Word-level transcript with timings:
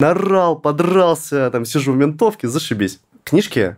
Нарал, 0.00 0.56
подрался, 0.58 1.50
там 1.50 1.64
сижу 1.64 1.92
в 1.92 1.96
ментовке, 1.96 2.48
зашибись. 2.48 3.00
Книжки 3.22 3.76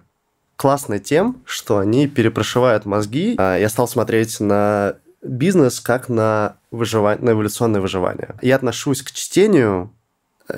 классны 0.57 0.99
тем, 0.99 1.43
что 1.45 1.79
они 1.79 2.09
перепрошивают 2.09 2.87
мозги. 2.87 3.35
А, 3.39 3.57
я 3.57 3.69
стал 3.69 3.87
смотреть 3.87 4.41
на 4.41 4.97
бизнес 5.23 5.81
как 5.81 6.09
на, 6.09 6.57
выживание, 6.71 7.23
на 7.25 7.31
эволюционное 7.33 7.81
выживание. 7.81 8.35
Я 8.41 8.57
отношусь 8.57 9.03
к 9.03 9.13
чтению 9.13 9.93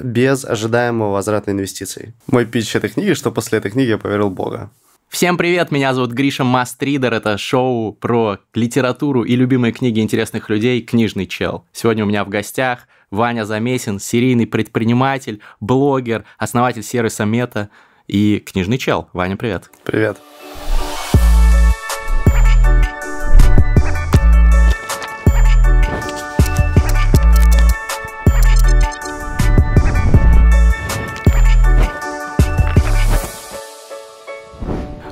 без 0.01 0.45
ожидаемого 0.45 1.13
возврата 1.13 1.51
инвестиций. 1.51 2.15
Мой 2.29 2.47
питч 2.47 2.77
этой 2.77 2.91
книги, 2.91 3.15
что 3.15 3.33
после 3.33 3.59
этой 3.59 3.71
книги 3.71 3.89
я 3.89 3.99
поверил 3.99 4.31
Бога. 4.31 4.71
Всем 5.09 5.39
привет, 5.39 5.71
меня 5.71 5.95
зовут 5.95 6.13
Гриша 6.13 6.45
Мастридер, 6.45 7.15
это 7.15 7.39
шоу 7.39 7.95
про 7.95 8.41
литературу 8.53 9.25
и 9.25 9.37
любимые 9.37 9.73
книги 9.73 10.01
интересных 10.01 10.51
людей 10.51 10.83
«Книжный 10.83 11.27
чел». 11.27 11.65
Сегодня 11.73 12.05
у 12.05 12.07
меня 12.07 12.27
в 12.27 12.29
гостях 12.29 12.87
Ваня 13.11 13.45
Замесин, 13.45 13.99
серийный 13.99 14.47
предприниматель, 14.47 15.41
блогер, 15.61 16.25
основатель 16.37 16.83
сервиса 16.83 17.25
Мета 17.25 17.71
и 18.07 18.39
книжный 18.39 18.79
чел. 18.79 19.09
Ваня, 19.13 19.37
привет. 19.37 19.71
Привет. 19.85 20.19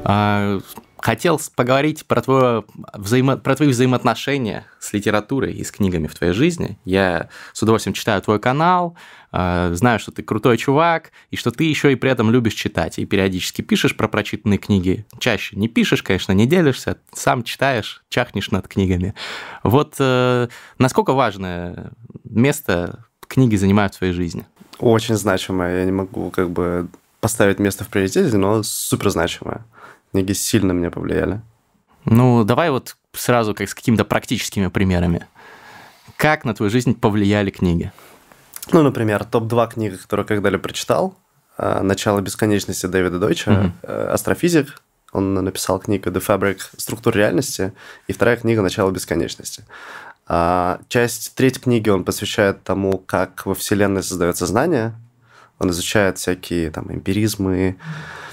А, 0.08 0.60
хотел 1.06 1.40
поговорить 1.54 2.04
про, 2.06 2.20
твое 2.20 2.64
взаимо... 2.92 3.36
про 3.36 3.54
твои 3.54 3.68
взаимоотношения 3.68 4.66
с 4.80 4.92
литературой 4.92 5.52
и 5.52 5.62
с 5.62 5.70
книгами 5.70 6.08
в 6.08 6.16
твоей 6.16 6.32
жизни. 6.32 6.80
Я 6.84 7.28
с 7.52 7.62
удовольствием 7.62 7.94
читаю 7.94 8.20
твой 8.22 8.40
канал, 8.40 8.96
а, 9.30 9.72
знаю, 9.72 10.00
что 10.00 10.10
ты 10.10 10.24
крутой 10.24 10.58
чувак, 10.58 11.12
и 11.30 11.36
что 11.36 11.52
ты 11.52 11.62
еще 11.62 11.92
и 11.92 11.94
при 11.94 12.10
этом 12.10 12.32
любишь 12.32 12.54
читать, 12.54 12.98
и 12.98 13.06
периодически 13.06 13.62
пишешь 13.62 13.96
про 13.96 14.08
прочитанные 14.08 14.58
книги. 14.58 15.06
Чаще 15.20 15.54
не 15.54 15.68
пишешь, 15.68 16.02
конечно, 16.02 16.32
не 16.32 16.44
делишься, 16.44 16.98
сам 17.12 17.44
читаешь, 17.44 18.02
чахнешь 18.08 18.50
над 18.50 18.66
книгами. 18.66 19.14
Вот 19.62 19.94
э, 20.00 20.48
насколько 20.78 21.12
важное 21.12 21.92
место 22.24 23.04
книги 23.28 23.54
занимают 23.54 23.94
в 23.94 23.98
твоей 23.98 24.12
жизни? 24.12 24.44
Очень 24.80 25.14
значимое. 25.14 25.78
Я 25.78 25.84
не 25.84 25.92
могу 25.92 26.32
как 26.32 26.50
бы 26.50 26.88
поставить 27.20 27.60
место 27.60 27.84
в 27.84 27.88
приоритете, 27.90 28.36
но 28.36 28.64
супер 28.64 29.10
значимое 29.10 29.64
книги 30.16 30.32
сильно 30.32 30.72
меня 30.72 30.90
повлияли. 30.90 31.40
Ну, 32.06 32.44
давай 32.44 32.70
вот 32.70 32.96
сразу 33.12 33.54
как 33.54 33.68
с 33.68 33.74
какими-то 33.74 34.04
практическими 34.04 34.68
примерами. 34.68 35.26
Как 36.16 36.44
на 36.44 36.54
твою 36.54 36.70
жизнь 36.70 36.94
повлияли 36.94 37.50
книги? 37.50 37.92
Ну, 38.72 38.82
например, 38.82 39.24
топ-2 39.24 39.74
книги, 39.74 39.96
которые 39.96 40.24
когда-либо 40.24 40.62
прочитал. 40.62 41.14
А, 41.58 41.82
«Начало 41.82 42.20
бесконечности» 42.20 42.86
Дэвида 42.86 43.18
Дойча, 43.18 43.50
угу. 43.50 43.92
«Астрофизик», 43.92 44.82
он 45.12 45.34
написал 45.34 45.78
книгу 45.78 46.08
«The 46.10 46.24
Fabric. 46.26 46.60
Структура 46.76 47.16
реальности», 47.16 47.72
и 48.08 48.12
вторая 48.12 48.36
книга 48.36 48.62
«Начало 48.62 48.90
бесконечности». 48.90 49.64
А, 50.26 50.80
часть 50.88 51.34
третьей 51.34 51.62
книги 51.62 51.90
он 51.90 52.04
посвящает 52.04 52.62
тому, 52.64 52.98
как 52.98 53.44
во 53.46 53.54
Вселенной 53.54 54.02
создается 54.02 54.46
знание. 54.46 54.94
Он 55.58 55.70
изучает 55.70 56.18
всякие 56.18 56.70
там 56.70 56.92
эмпиризмы, 56.92 57.76
Э, 57.78 58.25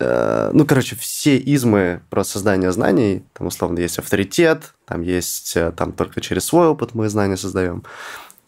ну, 0.00 0.66
короче, 0.66 0.96
все 0.96 1.36
измы 1.36 2.02
про 2.10 2.24
создание 2.24 2.72
знаний, 2.72 3.24
там, 3.32 3.46
условно, 3.46 3.78
есть 3.78 3.98
авторитет, 3.98 4.74
там 4.86 5.02
есть, 5.02 5.56
э, 5.56 5.72
там, 5.72 5.92
только 5.92 6.20
через 6.20 6.44
свой 6.44 6.66
опыт 6.66 6.94
мы 6.94 7.08
знания 7.08 7.36
создаем. 7.36 7.84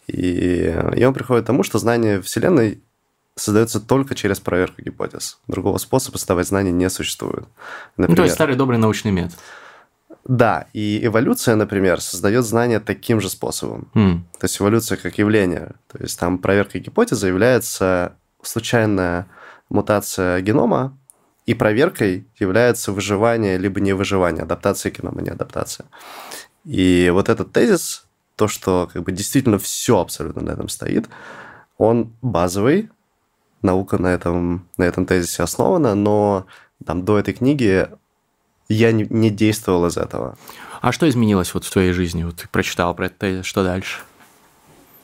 И, 0.07 0.73
и 0.95 1.03
он 1.03 1.13
приходит 1.13 1.43
к 1.43 1.47
тому, 1.47 1.63
что 1.63 1.79
знание 1.79 2.21
Вселенной 2.21 2.81
создается 3.35 3.79
только 3.79 4.15
через 4.15 4.39
проверку 4.39 4.81
гипотез. 4.81 5.39
Другого 5.47 5.77
способа 5.77 6.17
создавать 6.17 6.47
знания 6.47 6.71
не 6.71 6.89
существует. 6.89 7.45
Например, 7.97 8.09
ну, 8.09 8.15
то 8.15 8.23
есть 8.23 8.35
старый 8.35 8.55
добрый 8.55 8.77
научный 8.77 9.11
метод. 9.11 9.37
Да, 10.25 10.67
и 10.73 11.05
эволюция, 11.05 11.55
например, 11.55 12.01
создает 12.01 12.45
знания 12.45 12.81
таким 12.81 13.21
же 13.21 13.29
способом. 13.29 13.89
Mm. 13.93 14.19
То 14.39 14.45
есть 14.45 14.59
эволюция 14.59 14.97
как 14.97 15.17
явление. 15.17 15.71
То 15.87 15.99
есть 16.01 16.19
там 16.19 16.37
проверка 16.39 16.79
гипотезы 16.79 17.27
является 17.27 18.15
случайная 18.41 19.27
мутация 19.69 20.41
генома, 20.41 20.97
и 21.47 21.53
проверкой 21.53 22.27
является 22.37 22.91
выживание 22.91 23.57
либо 23.57 23.79
не 23.79 23.93
выживание, 23.93 24.43
адаптация 24.43 24.91
генома, 24.91 25.21
не 25.21 25.29
адаптация. 25.29 25.87
И 26.65 27.09
вот 27.11 27.29
этот 27.29 27.53
тезис, 27.53 28.05
то, 28.35 28.49
что 28.49 28.89
как 28.91 29.03
бы 29.03 29.13
действительно 29.13 29.57
все 29.57 29.99
абсолютно 29.99 30.41
на 30.41 30.51
этом 30.51 30.67
стоит, 30.67 31.07
он 31.77 32.13
базовый, 32.21 32.89
наука 33.61 33.97
на 33.97 34.07
этом, 34.07 34.67
на 34.75 34.83
этом 34.83 35.05
тезисе 35.05 35.41
основана, 35.41 35.95
но 35.95 36.45
там 36.85 37.05
до 37.05 37.17
этой 37.17 37.33
книги 37.33 37.87
я 38.67 38.91
не, 38.91 39.07
не 39.09 39.29
действовал 39.29 39.87
из 39.87 39.95
этого. 39.95 40.37
А 40.81 40.91
что 40.91 41.07
изменилось 41.07 41.53
вот 41.53 41.63
в 41.63 41.71
твоей 41.71 41.93
жизни? 41.93 42.25
Вот 42.25 42.35
ты 42.35 42.49
прочитал 42.49 42.93
про 42.93 43.05
этот 43.05 43.19
тезис, 43.19 43.45
что 43.45 43.63
дальше? 43.63 44.01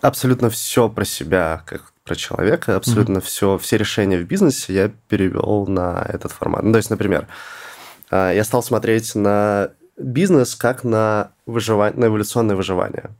Абсолютно 0.02 0.50
все 0.50 0.90
про 0.90 1.06
себя, 1.06 1.64
как 1.66 1.93
про 2.04 2.16
человека, 2.16 2.76
абсолютно 2.76 3.20
mm-hmm. 3.20 3.26
все, 3.26 3.58
все 3.58 3.78
решения 3.78 4.18
в 4.18 4.26
бизнесе 4.26 4.74
я 4.74 4.92
перевел 5.08 5.66
на 5.68 6.06
этот 6.08 6.32
формат. 6.32 6.64
Ну, 6.64 6.72
то 6.72 6.78
есть, 6.78 6.90
например, 6.90 7.28
а, 8.10 8.32
я 8.32 8.44
стал 8.44 8.62
смотреть 8.62 9.16
на 9.16 9.72
бизнес 9.98 10.56
как 10.56 10.84
на, 10.84 11.32
выживание, 11.46 12.00
на 12.00 12.06
эволюционное 12.06 12.56
выживание. 12.56 13.12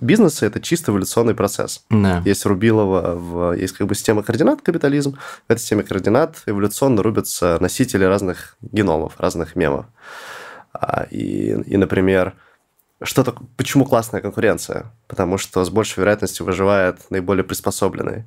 Бизнес– 0.00 0.42
это 0.42 0.60
чисто 0.60 0.90
эволюционный 0.90 1.34
процесс. 1.34 1.84
Да. 1.88 2.22
Есть 2.24 2.44
Рубилова, 2.44 3.14
в, 3.14 3.52
есть 3.52 3.74
как 3.74 3.86
бы 3.86 3.94
система 3.94 4.24
координат 4.24 4.60
капитализм. 4.60 5.16
В 5.46 5.52
этой 5.52 5.60
системе 5.60 5.84
координат 5.84 6.42
эволюционно 6.46 7.04
рубятся 7.04 7.58
носители 7.60 8.02
разных 8.02 8.56
геномов, 8.60 9.14
разных 9.18 9.54
мемов. 9.54 9.86
А, 10.72 11.06
и, 11.08 11.52
и 11.66 11.76
например, 11.76 12.34
что 13.04 13.24
то 13.24 13.34
почему 13.56 13.84
классная 13.84 14.20
конкуренция? 14.20 14.92
Потому 15.06 15.38
что 15.38 15.64
с 15.64 15.70
большей 15.70 16.00
вероятностью 16.00 16.46
выживает 16.46 17.10
наиболее 17.10 17.44
приспособленный. 17.44 18.24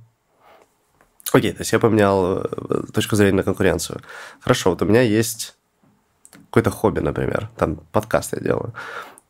Окей, 1.31 1.51
то 1.51 1.61
есть 1.61 1.73
я 1.73 1.79
поменял 1.79 2.43
э, 2.43 2.83
точку 2.93 3.15
зрения 3.15 3.37
на 3.37 3.43
конкуренцию. 3.43 4.01
Хорошо, 4.39 4.69
вот 4.69 4.81
у 4.81 4.85
меня 4.85 5.01
есть 5.01 5.55
какое-то 6.45 6.71
хобби, 6.71 6.99
например, 6.99 7.49
там 7.57 7.77
подкаст 7.91 8.33
я 8.33 8.39
делаю. 8.39 8.73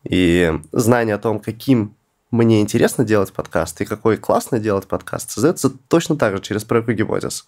И 0.03 0.53
знание 0.71 1.15
о 1.15 1.19
том, 1.19 1.39
каким 1.39 1.95
мне 2.31 2.61
интересно 2.61 3.05
делать 3.05 3.31
подкаст 3.31 3.79
и 3.81 3.85
какой 3.85 4.17
классно 4.17 4.59
делать 4.59 4.87
подкаст, 4.87 5.31
создается 5.31 5.69
точно 5.69 6.17
так 6.17 6.35
же 6.35 6.41
через 6.41 6.63
проверку 6.63 6.91
гипотез. 6.91 7.45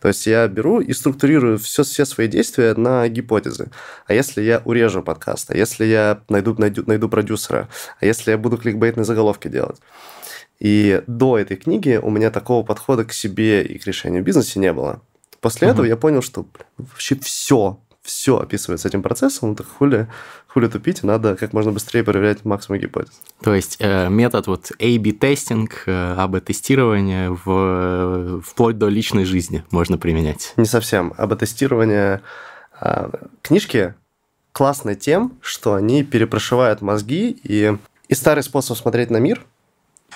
То 0.00 0.08
есть 0.08 0.26
я 0.26 0.48
беру 0.48 0.80
и 0.80 0.92
структурирую 0.92 1.58
все, 1.58 1.84
все 1.84 2.04
свои 2.04 2.26
действия 2.26 2.74
на 2.74 3.06
гипотезы. 3.08 3.70
А 4.06 4.14
если 4.14 4.42
я 4.42 4.62
урежу 4.64 5.02
подкаст, 5.02 5.50
а 5.50 5.56
если 5.56 5.84
я 5.84 6.20
найду, 6.28 6.54
найду, 6.58 6.82
найду 6.86 7.08
продюсера, 7.08 7.68
а 8.00 8.06
если 8.06 8.30
я 8.30 8.38
буду 8.38 8.56
кликбейтные 8.56 9.04
заголовки 9.04 9.48
делать. 9.48 9.78
И 10.58 11.02
до 11.06 11.38
этой 11.38 11.56
книги 11.56 12.00
у 12.02 12.10
меня 12.10 12.30
такого 12.30 12.64
подхода 12.64 13.04
к 13.04 13.12
себе 13.12 13.62
и 13.62 13.78
к 13.78 13.86
решению 13.86 14.22
бизнеса 14.22 14.58
не 14.58 14.72
было. 14.72 15.02
После 15.40 15.68
угу. 15.68 15.74
этого 15.74 15.86
я 15.86 15.96
понял, 15.96 16.22
что 16.22 16.42
блин, 16.42 16.66
вообще 16.78 17.16
все 17.16 17.78
все 18.04 18.38
описывается 18.38 18.86
этим 18.86 19.02
процессом, 19.02 19.50
ну 19.50 19.54
так 19.56 19.66
хули, 19.66 20.08
хули 20.46 20.68
тупить, 20.68 21.02
надо 21.02 21.36
как 21.36 21.54
можно 21.54 21.72
быстрее 21.72 22.04
проверять 22.04 22.44
максимум 22.44 22.78
гипотез. 22.78 23.14
То 23.42 23.54
есть 23.54 23.78
э, 23.80 24.08
метод 24.10 24.46
вот 24.46 24.70
A-B-тестинг, 24.78 25.84
э, 25.86 26.14
АБ-тестирование 26.18 27.30
в, 27.30 28.42
вплоть 28.42 28.76
до 28.76 28.88
личной 28.88 29.24
жизни 29.24 29.64
можно 29.70 29.96
применять? 29.96 30.52
Не 30.56 30.66
совсем. 30.66 31.14
АБ-тестирование... 31.16 32.20
Э, 32.80 33.08
книжки 33.40 33.94
классны 34.52 34.94
тем, 34.94 35.38
что 35.40 35.74
они 35.74 36.04
перепрошивают 36.04 36.82
мозги, 36.82 37.40
и, 37.42 37.76
и 38.08 38.14
старый 38.14 38.44
способ 38.44 38.76
смотреть 38.76 39.10
на 39.10 39.16
мир 39.16 39.44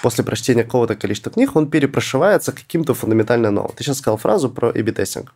после 0.02 0.24
прочтения 0.24 0.62
какого-то 0.62 0.94
количества 0.94 1.32
книг, 1.32 1.56
он 1.56 1.70
перепрошивается 1.70 2.52
каким-то 2.52 2.94
фундаментально 2.94 3.50
новым. 3.50 3.72
Ты 3.74 3.82
сейчас 3.82 3.98
сказал 3.98 4.18
фразу 4.18 4.50
про 4.50 4.68
A-B-тестинг. 4.68 5.32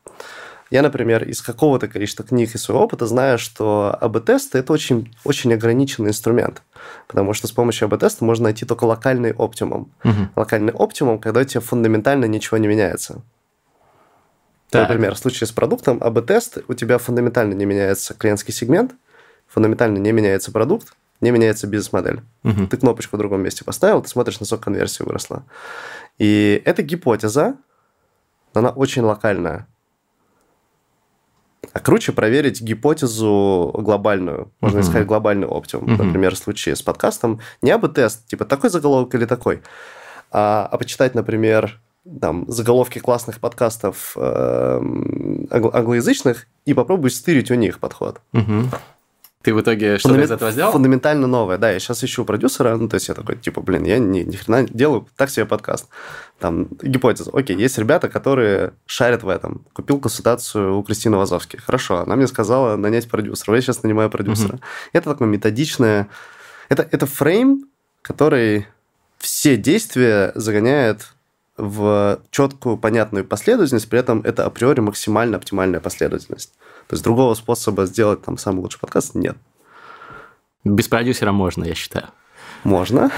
Я, 0.72 0.80
например, 0.80 1.22
из 1.24 1.42
какого-то 1.42 1.86
количества 1.86 2.24
книг 2.24 2.54
и 2.54 2.58
своего 2.58 2.84
опыта 2.84 3.06
знаю, 3.06 3.38
что 3.38 3.94
АБ-тесты– 4.00 4.56
это 4.58 4.72
очень, 4.72 5.14
очень 5.22 5.52
ограниченный 5.52 6.08
инструмент, 6.08 6.62
потому 7.08 7.34
что 7.34 7.46
с 7.46 7.52
помощью 7.52 7.88
АБ-теста 7.88 8.24
можно 8.24 8.44
найти 8.44 8.64
только 8.64 8.84
локальный 8.84 9.34
оптимум. 9.34 9.92
Угу. 10.02 10.30
Локальный 10.34 10.72
оптимум, 10.72 11.18
когда 11.18 11.40
у 11.40 11.44
тебя 11.44 11.60
фундаментально 11.60 12.24
ничего 12.24 12.56
не 12.56 12.68
меняется. 12.68 13.20
Так. 14.70 14.88
Например, 14.88 15.14
в 15.14 15.18
случае 15.18 15.46
с 15.46 15.52
продуктом 15.52 16.02
АБ-тест, 16.02 16.60
у 16.66 16.72
тебя 16.72 16.96
фундаментально 16.96 17.52
не 17.52 17.66
меняется 17.66 18.14
клиентский 18.14 18.54
сегмент, 18.54 18.94
фундаментально 19.48 19.98
не 19.98 20.10
меняется 20.10 20.52
продукт, 20.52 20.94
не 21.20 21.32
меняется 21.32 21.66
бизнес-модель. 21.66 22.22
Угу. 22.44 22.68
Ты 22.68 22.78
кнопочку 22.78 23.16
в 23.16 23.18
другом 23.18 23.42
месте 23.42 23.62
поставил, 23.62 24.00
ты 24.00 24.08
смотришь, 24.08 24.40
насколько 24.40 24.64
конверсия 24.64 25.04
выросла. 25.04 25.44
И 26.16 26.62
эта 26.64 26.82
гипотеза, 26.82 27.56
она 28.54 28.70
очень 28.70 29.02
локальная. 29.02 29.66
А 31.72 31.80
круче 31.80 32.12
проверить 32.12 32.60
гипотезу 32.60 33.72
глобальную. 33.78 34.52
Можно 34.60 34.78
uh-huh. 34.78 34.82
искать 34.82 35.06
глобальный 35.06 35.46
оптимум. 35.46 35.90
Uh-huh. 35.90 36.02
Например, 36.02 36.34
в 36.34 36.38
случае 36.38 36.76
с 36.76 36.82
подкастом 36.82 37.40
не 37.62 37.70
абы 37.70 37.88
тест, 37.88 38.26
типа 38.26 38.44
такой 38.44 38.70
заголовок 38.70 39.14
или 39.14 39.24
такой, 39.24 39.62
а, 40.30 40.68
а 40.70 40.76
почитать, 40.76 41.14
например, 41.14 41.80
там, 42.20 42.44
заголовки 42.48 42.98
классных 42.98 43.38
подкастов 43.38 44.14
э, 44.16 44.80
англоязычных 45.50 46.46
и 46.64 46.74
попробуй 46.74 47.10
стырить 47.10 47.50
у 47.50 47.54
них 47.54 47.78
подход. 47.78 48.20
Угу. 48.32 48.64
Ты 49.42 49.54
в 49.54 49.60
итоге 49.60 49.98
что-то 49.98 50.14
Фундамент, 50.14 50.30
из 50.30 50.34
этого 50.34 50.50
сделал? 50.52 50.72
Фундаментально 50.72 51.26
новое, 51.26 51.58
да. 51.58 51.70
Я 51.70 51.80
сейчас 51.80 52.02
ищу 52.04 52.24
продюсера, 52.24 52.76
ну, 52.76 52.88
то 52.88 52.94
есть 52.94 53.08
я 53.08 53.14
такой, 53.14 53.36
типа, 53.36 53.60
блин, 53.60 53.84
я 53.84 53.98
ни, 53.98 54.20
ни 54.20 54.36
хрена 54.36 54.68
делаю 54.68 55.06
так 55.16 55.30
себе 55.30 55.46
подкаст. 55.46 55.88
Там, 56.38 56.68
гипотеза. 56.82 57.30
Окей, 57.32 57.56
есть 57.56 57.78
ребята, 57.78 58.08
которые 58.08 58.72
шарят 58.86 59.22
в 59.22 59.28
этом. 59.28 59.64
Купил 59.72 60.00
консультацию 60.00 60.76
у 60.76 60.82
Кристины 60.82 61.16
Вазовски. 61.16 61.56
Хорошо, 61.56 61.98
она 61.98 62.16
мне 62.16 62.26
сказала 62.26 62.76
нанять 62.76 63.08
продюсера. 63.08 63.54
Я 63.54 63.62
сейчас 63.62 63.82
нанимаю 63.82 64.10
продюсера. 64.10 64.54
Угу. 64.54 64.62
Это 64.92 65.10
такое 65.10 65.28
методичное... 65.28 66.08
Это, 66.68 66.88
это 66.90 67.06
фрейм, 67.06 67.66
который 68.00 68.66
все 69.18 69.56
действия 69.56 70.32
загоняет 70.34 71.12
в 71.56 72.20
четкую, 72.30 72.76
понятную 72.76 73.24
последовательность, 73.24 73.88
при 73.88 74.00
этом 74.00 74.20
это 74.22 74.44
априори 74.44 74.80
максимально 74.80 75.36
оптимальная 75.36 75.80
последовательность. 75.80 76.54
То 76.88 76.94
есть 76.94 77.04
другого 77.04 77.34
способа 77.34 77.86
сделать 77.86 78.22
там 78.22 78.38
самый 78.38 78.60
лучший 78.60 78.80
подкаст 78.80 79.14
нет. 79.14 79.36
Без 80.64 80.88
продюсера 80.88 81.32
можно, 81.32 81.64
я 81.64 81.74
считаю. 81.74 82.08
Можно. 82.64 83.10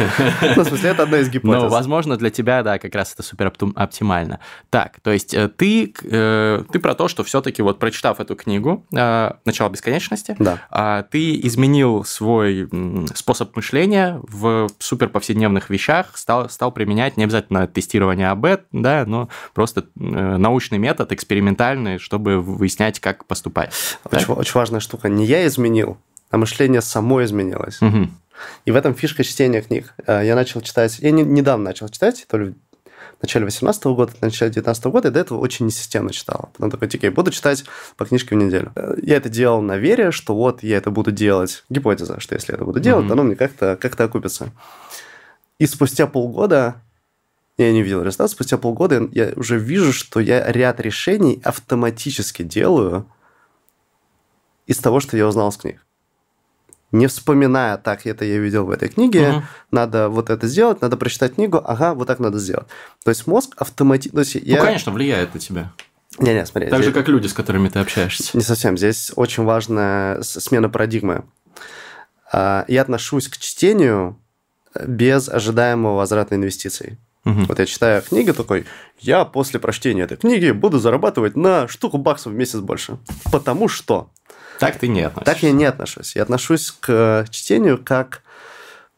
Ну, 0.56 0.62
в 0.62 0.68
смысле, 0.68 0.90
это 0.90 1.02
одна 1.02 1.18
из 1.18 1.28
гипотез. 1.28 1.62
Но, 1.62 1.68
возможно, 1.68 2.16
для 2.16 2.30
тебя, 2.30 2.62
да, 2.62 2.78
как 2.78 2.94
раз 2.94 3.12
это 3.12 3.22
супер 3.22 3.52
оптимально. 3.74 4.40
Так, 4.70 5.00
то 5.00 5.10
есть 5.10 5.34
э, 5.34 5.48
ты, 5.48 5.92
э, 6.02 6.62
ты 6.70 6.78
про 6.78 6.94
то, 6.94 7.08
что 7.08 7.24
все-таки 7.24 7.62
вот 7.62 7.78
прочитав 7.78 8.20
эту 8.20 8.36
книгу 8.36 8.84
э, 8.92 9.32
«Начало 9.44 9.68
бесконечности», 9.68 10.36
да. 10.38 10.62
А, 10.70 11.02
ты 11.02 11.40
изменил 11.46 12.04
свой 12.04 12.68
способ 13.14 13.54
мышления 13.56 14.20
в 14.22 14.68
супер 14.78 15.08
повседневных 15.08 15.70
вещах, 15.70 16.16
стал, 16.16 16.48
стал 16.48 16.72
применять 16.72 17.16
не 17.16 17.24
обязательно 17.24 17.66
тестирование 17.66 18.28
АБ, 18.30 18.62
да, 18.72 19.04
но 19.06 19.28
просто 19.52 19.84
научный 19.94 20.78
метод, 20.78 21.12
экспериментальный, 21.12 21.98
чтобы 21.98 22.40
выяснять, 22.40 23.00
как 23.00 23.24
поступать. 23.26 23.72
Очень, 24.10 24.34
очень 24.34 24.52
важная 24.54 24.80
штука. 24.80 25.08
Не 25.08 25.24
я 25.24 25.46
изменил, 25.46 25.98
а 26.30 26.36
мышление 26.36 26.80
само 26.80 27.22
изменилось. 27.22 27.80
Угу. 27.80 28.08
И 28.64 28.70
в 28.70 28.76
этом 28.76 28.94
фишка 28.94 29.24
чтения 29.24 29.62
книг. 29.62 29.94
Э, 30.06 30.22
я 30.24 30.34
начал 30.34 30.60
читать, 30.60 30.98
я 30.98 31.10
не, 31.10 31.22
недавно 31.22 31.64
начал 31.64 31.88
читать, 31.88 32.24
то 32.28 32.38
ли 32.38 32.54
в 33.18 33.22
начале 33.22 33.44
18 33.44 33.84
года, 33.84 34.12
в 34.12 34.22
начале 34.22 34.50
19 34.50 34.84
года, 34.86 35.08
и 35.08 35.10
до 35.10 35.20
этого 35.20 35.38
очень 35.38 35.66
несистемно 35.66 36.12
читал. 36.12 36.50
Потом 36.54 36.70
такой, 36.70 36.88
окей, 36.88 37.10
буду 37.10 37.30
читать 37.30 37.64
по 37.96 38.04
книжке 38.04 38.34
в 38.34 38.38
неделю. 38.38 38.72
Э, 38.74 38.94
я 39.02 39.16
это 39.16 39.28
делал 39.28 39.60
на 39.60 39.76
вере, 39.76 40.10
что 40.10 40.34
вот 40.34 40.62
я 40.62 40.78
это 40.78 40.90
буду 40.90 41.10
делать. 41.12 41.64
Гипотеза, 41.68 42.20
что 42.20 42.34
если 42.34 42.52
я 42.52 42.56
это 42.56 42.64
буду 42.64 42.80
делать, 42.80 43.04
mm-hmm. 43.04 43.08
то 43.08 43.12
оно 43.14 43.22
мне 43.22 43.36
как-то 43.36 43.76
как 43.80 43.98
окупится. 44.00 44.50
И 45.58 45.66
спустя 45.66 46.06
полгода 46.06 46.82
я 47.56 47.72
не 47.72 47.82
видел 47.82 48.02
результат. 48.02 48.30
Спустя 48.30 48.58
полгода 48.58 49.08
я 49.12 49.32
уже 49.36 49.58
вижу, 49.58 49.92
что 49.92 50.20
я 50.20 50.50
ряд 50.50 50.80
решений 50.80 51.40
автоматически 51.44 52.42
делаю 52.42 53.06
из 54.66 54.78
того, 54.78 55.00
что 55.00 55.16
я 55.16 55.26
узнал 55.28 55.52
с 55.52 55.56
книг 55.56 55.84
не 56.94 57.08
вспоминая, 57.08 57.76
так, 57.76 58.06
это 58.06 58.24
я 58.24 58.38
видел 58.38 58.64
в 58.64 58.70
этой 58.70 58.88
книге, 58.88 59.30
угу. 59.30 59.42
надо 59.72 60.08
вот 60.08 60.30
это 60.30 60.46
сделать, 60.46 60.80
надо 60.80 60.96
прочитать 60.96 61.34
книгу, 61.34 61.60
ага, 61.62 61.92
вот 61.92 62.06
так 62.06 62.20
надо 62.20 62.38
сделать. 62.38 62.66
То 63.04 63.10
есть 63.10 63.26
мозг 63.26 63.54
автоматически... 63.56 64.38
Ну, 64.44 64.52
я... 64.52 64.60
конечно, 64.60 64.92
влияет 64.92 65.34
на 65.34 65.40
тебя. 65.40 65.72
Не-не, 66.18 66.46
смотри. 66.46 66.70
Так 66.70 66.78
здесь... 66.78 66.86
же, 66.86 66.92
как 66.94 67.08
люди, 67.08 67.26
с 67.26 67.32
которыми 67.32 67.68
ты 67.68 67.80
общаешься. 67.80 68.30
Не 68.36 68.44
совсем. 68.44 68.78
Здесь 68.78 69.10
очень 69.16 69.42
важная 69.42 70.22
смена 70.22 70.68
парадигмы. 70.68 71.24
А, 72.32 72.64
я 72.68 72.82
отношусь 72.82 73.28
к 73.28 73.38
чтению 73.38 74.16
без 74.86 75.28
ожидаемого 75.28 75.96
возврата 75.96 76.36
инвестиций. 76.36 76.98
Угу. 77.24 77.46
Вот 77.48 77.58
я 77.58 77.66
читаю 77.66 78.02
книгу 78.02 78.34
такой, 78.34 78.66
я 79.00 79.24
после 79.24 79.58
прочтения 79.58 80.02
этой 80.02 80.16
книги 80.16 80.52
буду 80.52 80.78
зарабатывать 80.78 81.36
на 81.36 81.66
штуку 81.66 81.98
баксов 81.98 82.32
в 82.32 82.36
месяц 82.36 82.60
больше. 82.60 82.98
Потому 83.32 83.66
что 83.66 84.10
так 84.66 84.78
ты 84.78 84.88
не 84.88 85.02
относишься. 85.02 85.32
Так 85.32 85.42
я 85.42 85.52
не 85.52 85.64
отношусь. 85.64 86.16
Я 86.16 86.22
отношусь 86.22 86.70
к 86.70 87.26
чтению 87.30 87.82
как 87.82 88.22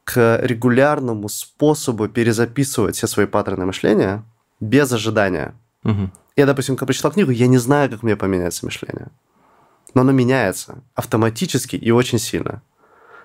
к 0.04 0.38
регулярному 0.42 1.28
способу 1.28 2.08
перезаписывать 2.08 2.96
все 2.96 3.06
свои 3.06 3.26
паттерны 3.26 3.66
мышления 3.66 4.24
без 4.60 4.92
ожидания. 4.92 5.54
Угу. 5.84 6.10
Я, 6.36 6.46
допустим, 6.46 6.76
когда 6.76 6.86
прочитал 6.86 7.10
книгу, 7.12 7.30
я 7.30 7.46
не 7.46 7.58
знаю, 7.58 7.90
как 7.90 8.02
мне 8.02 8.16
поменяется 8.16 8.64
мышление. 8.64 9.08
Но 9.94 10.02
оно 10.02 10.12
меняется 10.12 10.82
автоматически 10.94 11.76
и 11.76 11.90
очень 11.90 12.18
сильно. 12.18 12.62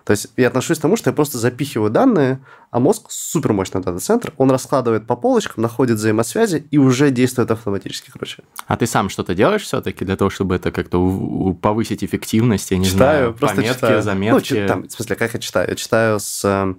То 0.04 0.12
есть 0.12 0.28
я 0.38 0.48
отношусь 0.48 0.80
к 0.80 0.82
тому, 0.82 0.96
что 0.96 1.10
я 1.10 1.14
просто 1.14 1.38
запихиваю 1.38 1.92
данные, 1.92 2.40
а 2.72 2.80
мозг 2.80 3.06
супер 3.10 3.54
мощный 3.54 3.82
дата-центр, 3.82 4.34
он 4.38 4.52
раскладывает 4.52 5.06
по 5.06 5.16
полочкам, 5.16 5.62
находит 5.62 5.98
взаимосвязи 5.98 6.66
и 6.72 6.78
уже 6.78 7.12
действует 7.12 7.52
автоматически, 7.52 8.10
короче. 8.12 8.44
А 8.68 8.78
ты 8.78 8.88
сам 8.88 9.10
что-то 9.10 9.36
делаешь 9.36 9.64
все-таки 9.64 10.06
для 10.06 10.16
того, 10.16 10.30
чтобы 10.30 10.56
это 10.56 10.72
как-то 10.72 11.54
повысить 11.62 12.04
эффективность, 12.04 12.72
я 12.72 12.78
не 12.78 12.86
читаю, 12.86 12.98
знаю, 13.00 13.34
просто 13.34 13.56
пометки, 13.58 13.76
читаю. 13.76 14.02
заметки? 14.02 14.54
Ну, 14.54 14.68
там, 14.68 14.88
в 14.88 14.92
смысле, 14.92 15.16
как 15.16 15.34
я 15.34 15.40
читаю? 15.40 15.70
Я 15.70 15.76
читаю 15.76 16.20
с 16.20 16.76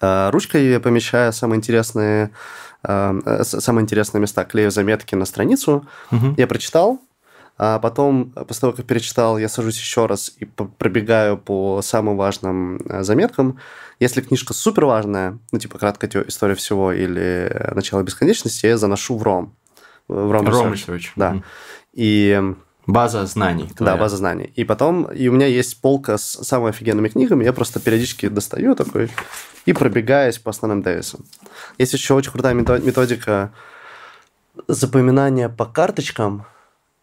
э, 0.00 0.30
ручкой, 0.30 0.68
я 0.68 0.80
помещаю 0.80 1.32
самые 1.32 1.58
интересные 1.58 2.30
э, 2.82 3.42
самые 3.44 3.82
интересные 3.82 4.20
места, 4.20 4.44
клею 4.44 4.70
заметки 4.70 5.14
на 5.14 5.26
страницу. 5.26 5.86
Угу. 6.10 6.34
Я 6.36 6.46
прочитал, 6.46 7.00
а 7.58 7.78
потом, 7.78 8.32
после 8.32 8.60
того, 8.60 8.72
как 8.74 8.84
перечитал, 8.84 9.38
я 9.38 9.48
сажусь 9.48 9.78
еще 9.78 10.06
раз 10.06 10.32
и 10.38 10.44
пробегаю 10.44 11.38
по 11.38 11.80
самым 11.82 12.16
важным 12.16 12.76
э, 12.76 13.02
заметкам. 13.02 13.58
Если 13.98 14.20
книжка 14.20 14.52
супер 14.52 14.84
важная, 14.84 15.38
ну, 15.52 15.58
типа 15.58 15.78
краткая 15.78 16.24
история 16.28 16.54
всего 16.54 16.92
или 16.92 17.50
начало 17.74 18.02
бесконечности, 18.02 18.66
я 18.66 18.76
заношу 18.76 19.16
в 19.16 19.22
ROM. 19.22 19.50
В 20.06 20.32
ROM, 20.32 20.44
ROM 20.44 20.72
Research. 20.72 21.06
Да. 21.16 21.42
И 21.94 22.54
База 22.86 23.26
знаний. 23.26 23.68
Твоя. 23.76 23.92
Да, 23.92 23.98
база 23.98 24.16
знаний. 24.16 24.52
И 24.54 24.62
потом, 24.62 25.06
и 25.06 25.26
у 25.26 25.32
меня 25.32 25.46
есть 25.46 25.80
полка 25.80 26.18
с 26.18 26.44
самыми 26.44 26.70
офигенными 26.70 27.08
книгами, 27.08 27.42
я 27.42 27.52
просто 27.52 27.80
периодически 27.80 28.28
достаю 28.28 28.76
такой 28.76 29.10
и 29.64 29.72
пробегаюсь 29.72 30.38
по 30.38 30.50
основным 30.50 30.84
тезисам. 30.84 31.24
Есть 31.78 31.94
еще 31.94 32.14
очень 32.14 32.30
крутая 32.30 32.54
методика 32.54 33.52
запоминания 34.68 35.48
по 35.48 35.66
карточкам, 35.66 36.46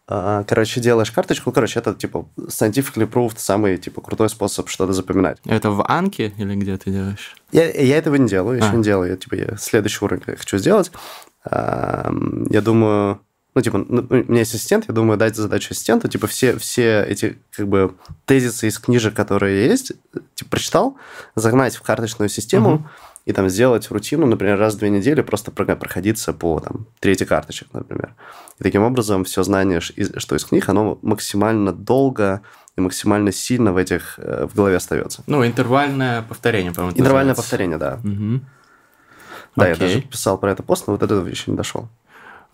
короче, 0.06 0.80
делаешь 0.80 1.10
карточку. 1.10 1.52
Короче, 1.52 1.78
это, 1.78 1.94
типа, 1.94 2.28
scientifically 2.36 3.10
proved 3.10 3.36
самый, 3.36 3.78
типа, 3.78 4.00
крутой 4.00 4.28
способ 4.28 4.68
что-то 4.68 4.92
запоминать. 4.92 5.38
Это 5.46 5.70
в 5.70 5.84
Анке 5.88 6.32
или 6.36 6.54
где 6.56 6.76
ты 6.76 6.90
делаешь? 6.90 7.36
Я, 7.52 7.70
я 7.70 7.98
этого 7.98 8.16
не 8.16 8.28
делаю, 8.28 8.58
еще 8.58 8.68
а. 8.68 8.76
не 8.76 8.82
делаю. 8.82 9.10
Я, 9.10 9.16
типа, 9.16 9.34
я 9.34 9.56
следующий 9.56 10.04
уровень 10.04 10.22
хочу 10.22 10.58
сделать. 10.58 10.92
Я 11.50 12.60
думаю, 12.62 13.20
ну, 13.54 13.60
типа, 13.60 13.78
ну, 13.88 14.06
у 14.08 14.14
меня 14.14 14.40
есть 14.40 14.54
ассистент, 14.54 14.86
я 14.88 14.94
думаю, 14.94 15.16
дать 15.16 15.36
задачу 15.36 15.68
ассистенту, 15.70 16.08
типа, 16.08 16.26
все, 16.26 16.58
все 16.58 17.04
эти, 17.04 17.38
как 17.50 17.68
бы, 17.68 17.94
тезисы 18.24 18.66
из 18.66 18.78
книжек, 18.78 19.14
которые 19.14 19.66
есть, 19.66 19.92
типа, 20.34 20.50
прочитал, 20.50 20.96
загнать 21.36 21.76
в 21.76 21.82
карточную 21.82 22.28
систему, 22.28 22.76
uh-huh 22.76 23.13
и 23.24 23.32
там 23.32 23.48
сделать 23.48 23.90
рутину, 23.90 24.26
например, 24.26 24.58
раз 24.58 24.74
в 24.74 24.78
две 24.78 24.90
недели 24.90 25.22
просто 25.22 25.50
проходиться 25.50 26.32
по 26.32 26.60
там, 26.60 26.86
третьей 27.00 27.26
карточек, 27.26 27.68
например. 27.72 28.14
И 28.58 28.62
таким 28.62 28.82
образом 28.82 29.24
все 29.24 29.42
знание, 29.42 29.80
что 29.80 30.36
из 30.36 30.44
книг, 30.44 30.68
оно 30.68 30.98
максимально 31.02 31.72
долго 31.72 32.42
и 32.76 32.80
максимально 32.80 33.32
сильно 33.32 33.72
в 33.72 33.76
этих 33.76 34.18
э, 34.18 34.46
в 34.46 34.54
голове 34.54 34.76
остается. 34.76 35.22
Ну, 35.26 35.46
интервальное 35.46 36.22
повторение, 36.22 36.72
по-моему. 36.72 36.98
Интервальное 36.98 37.34
повторение, 37.34 37.78
да. 37.78 38.00
Угу. 38.04 38.40
Да, 39.56 39.64
Окей. 39.64 39.74
я 39.74 39.76
даже 39.76 40.00
писал 40.02 40.38
про 40.38 40.50
это 40.50 40.62
пост, 40.62 40.86
но 40.86 40.94
вот 40.94 41.02
это 41.02 41.14
еще 41.14 41.50
не 41.50 41.56
дошел. 41.56 41.88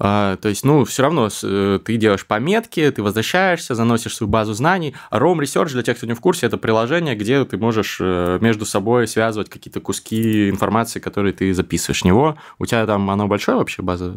А, 0.02 0.36
то 0.38 0.48
есть, 0.48 0.64
ну, 0.64 0.84
все 0.86 1.02
равно 1.02 1.28
э, 1.42 1.78
ты 1.84 1.96
делаешь 1.98 2.26
пометки, 2.26 2.90
ты 2.90 3.02
возвращаешься, 3.02 3.74
заносишь 3.74 4.16
свою 4.16 4.30
базу 4.30 4.54
знаний. 4.54 4.94
А 5.10 5.18
Rome 5.18 5.40
Research, 5.40 5.72
для 5.72 5.82
тех, 5.82 5.98
кто 5.98 6.06
не 6.06 6.14
в 6.14 6.20
курсе, 6.20 6.46
это 6.46 6.56
приложение, 6.56 7.14
где 7.14 7.44
ты 7.44 7.58
можешь 7.58 7.98
э, 8.00 8.38
между 8.40 8.64
собой 8.64 9.06
связывать 9.06 9.50
какие-то 9.50 9.80
куски 9.80 10.48
информации, 10.48 11.00
которые 11.00 11.34
ты 11.34 11.52
записываешь 11.52 12.00
в 12.00 12.04
него. 12.06 12.36
У 12.58 12.64
тебя 12.64 12.86
там 12.86 13.10
оно 13.10 13.28
большое 13.28 13.58
вообще, 13.58 13.82
база? 13.82 14.16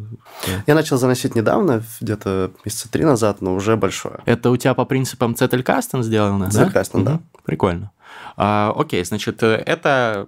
Я 0.67 0.75
начал 0.75 0.97
заносить 0.97 1.35
недавно, 1.35 1.83
где-то 1.99 2.51
месяца 2.63 2.89
три 2.89 3.03
назад, 3.03 3.41
но 3.41 3.53
уже 3.53 3.75
большое. 3.75 4.19
Это 4.23 4.51
у 4.51 4.57
тебя 4.57 4.73
по 4.75 4.85
принципам 4.85 5.33
Zettelkasten 5.33 6.01
сделано, 6.01 6.45
Zettelkasten, 6.45 7.03
да? 7.03 7.11
Да. 7.11 7.19
Прикольно. 7.43 7.91
А, 8.35 8.73
окей, 8.75 9.03
значит, 9.03 9.41
э, 9.43 9.61
это 9.65 10.27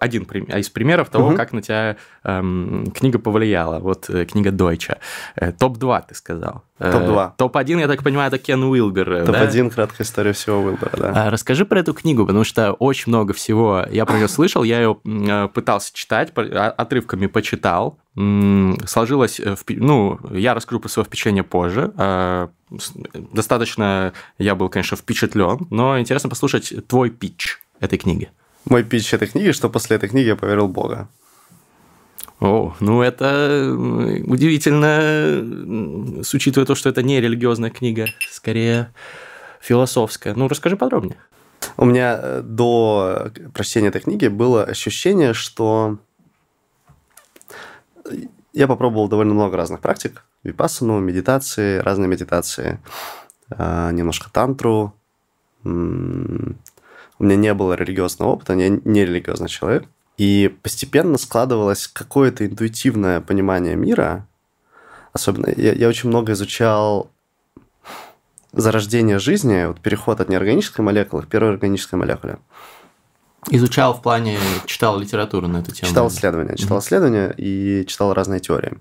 один 0.00 0.24
из 0.24 0.68
примеров 0.70 1.10
того, 1.10 1.28
угу. 1.28 1.36
как 1.36 1.52
на 1.52 1.62
тебя 1.62 1.96
эм, 2.24 2.86
книга 2.94 3.18
повлияла. 3.18 3.78
Вот 3.78 4.10
э, 4.10 4.24
книга 4.24 4.50
Дойча. 4.50 4.98
Э, 5.36 5.52
топ-2, 5.52 6.04
ты 6.08 6.14
сказал. 6.14 6.64
Топ-2. 6.78 7.32
Топ-1, 7.36 7.80
я 7.80 7.88
так 7.88 8.02
понимаю, 8.02 8.28
это 8.28 8.38
Кен 8.38 8.62
Уилбер. 8.62 9.26
Топ-1, 9.26 9.64
да? 9.64 9.70
краткая 9.70 10.06
история 10.06 10.32
всего 10.32 10.58
Уилбера, 10.58 10.96
да. 10.96 11.12
А, 11.14 11.30
расскажи 11.30 11.64
про 11.64 11.80
эту 11.80 11.94
книгу, 11.94 12.24
потому 12.26 12.44
что 12.44 12.72
очень 12.72 13.04
много 13.06 13.32
всего 13.32 13.84
я 13.90 14.04
про 14.06 14.16
нее 14.16 14.28
слышал, 14.28 14.62
я 14.62 14.80
ее 14.80 15.48
пытался 15.52 15.92
читать, 15.94 16.32
а, 16.36 16.70
отрывками 16.70 17.26
почитал, 17.26 17.98
сложилось, 18.14 19.40
ну, 19.68 20.18
я 20.30 20.54
раскрою 20.54 20.80
про 20.80 20.88
свое 20.88 21.04
впечатление 21.04 21.44
позже. 21.44 21.92
Достаточно 23.32 24.12
я 24.38 24.54
был, 24.54 24.68
конечно, 24.68 24.96
впечатлен, 24.96 25.66
но 25.70 25.98
интересно 25.98 26.28
послушать 26.28 26.72
твой 26.86 27.10
питч 27.10 27.58
этой 27.80 27.98
книги. 27.98 28.30
Мой 28.64 28.84
питч 28.84 29.14
этой 29.14 29.28
книги, 29.28 29.52
что 29.52 29.70
после 29.70 29.96
этой 29.96 30.08
книги 30.08 30.26
я 30.26 30.36
поверил 30.36 30.66
в 30.66 30.72
Бога. 30.72 31.08
О, 32.40 32.74
ну 32.80 33.02
это 33.02 33.74
удивительно, 34.26 36.22
с 36.22 36.34
учитывая 36.34 36.66
то, 36.66 36.74
что 36.74 36.88
это 36.88 37.02
не 37.02 37.20
религиозная 37.20 37.70
книга, 37.70 38.06
скорее 38.30 38.92
философская. 39.60 40.34
Ну, 40.34 40.46
расскажи 40.46 40.76
подробнее. 40.76 41.16
У 41.76 41.84
меня 41.84 42.18
э, 42.20 42.42
до 42.42 43.32
прочтения 43.52 43.88
этой 43.88 44.00
книги 44.00 44.28
было 44.28 44.62
ощущение, 44.64 45.34
что 45.34 45.98
я 48.52 48.66
попробовал 48.68 49.08
довольно 49.08 49.34
много 49.34 49.56
разных 49.56 49.80
практик. 49.80 50.24
Випассану, 50.44 51.00
медитации, 51.00 51.78
разные 51.78 52.08
медитации, 52.08 52.78
а, 53.50 53.90
немножко 53.92 54.30
тантру. 54.30 54.94
У 55.64 55.68
меня 57.24 57.36
не 57.36 57.52
было 57.54 57.74
религиозного 57.74 58.30
опыта, 58.30 58.54
я 58.54 58.68
не 58.68 59.04
религиозный 59.04 59.48
человек. 59.48 59.84
И 60.16 60.54
постепенно 60.62 61.18
складывалось 61.18 61.86
какое-то 61.86 62.46
интуитивное 62.46 63.20
понимание 63.20 63.76
мира. 63.76 64.26
Особенно 65.12 65.48
я, 65.56 65.72
я 65.72 65.88
очень 65.88 66.08
много 66.08 66.32
изучал 66.32 67.10
зарождение 68.52 69.18
жизни, 69.18 69.66
вот 69.66 69.80
переход 69.80 70.20
от 70.20 70.28
неорганической 70.28 70.84
молекулы 70.84 71.22
к 71.22 71.28
первой 71.28 71.50
органической 71.50 71.96
молекуле. 71.96 72.38
Изучал 73.50 73.94
в 73.94 74.02
плане, 74.02 74.38
читал 74.66 74.98
литературу 74.98 75.48
на 75.48 75.58
эту 75.58 75.70
тему. 75.72 75.88
Читал 75.88 76.08
исследования, 76.08 76.56
читал 76.56 76.78
mm-hmm. 76.78 76.80
исследования 76.80 77.34
и 77.36 77.86
читал 77.86 78.12
разные 78.12 78.40
теории. 78.40 78.76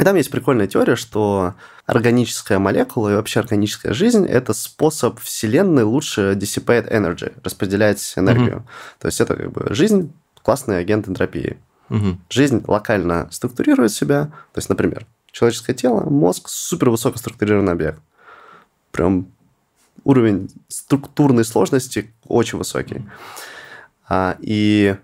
И 0.00 0.04
там 0.04 0.16
есть 0.16 0.30
прикольная 0.30 0.66
теория, 0.66 0.96
что 0.96 1.54
органическая 1.84 2.58
молекула 2.58 3.10
и 3.10 3.14
вообще 3.16 3.40
органическая 3.40 3.92
жизнь– 3.92 4.24
это 4.28 4.54
способ 4.54 5.20
Вселенной 5.20 5.82
лучше 5.82 6.32
dissipate 6.40 6.90
energy, 6.90 7.38
распределять 7.44 8.14
энергию. 8.16 8.56
Угу. 8.56 8.64
То 9.00 9.08
есть 9.08 9.20
это 9.20 9.36
как 9.36 9.52
бы 9.52 9.74
жизнь– 9.74 10.10
классный 10.42 10.78
агент 10.78 11.06
энтропии. 11.06 11.58
Угу. 11.90 12.18
Жизнь 12.30 12.64
локально 12.66 13.28
структурирует 13.30 13.92
себя. 13.92 14.32
То 14.54 14.58
есть, 14.58 14.70
например, 14.70 15.06
человеческое 15.32 15.74
тело, 15.74 16.08
мозг– 16.08 16.44
супер 16.48 16.88
высокоструктурированный 16.88 17.72
объект. 17.72 18.00
Прям 18.92 19.26
уровень 20.04 20.48
структурной 20.68 21.44
сложности 21.44 22.10
очень 22.26 22.56
высокий. 22.56 23.04
А, 24.08 24.38
и 24.40 24.96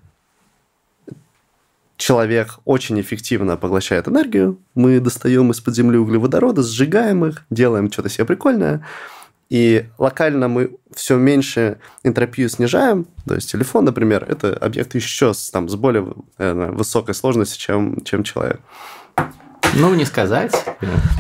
человек 1.97 2.59
очень 2.65 3.01
эффективно 3.01 3.57
поглощает 3.57 4.09
энергию, 4.09 4.59
мы 4.75 5.01
достаем 5.01 5.51
из-под 5.51 5.75
земли 5.75 5.97
углеводороды, 5.99 6.63
сжигаем 6.63 7.25
их, 7.25 7.45
делаем 7.51 7.91
что-то 7.91 8.09
себе 8.09 8.25
прикольное, 8.25 8.87
и 9.49 9.87
локально 9.99 10.49
мы 10.49 10.77
все 10.95 11.17
меньше 11.17 11.79
энтропию 12.03 12.49
снижаем. 12.49 13.07
То 13.27 13.35
есть 13.35 13.51
телефон, 13.51 13.85
например, 13.85 14.25
это 14.29 14.55
объект 14.55 14.95
еще 14.95 15.35
с, 15.35 15.51
там, 15.51 15.69
с 15.69 15.77
более 15.77 16.15
наверное, 16.39 16.73
высокой 16.73 17.15
сложностью, 17.15 17.61
чем, 17.61 18.01
чем 18.05 18.25
человек. 18.25 18.61
Ну, 19.75 19.95
не 19.95 20.05
сказать. 20.05 20.53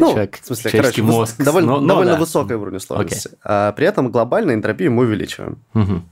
Ну, 0.01 0.11
Человек, 0.11 0.41
в 0.41 0.47
смысле, 0.47 0.71
короче, 0.71 1.03
мозг. 1.03 1.37
Довольно, 1.39 1.81
но, 1.81 1.87
довольно 1.87 2.13
да. 2.13 2.19
высокой 2.19 2.57
уровень 2.57 2.81
сложности. 2.81 3.29
Okay. 3.29 3.39
А 3.45 3.73
при 3.73 3.87
этом 3.87 4.11
глобально 4.11 4.53
энтропию 4.53 4.91
мы 4.93 5.05
увеличиваем. 5.05 5.59
Угу. 5.75 6.03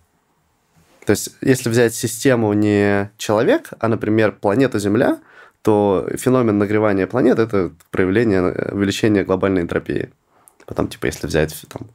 То 1.07 1.11
есть, 1.11 1.31
если 1.41 1.69
взять 1.69 1.95
систему 1.95 2.53
не 2.53 3.11
человек, 3.19 3.71
а, 3.79 3.89
например, 3.89 4.33
планета 4.33 4.79
Земля, 4.79 5.21
то 5.63 6.07
феномен 6.17 6.59
нагревания 6.59 7.07
планет– 7.07 7.39
это 7.41 7.73
проявление 7.91 8.41
э, 8.41 8.75
увеличения 8.75 9.25
глобальной 9.25 9.63
энтропии. 9.63 10.11
Потом, 10.67 10.89
типа, 10.89 11.07
если 11.07 11.27
взять 11.27 11.65
там, 11.69 11.89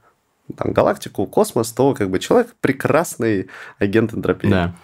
там, 0.55 0.73
галактику, 0.73 1.25
космос, 1.27 1.71
то 1.71 1.93
как 1.93 2.09
бы 2.09 2.19
человек– 2.19 2.55
прекрасный 2.61 3.49
агент 3.77 4.13
энтропии. 4.13 4.47
Да. 4.47 4.75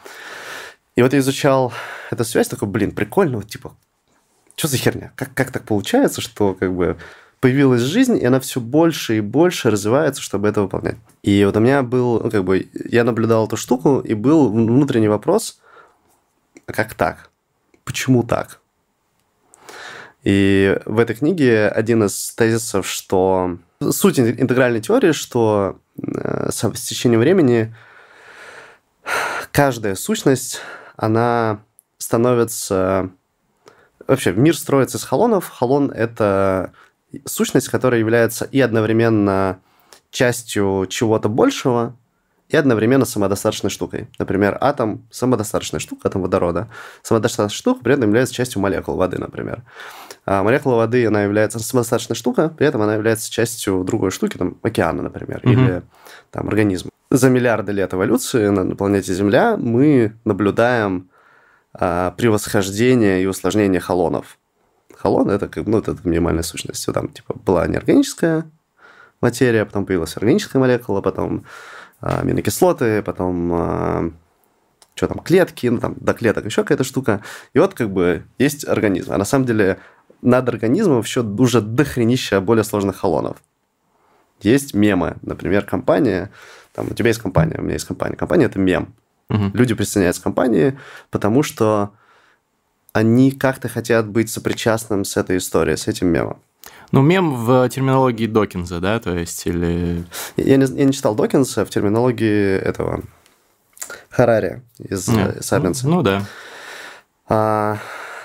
И 0.96 1.02
вот 1.02 1.14
я 1.14 1.20
изучал 1.20 1.74
эту 2.12 2.24
связь, 2.24 2.48
такой, 2.48 2.68
блин, 2.68 2.92
прикольно, 2.92 3.38
вот, 3.38 3.48
типа, 3.48 3.76
что 4.56 4.68
за 4.68 4.78
херня? 4.78 5.12
Как, 5.16 5.34
как 5.34 5.52
так 5.52 5.64
получается, 5.64 6.22
что 6.22 6.54
как 6.54 6.74
бы 6.74 6.98
появилась 7.40 7.82
жизнь, 7.82 8.18
и 8.18 8.26
она 8.26 8.40
все 8.40 8.60
больше 8.60 9.18
и 9.18 9.22
больше 9.22 9.70
развивается, 9.70 10.22
чтобы 10.22 10.48
это 10.48 10.62
выполнять. 10.62 10.98
И 11.24 11.44
вот 11.46 11.56
у 11.58 11.60
меня 11.60 11.84
был, 11.84 12.20
ну, 12.22 12.32
как 12.32 12.44
бы, 12.44 12.70
я 12.74 13.04
наблюдал 13.04 13.48
эту 13.48 13.58
штуку, 13.58 14.00
и 14.00 14.14
был 14.14 14.50
внутренний 14.50 15.08
вопрос, 15.08 15.60
а 16.66 16.74
как 16.74 16.94
так? 16.94 17.30
Почему 17.84 18.24
так? 18.24 18.60
И 20.24 20.80
в 20.86 20.98
этой 20.98 21.16
книге 21.16 21.68
один 21.68 22.04
из 22.04 22.32
тезисов, 22.32 22.88
что 22.88 23.60
суть 23.92 24.20
интегральной 24.20 24.82
теории, 24.82 25.12
что 25.12 25.78
э, 26.02 26.50
с 26.52 26.82
течением 26.82 27.20
времени 27.20 27.76
каждая 29.52 29.96
сущность, 29.96 30.62
она 30.96 31.62
становится... 32.00 33.12
Вообще, 34.08 34.34
мир 34.34 34.58
строится 34.58 34.98
из 34.98 35.04
халонов. 35.04 35.50
Халон– 35.50 35.92
это 35.96 36.74
сущность, 37.26 37.70
которая 37.70 38.00
является 38.00 38.46
и 38.46 38.60
одновременно 38.60 39.60
частью 40.12 40.86
чего-то 40.90 41.30
большего, 41.30 41.96
и 42.50 42.58
одновременно 42.58 43.06
самодостаточной 43.06 43.70
штукой. 43.70 44.08
Например, 44.20 44.58
атом– 44.62 45.06
самодостаточная 45.12 45.80
штука, 45.80 46.08
атом 46.08 46.22
водорода. 46.22 46.70
Самодостаточная 47.02 47.50
штука 47.50 47.84
при 47.84 47.94
этом 47.94 48.08
является 48.10 48.36
частью 48.36 48.62
молекул 48.62 48.96
воды, 48.96 49.18
например. 49.18 49.64
А 50.26 50.44
молекула 50.44 50.76
воды, 50.76 51.06
она 51.08 51.24
является 51.24 51.60
самодостаточной 51.60 52.16
штука, 52.16 52.50
при 52.50 52.68
этом 52.68 52.82
она 52.82 52.94
является 52.94 53.32
частью 53.32 53.84
другой 53.84 54.12
штуки, 54.12 54.38
там, 54.38 54.58
океана, 54.62 55.02
например, 55.02 55.42
mm-hmm. 55.44 55.52
или 55.52 55.82
там, 56.32 56.48
организма. 56.48 56.92
За 57.10 57.30
миллиарды 57.30 57.72
лет 57.72 57.94
эволюции 57.94 58.48
на, 58.50 58.76
планете 58.76 59.14
Земля 59.14 59.58
мы 59.58 60.14
наблюдаем 60.24 61.10
а, 61.74 62.12
превосхождение 62.12 63.24
и 63.24 63.26
усложнение 63.26 63.80
халонов. 63.80 64.38
Халон– 65.06 65.30
это, 65.30 65.48
как, 65.48 65.68
ну, 65.68 65.78
это 65.78 65.96
минимальная 66.04 66.42
сущность. 66.42 66.84
Там, 66.92 67.10
типа, 67.10 67.36
была 67.46 67.68
неорганическая 67.68 68.50
материя, 69.22 69.64
потом 69.64 69.86
появилась 69.86 70.18
органическая 70.18 70.60
молекула, 70.60 71.02
потом 71.02 71.46
а, 72.02 72.22
аминокислоты, 72.22 73.04
потом 73.04 73.54
а, 73.54 74.12
что 74.96 75.08
там, 75.08 75.20
клетки, 75.20 75.68
ну, 75.68 75.78
там, 75.78 75.94
до 76.00 76.16
клеток 76.16 76.46
еще 76.46 76.64
какая-то 76.64 76.84
штука. 76.84 77.22
И 77.54 77.60
вот, 77.60 77.76
как 77.76 77.92
бы, 77.92 78.24
есть 78.40 78.68
организм. 78.68 79.12
А 79.14 79.18
на 79.20 79.26
самом 79.26 79.46
деле 79.46 79.78
над 80.24 80.50
организмом 80.50 81.02
еще 81.02 81.22
уже 81.22 81.62
дохренища 81.62 82.42
более 82.42 82.64
сложных 82.64 82.98
холонов. 82.98 83.38
Есть 84.42 84.74
мемы. 84.74 85.18
Например, 85.22 85.64
компания, 85.66 86.32
там, 86.74 86.88
у 86.90 86.96
тебя 86.96 87.10
есть 87.10 87.22
компания, 87.22 87.60
у 87.60 87.62
меня 87.62 87.74
есть 87.74 87.86
компания. 87.86 88.16
Компания– 88.16 88.46
это 88.48 88.58
мем. 88.58 88.96
Угу. 89.30 89.52
Люди 89.54 89.76
присоединяются 89.76 90.22
к 90.22 90.24
компании, 90.24 90.80
потому 91.12 91.44
что 91.44 91.92
они 92.96 93.32
как-то 93.32 93.68
хотят 93.68 94.08
быть 94.08 94.30
сопричастным 94.30 95.04
с 95.04 95.18
этой 95.18 95.36
историей, 95.40 95.76
с 95.76 95.90
этим 95.90 96.08
мемом. 96.08 96.42
Ну, 96.94 97.02
мем 97.02 97.36
в 97.36 97.68
терминологии 97.68 98.26
Докинза, 98.26 98.80
да, 98.80 99.02
то 99.02 99.14
есть, 99.14 99.46
или... 99.48 100.06
Я 100.38 100.56
не, 100.56 100.66
я 100.66 100.86
не 100.86 100.94
читал 100.94 101.14
Докинса 101.14 101.66
в 101.66 101.70
терминологии 101.70 102.56
этого 102.58 103.02
Харари 104.10 104.62
из 104.80 105.10
Нет. 105.10 105.44
Сапиенса. 105.44 105.90
Ну, 105.90 105.96
ну 105.96 106.02
да. 106.04 106.26
А, 107.28 107.80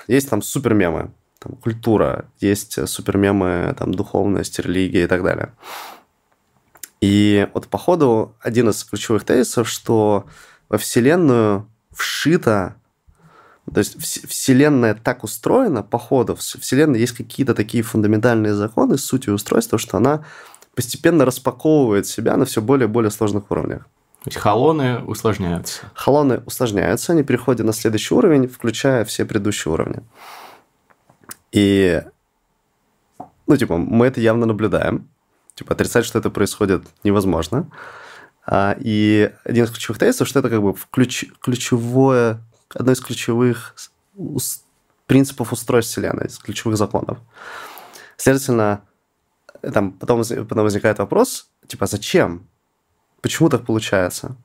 есть 0.07 0.29
там 0.29 0.41
супер 0.41 0.73
мемы, 0.73 1.11
там 1.39 1.57
культура, 1.57 2.23
есть 2.39 2.87
супер 2.87 3.17
мемы, 3.17 3.75
там 3.77 3.93
духовность, 3.93 4.57
религия 4.57 5.03
и 5.03 5.07
так 5.07 5.21
далее. 5.21 5.51
И 7.01 7.45
вот 7.53 7.67
по 7.67 7.77
ходу 7.77 8.37
один 8.39 8.69
из 8.69 8.81
ключевых 8.85 9.25
тезисов, 9.25 9.67
что 9.67 10.27
во 10.69 10.77
Вселенную 10.77 11.67
вшито 11.91 12.77
то 13.73 13.79
есть 13.79 14.27
Вселенная 14.27 14.95
так 14.95 15.23
устроена, 15.23 15.81
по 15.81 15.97
ходу, 15.97 16.35
в 16.35 16.39
Вселенной 16.39 16.99
есть 16.99 17.13
какие-то 17.13 17.55
такие 17.55 17.83
фундаментальные 17.83 18.53
законы 18.53 18.97
с 18.97 19.05
сутью 19.05 19.33
устройства, 19.33 19.77
что 19.77 19.97
она 19.97 20.25
постепенно 20.75 21.25
распаковывает 21.25 22.05
себя 22.05 22.35
на 22.35 22.45
все 22.45 22.61
более 22.61 22.87
и 22.87 22.91
более 22.91 23.11
сложных 23.11 23.49
уровнях. 23.49 23.83
То 24.23 24.29
есть 24.29 24.37
халоны 24.37 24.99
усложняются. 24.99 25.81
Халоны 25.93 26.43
усложняются, 26.45 27.13
они 27.13 27.23
переходят 27.23 27.65
на 27.65 27.73
следующий 27.73 28.13
уровень, 28.13 28.47
включая 28.47 29.05
все 29.05 29.25
предыдущие 29.25 29.73
уровни. 29.73 30.03
И, 31.51 32.01
ну, 33.47 33.57
типа, 33.57 33.77
мы 33.77 34.07
это 34.07 34.21
явно 34.21 34.45
наблюдаем. 34.45 35.07
Типа, 35.55 35.73
отрицать, 35.73 36.05
что 36.05 36.19
это 36.19 36.29
происходит, 36.29 36.83
невозможно. 37.03 37.69
А, 38.45 38.75
и 38.79 39.31
один 39.43 39.65
из 39.65 39.71
ключевых 39.71 39.97
тезисов, 39.97 40.27
что 40.27 40.39
это 40.39 40.49
как 40.49 40.61
бы 40.61 40.75
ключ, 40.91 41.25
ключевое 41.41 42.41
одно 42.73 42.91
из 42.91 42.99
ключевых 42.99 43.75
принципов 45.07 45.53
устройства 45.53 46.01
Вселенной, 46.01 46.27
из 46.27 46.37
ключевых 46.37 46.77
законов. 46.77 47.19
Следовательно, 48.17 48.81
там 49.61 49.91
потом, 49.91 50.23
потом 50.23 50.63
возникает 50.63 50.99
вопрос, 50.99 51.49
типа, 51.67 51.85
зачем? 51.85 52.47
Почему 53.21 53.49
так 53.49 53.65
получается? 53.65 54.35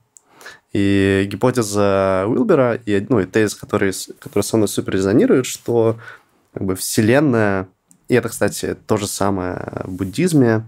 И 0.73 1.27
гипотеза 1.31 2.25
Уилбера, 2.27 2.75
и, 2.75 3.05
ну, 3.09 3.19
и 3.19 3.25
тезис, 3.25 3.55
который, 3.55 3.93
который 4.19 4.43
со 4.43 4.57
мной 4.57 4.67
супер 4.67 4.93
резонирует, 4.93 5.45
что 5.45 5.99
как 6.53 6.63
бы, 6.63 6.75
Вселенная, 6.75 7.67
и 8.07 8.15
это, 8.15 8.29
кстати, 8.29 8.75
то 8.87 8.97
же 8.97 9.07
самое 9.07 9.83
в 9.83 9.91
буддизме, 9.91 10.65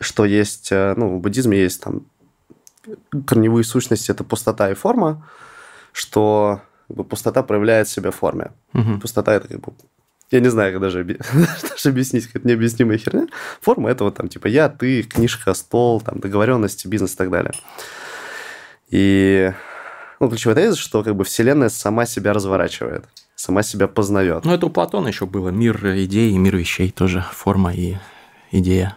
что 0.00 0.24
есть, 0.24 0.70
э, 0.70 0.94
ну, 0.96 1.16
в 1.16 1.20
буддизме 1.20 1.58
есть 1.58 1.82
там 1.82 2.06
корневые 3.26 3.64
сущности, 3.64 4.10
это 4.10 4.24
пустота 4.24 4.70
и 4.70 4.74
форма, 4.74 5.28
что 5.96 6.60
как 6.88 6.96
бы, 6.98 7.04
пустота 7.04 7.42
проявляет 7.42 7.88
себя 7.88 8.10
в 8.10 8.16
форме. 8.16 8.52
Мгм. 8.74 9.00
Пустота 9.00 9.34
это 9.34 9.48
как 9.48 9.60
бы 9.60 9.72
я 10.30 10.40
не 10.40 10.48
знаю, 10.48 10.72
как 10.72 10.82
даже, 10.82 11.04
даже 11.04 11.18
объяснить, 11.88 12.26
какая-то 12.26 12.48
необъяснимая 12.48 12.98
херня. 12.98 13.28
Форма 13.60 13.90
это 13.90 14.04
вот 14.04 14.16
там 14.16 14.28
типа 14.28 14.48
я, 14.48 14.68
ты, 14.68 15.04
книжка, 15.04 15.54
стол, 15.54 16.00
там 16.00 16.18
договоренности, 16.18 16.88
бизнес 16.88 17.14
и 17.14 17.16
так 17.16 17.30
далее. 17.30 17.52
И 18.90 19.52
ну, 20.18 20.28
ключевой 20.28 20.56
тезис, 20.56 20.78
что 20.78 21.02
как 21.02 21.14
бы 21.14 21.24
Вселенная 21.24 21.68
сама 21.68 22.06
себя 22.06 22.32
разворачивает, 22.32 23.04
сама 23.36 23.62
себя 23.62 23.86
познает. 23.86 24.44
Ну, 24.44 24.52
это 24.52 24.66
у 24.66 24.70
Платона 24.70 25.08
еще 25.08 25.26
было. 25.26 25.50
Мир 25.50 25.76
идей 25.96 26.32
и 26.32 26.38
мир 26.38 26.56
вещей 26.56 26.90
тоже 26.90 27.24
форма 27.32 27.72
и 27.72 27.96
идея. 28.50 28.96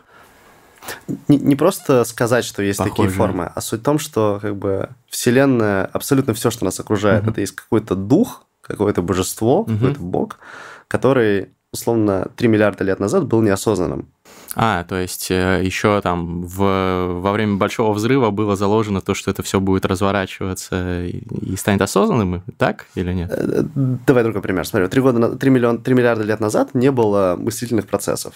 Не, 1.27 1.37
не 1.37 1.55
просто 1.55 2.03
сказать, 2.05 2.43
что 2.43 2.63
есть 2.63 2.79
такие 2.79 3.07
Похоже. 3.07 3.15
формы, 3.15 3.51
а 3.53 3.61
суть 3.61 3.81
в 3.81 3.83
том, 3.83 3.99
что 3.99 4.39
как 4.41 4.55
бы 4.55 4.89
Вселенная, 5.09 5.85
абсолютно 5.85 6.33
все, 6.33 6.49
что 6.51 6.65
нас 6.65 6.79
окружает, 6.79 7.23
Мгм. 7.23 7.31
это 7.31 7.41
есть 7.41 7.55
какой-то 7.55 7.95
дух, 7.95 8.45
какое-то 8.61 9.01
божество, 9.01 9.63
Мгм. 9.67 9.77
какой-то 9.77 9.99
бог, 10.01 10.39
который, 10.87 11.49
условно, 11.73 12.27
3 12.35 12.47
миллиарда 12.47 12.83
лет 12.83 12.99
назад 12.99 13.25
был 13.25 13.41
неосознанным. 13.41 14.07
А, 14.55 14.83
то 14.83 14.95
есть 14.95 15.29
еще 15.29 16.01
там 16.01 16.43
в, 16.43 16.57
во 17.21 17.31
время 17.31 17.57
Большого 17.57 17.93
взрыва 17.93 18.31
было 18.31 18.55
заложено 18.55 18.99
то, 19.01 19.13
что 19.13 19.29
это 19.31 19.43
все 19.43 19.59
будет 19.59 19.85
разворачиваться 19.85 21.03
и, 21.05 21.21
и 21.41 21.55
станет 21.55 21.81
осознанным, 21.81 22.41
так 22.57 22.85
или 22.95 23.13
нет? 23.13 23.29
Э, 23.31 23.63
Давай 24.07 24.23
другой 24.23 24.41
пример. 24.41 24.65
Смотри, 24.67 24.87
3, 24.87 25.01
года, 25.01 25.19
на- 25.19 25.37
3, 25.37 25.49
миллион, 25.51 25.81
3 25.81 25.93
миллиарда 25.93 26.23
лет 26.23 26.39
назад 26.39 26.73
не 26.73 26.91
было 26.91 27.35
мыслительных 27.39 27.85
процессов 27.87 28.33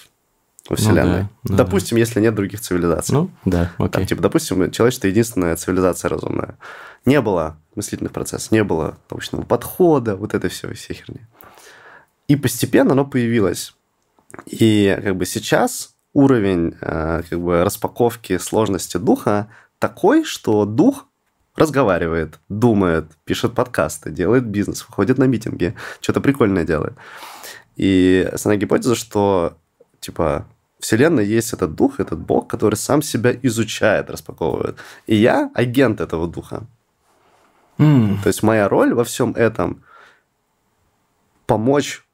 во 0.68 0.76
Вселенной. 0.76 1.22
да, 1.22 1.28
ну 1.44 1.56
допустим, 1.56 1.98
если 1.98 2.20
нет 2.20 2.34
других 2.34 2.60
цивилизаций. 2.60 3.14
Ну, 3.14 3.30
да, 3.44 3.70
Там, 3.76 3.86
окей. 3.86 4.06
типа, 4.06 4.22
допустим, 4.22 4.70
человечество 4.70 5.08
единственная 5.08 5.56
цивилизация 5.56 6.08
разумная. 6.08 6.56
Не 7.04 7.20
было 7.20 7.58
мыслительных 7.74 8.12
процессов, 8.12 8.50
не 8.50 8.64
было 8.64 8.96
научного 9.10 9.42
подхода, 9.42 10.16
вот 10.16 10.32
это 10.32 10.48
все, 10.48 10.72
все 10.72 10.94
херни. 10.94 11.20
И 12.28 12.36
постепенно 12.36 12.92
оно 12.92 13.04
появилось. 13.04 13.74
И 14.46 14.98
как 15.02 15.16
бы 15.16 15.26
сейчас 15.26 15.94
уровень 16.14 16.74
э, 16.80 17.22
как 17.28 17.40
бы 17.40 17.62
распаковки 17.62 18.38
сложности 18.38 18.96
духа 18.96 19.48
такой, 19.78 20.24
что 20.24 20.64
дух 20.64 21.06
разговаривает, 21.56 22.40
думает, 22.48 23.06
пишет 23.24 23.54
подкасты, 23.54 24.10
делает 24.10 24.46
бизнес, 24.46 24.84
выходит 24.88 25.18
на 25.18 25.24
митинги, 25.24 25.74
что-то 26.00 26.20
прикольное 26.20 26.64
делает. 26.64 26.94
И 27.76 28.28
основная 28.32 28.58
гипотеза, 28.58 28.94
что 28.94 29.58
типа 30.00 30.46
Вселенной 30.84 31.24
есть 31.24 31.54
этот 31.54 31.74
дух, 31.74 31.98
этот 31.98 32.18
бог, 32.18 32.46
который 32.46 32.74
сам 32.74 33.00
себя 33.00 33.32
изучает, 33.42 34.10
распаковывает. 34.10 34.76
И 35.06 35.14
я 35.14 35.50
агент 35.54 36.02
этого 36.02 36.28
духа. 36.28 36.66
М, 37.78 38.18
То 38.22 38.26
есть 38.28 38.42
моя 38.42 38.68
роль 38.68 38.92
во 38.92 39.02
всем 39.02 39.32
этом 39.34 39.82
помочь 41.46 42.04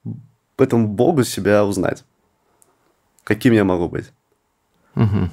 этому 0.57 0.87
богу 0.87 1.25
себя 1.25 1.65
узнать. 1.65 2.05
Каким 3.25 3.55
я 3.55 3.65
могу 3.65 3.89
быть. 3.89 4.13
мгм. 4.95 5.31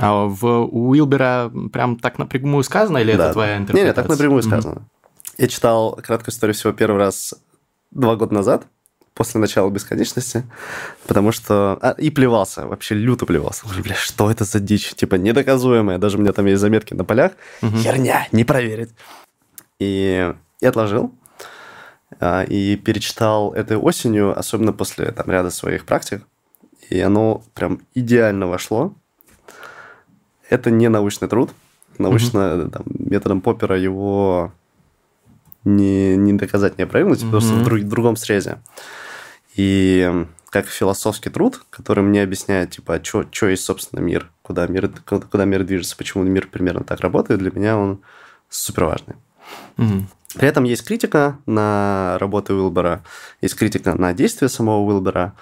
А 0.00 0.24
в, 0.24 0.44
у 0.44 0.88
Уилбера 0.88 1.48
прям 1.72 1.96
так 1.96 2.18
напрямую 2.18 2.64
сказано, 2.64 2.98
или 2.98 3.16
Да. 3.16 3.24
это 3.24 3.32
твоя 3.34 3.56
интерпретация? 3.56 3.86
не, 3.88 3.94
так 3.94 4.08
напрямую 4.08 4.42
Мгм. 4.42 4.50
сказано. 4.50 4.82
Я 5.38 5.46
читал 5.46 5.94
краткую 5.94 6.32
историю 6.34 6.54
всего 6.54 6.72
первый 6.72 6.98
раз 6.98 7.34
два 7.92 8.16
года 8.16 8.34
назад, 8.34 8.66
после 9.14 9.40
начала 9.40 9.68
бесконечности, 9.70 10.44
потому 11.06 11.32
что... 11.32 11.78
а, 11.82 11.90
и 11.98 12.10
плевался, 12.10 12.66
вообще 12.66 12.94
люто 12.94 13.26
плевался. 13.26 13.64
Говорю, 13.66 13.82
бля, 13.82 13.94
что 13.94 14.30
это 14.30 14.44
за 14.44 14.60
дичь? 14.60 14.94
Типа, 14.94 15.16
недоказуемая. 15.16 15.98
Даже 15.98 16.16
у 16.16 16.20
меня 16.20 16.32
там 16.32 16.46
есть 16.46 16.60
заметки 16.60 16.94
на 16.94 17.04
полях. 17.04 17.32
Мгм. 17.60 17.78
Херня, 17.78 18.26
не 18.32 18.44
проверить. 18.44 18.90
И, 19.78 20.32
и 20.60 20.66
отложил. 20.66 21.12
А, 22.18 22.42
И 22.44 22.76
перечитал 22.76 23.52
этой 23.52 23.76
осенью, 23.76 24.38
особенно 24.38 24.72
после 24.72 25.10
там, 25.12 25.30
ряда 25.30 25.50
своих 25.50 25.84
практик. 25.84 26.22
И 26.88 26.98
оно 27.00 27.42
прям 27.54 27.80
идеально 27.94 28.46
вошло. 28.46 28.94
Это 30.48 30.70
не 30.70 30.88
научный 30.88 31.28
труд. 31.28 31.50
Научно 31.98 32.70
там, 32.70 32.82
методом 32.88 33.40
Поппера 33.42 33.78
его 33.78 34.52
не, 35.64 36.16
не 36.16 36.32
доказать, 36.32 36.78
не 36.78 36.84
опровергнуть, 36.84 37.20
потому 37.20 37.40
что 37.40 37.52
в 37.52 37.64
друг- 37.64 37.82
другом 37.84 38.16
срезе. 38.16 38.58
И 39.56 40.26
как 40.50 40.66
философский 40.66 41.30
труд, 41.30 41.60
который 41.70 42.02
мне 42.02 42.22
объясняет, 42.22 42.70
типа, 42.72 43.00
что 43.02 43.46
есть, 43.48 43.64
собственно, 43.64 44.00
мир, 44.00 44.30
куда 44.42 44.66
мир, 44.66 44.90
куда, 45.06 45.26
куда 45.26 45.44
мир 45.44 45.64
движется, 45.64 45.96
почему 45.96 46.24
мир 46.24 46.48
примерно 46.48 46.84
так 46.84 47.00
работает, 47.00 47.40
для 47.40 47.50
меня 47.50 47.78
он 47.78 48.00
супер 48.48 48.84
важный. 48.84 49.14
Мгм. 49.76 50.08
При 50.34 50.48
этом 50.48 50.64
есть 50.64 50.84
критика 50.84 51.38
на 51.46 52.16
работы 52.20 52.54
Уилбера, 52.54 53.02
есть 53.40 53.56
критика 53.56 53.94
на 53.94 54.12
действия 54.12 54.48
самого 54.48 54.84
Уилбера. 54.84 55.34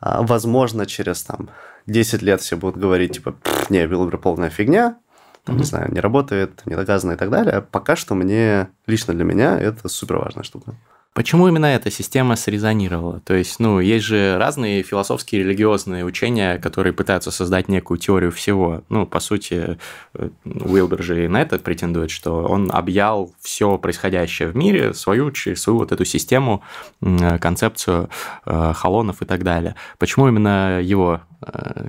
А, 0.00 0.22
Возможно, 0.22 0.86
через 0.86 1.22
там 1.22 1.50
10 1.86 2.22
лет 2.22 2.40
все 2.40 2.56
будут 2.56 2.76
говорить, 2.76 3.14
типа, 3.14 3.32
«Пф, 3.32 3.70
не, 3.70 3.86
Уилбер 3.86 4.18
полная 4.18 4.50
фигня, 4.50 4.96
там, 5.44 5.56
не 5.56 5.62
Мгм. 5.62 5.66
знаю, 5.66 5.92
не 5.92 6.00
работает, 6.00 6.62
не 6.66 6.74
доказано 6.76 7.12
и 7.12 7.16
так 7.16 7.30
далее. 7.30 7.62
Пока 7.70 7.96
что 7.96 8.14
мне, 8.14 8.68
лично 8.86 9.14
для 9.14 9.24
меня, 9.24 9.58
это 9.58 9.88
супер 9.88 10.18
важная 10.18 10.44
штука. 10.44 10.74
Почему 11.14 11.46
именно 11.46 11.66
эта 11.66 11.90
система 11.90 12.36
срезонировала? 12.36 13.20
То 13.20 13.34
есть, 13.34 13.60
ну, 13.60 13.80
есть 13.80 14.06
же 14.06 14.38
разные 14.38 14.82
философские 14.82 15.42
религиозные 15.42 16.06
учения, 16.06 16.56
которые 16.58 16.94
пытаются 16.94 17.30
создать 17.30 17.68
некую 17.68 17.98
теорию 17.98 18.32
всего. 18.32 18.82
Ну, 18.88 19.04
по 19.04 19.20
сути, 19.20 19.76
э, 20.14 20.28
Уилбер 20.46 21.02
же 21.02 21.26
и 21.26 21.28
на 21.28 21.42
это 21.42 21.58
претендует, 21.58 22.10
что 22.10 22.44
он 22.44 22.70
объял 22.72 23.30
все 23.40 23.76
происходящее 23.76 24.48
в 24.48 24.56
мире 24.56 24.94
свою, 24.94 25.30
через 25.32 25.60
свою 25.60 25.80
вот 25.80 25.92
эту 25.92 26.06
систему, 26.06 26.62
э, 27.02 27.38
концепцию 27.38 28.08
э, 28.46 28.72
халонов 28.74 29.20
и 29.20 29.26
так 29.26 29.42
далее. 29.44 29.74
Почему 29.98 30.28
именно 30.28 30.80
его 30.80 31.20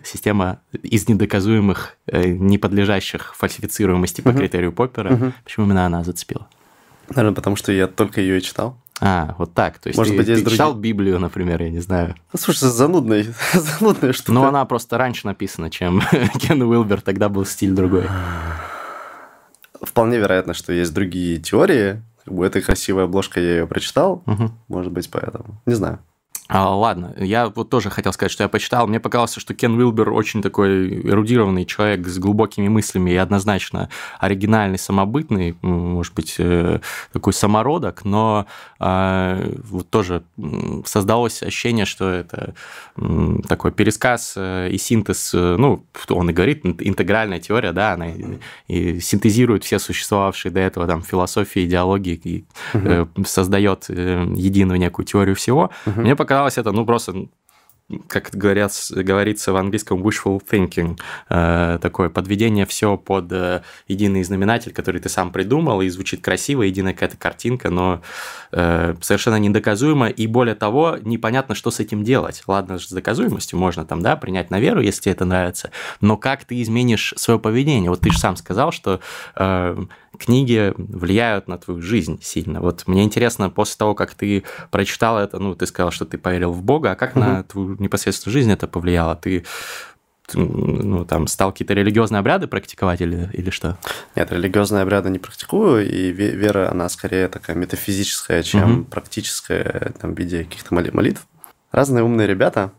система 0.03 0.59
из 0.81 1.07
недоказуемых, 1.07 1.95
не 2.12 2.57
подлежащих 2.57 3.36
фальсифицируемости 3.38 4.19
по 4.21 4.29
Мгм. 4.31 4.38
критерию 4.39 4.73
Поппера, 4.73 5.12
Мгм. 5.12 5.33
почему 5.43 5.67
именно 5.67 5.86
она 5.86 6.03
зацепила? 6.03 6.47
Наверное, 7.09 7.36
потому 7.36 7.55
что 7.55 7.71
я 7.71 7.86
только 7.88 8.19
ее 8.19 8.39
и 8.39 8.41
читал. 8.41 8.77
А, 9.05 9.35
вот 9.37 9.53
так. 9.53 9.79
То 9.79 9.89
есть 9.89 9.97
Может 9.97 10.13
ты, 10.13 10.17
быть, 10.17 10.27
есть 10.29 10.39
ты 10.39 10.45
другие- 10.45 10.55
читал 10.57 10.73
Библию, 10.75 11.19
например, 11.19 11.61
я 11.61 11.69
не 11.69 11.79
знаю. 11.81 12.15
Ну, 12.31 12.39
слушай, 12.39 12.69
занудная, 12.69 13.25
занудная 13.53 14.13
штука. 14.13 14.31
Но 14.31 14.45
она 14.47 14.63
просто 14.63 14.97
раньше 14.97 15.27
написана, 15.27 15.69
чем 15.69 16.01
Кен 16.39 16.61
Уилбер, 16.61 17.01
тогда 17.01 17.27
был 17.27 17.45
стиль 17.45 17.73
другой. 17.73 18.05
Вполне 19.81 20.17
вероятно, 20.17 20.53
что 20.53 20.71
есть 20.71 20.93
другие 20.93 21.37
теории. 21.39 22.01
Как 22.23 22.33
бы 22.33 22.45
этой 22.45 22.61
красивой 22.61 23.03
обложкой 23.03 23.43
я 23.43 23.49
ее 23.57 23.67
прочитал. 23.67 24.23
Мгм. 24.25 24.57
Может 24.69 24.93
быть, 24.93 25.09
поэтому. 25.11 25.61
Не 25.65 25.73
знаю. 25.73 25.99
А, 26.49 26.75
ладно, 26.75 27.13
я 27.17 27.47
вот 27.47 27.69
тоже 27.69 27.89
хотел 27.89 28.12
сказать, 28.12 28.32
что 28.32 28.43
я 28.43 28.49
почитал. 28.49 28.86
Мне 28.86 28.99
показалось, 28.99 29.36
что 29.36 29.53
Кен 29.53 29.77
Уилбер 29.77 30.12
очень 30.12 30.41
такой 30.41 31.01
эрудированный 31.01 31.65
человек 31.65 32.06
с 32.06 32.19
глубокими 32.19 32.67
мыслями 32.67 33.12
и 33.12 33.15
однозначно 33.15 33.89
оригинальный, 34.19 34.77
самобытный, 34.77 35.56
может 35.62 36.13
быть, 36.13 36.36
э, 36.38 36.79
такой 37.13 37.32
самородок, 37.32 38.03
но 38.03 38.45
э, 38.79 39.56
вот 39.63 39.89
тоже 39.89 40.23
создалось 40.86 41.41
ощущение, 41.41 41.86
что 41.86 42.10
это 42.10 42.53
такой 43.47 43.71
пересказ 43.71 44.34
э, 44.36 44.69
и 44.69 44.77
синтез, 44.77 45.34
э, 45.34 45.56
ну, 45.58 45.86
он 46.10 46.29
и 46.29 46.34
говорит, 46.34 46.65
ин- 46.65 46.77
интегральная 46.79 47.39
теория, 47.39 47.71
да, 47.71 47.93
она 47.93 48.10
и, 48.67 48.99
синтезирует 48.99 49.63
все 49.63 49.79
существовавшие 49.79 50.51
до 50.51 50.60
этого 50.60 50.88
там 50.88 51.01
философии, 51.03 51.63
идеологии 51.65 52.19
и 52.23 52.45
э, 52.73 53.06
создает 53.25 53.88
единую 53.88 54.77
некую 54.77 55.06
теорию 55.06 55.36
всего. 55.36 55.71
Мне 55.86 56.15
показалось 56.17 56.32
это, 56.33 56.71
ну, 56.71 56.85
просто 56.85 57.27
как 58.07 58.29
говорят, 58.31 58.71
говорится 58.89 59.51
в 59.51 59.57
английском 59.57 60.01
wishful 60.05 60.41
thinking, 60.49 60.97
э, 61.29 61.79
такое 61.81 62.09
подведение 62.09 62.65
все 62.65 62.97
под 62.97 63.31
э, 63.31 63.61
единый 63.87 64.23
знаменатель, 64.23 64.71
который 64.71 65.01
ты 65.01 65.09
сам 65.09 65.31
придумал, 65.31 65.81
и 65.81 65.89
звучит 65.89 66.23
красиво, 66.23 66.63
единая 66.63 66.93
какая-то 66.93 67.17
картинка, 67.17 67.69
но 67.69 68.01
э, 68.51 68.95
совершенно 69.01 69.37
недоказуемо, 69.37 70.07
и 70.07 70.27
более 70.27 70.55
того, 70.55 70.97
непонятно, 71.01 71.55
что 71.55 71.71
с 71.71 71.79
этим 71.79 72.03
делать. 72.03 72.43
Ладно, 72.47 72.79
с 72.79 72.89
доказуемостью 72.89 73.59
можно 73.59 73.85
там, 73.85 74.01
да, 74.01 74.15
принять 74.15 74.49
на 74.49 74.59
веру, 74.59 74.81
если 74.81 75.01
тебе 75.01 75.13
это 75.13 75.25
нравится, 75.25 75.71
но 76.01 76.17
как 76.17 76.45
ты 76.45 76.61
изменишь 76.61 77.13
свое 77.17 77.39
поведение? 77.39 77.89
Вот 77.89 78.01
ты 78.01 78.11
же 78.11 78.17
сам 78.17 78.37
сказал, 78.37 78.71
что 78.71 79.01
э, 79.35 79.77
книги 80.17 80.73
влияют 80.78 81.47
на 81.47 81.58
твою 81.58 81.82
жизнь 81.82 82.19
сильно. 82.21 82.62
Вот 82.62 82.84
мне 82.88 83.04
интересно, 83.04 83.49
после 83.49 83.78
того, 83.78 83.95
как 83.95 84.13
ты 84.13 84.43
прочитал 84.71 85.17
это, 85.19 85.39
ну, 85.39 85.56
ты 85.56 85.65
сказал, 85.65 85.91
что 85.91 86.06
ты 86.06 86.17
поверил 86.17 86.52
в 86.52 86.62
Бога, 86.63 86.91
а 86.91 86.95
как 86.95 87.15
на 87.15 87.43
твою 87.43 87.76
непосредственную 87.80 88.34
жизнь 88.34 88.52
это 88.52 88.67
повлияло? 88.67 89.15
Ты, 89.15 89.43
ну, 90.34 91.06
там, 91.06 91.28
стал 91.28 91.52
какие-то 91.52 91.73
религиозные 91.73 92.19
обряды 92.19 92.47
практиковать 92.47 93.02
или, 93.02 93.30
или 93.34 93.49
что? 93.49 93.78
Нет, 94.15 94.32
религиозные 94.32 94.82
обряды 94.84 95.10
не 95.10 95.19
практикую, 95.19 95.86
и 95.88 96.12
ве- 96.12 96.32
вера, 96.36 96.71
она 96.71 96.88
скорее 96.89 97.28
такая 97.28 97.56
метафизическая, 97.58 98.41
чем 98.43 98.71
Мгм. 98.71 98.84
практическая 98.86 99.93
там, 99.99 100.15
в 100.15 100.17
виде 100.19 100.45
каких-то 100.45 100.73
моли- 100.73 100.91
молитв. 100.91 101.28
Разные 101.71 102.04
умные 102.04 102.28
ребята, 102.28 102.71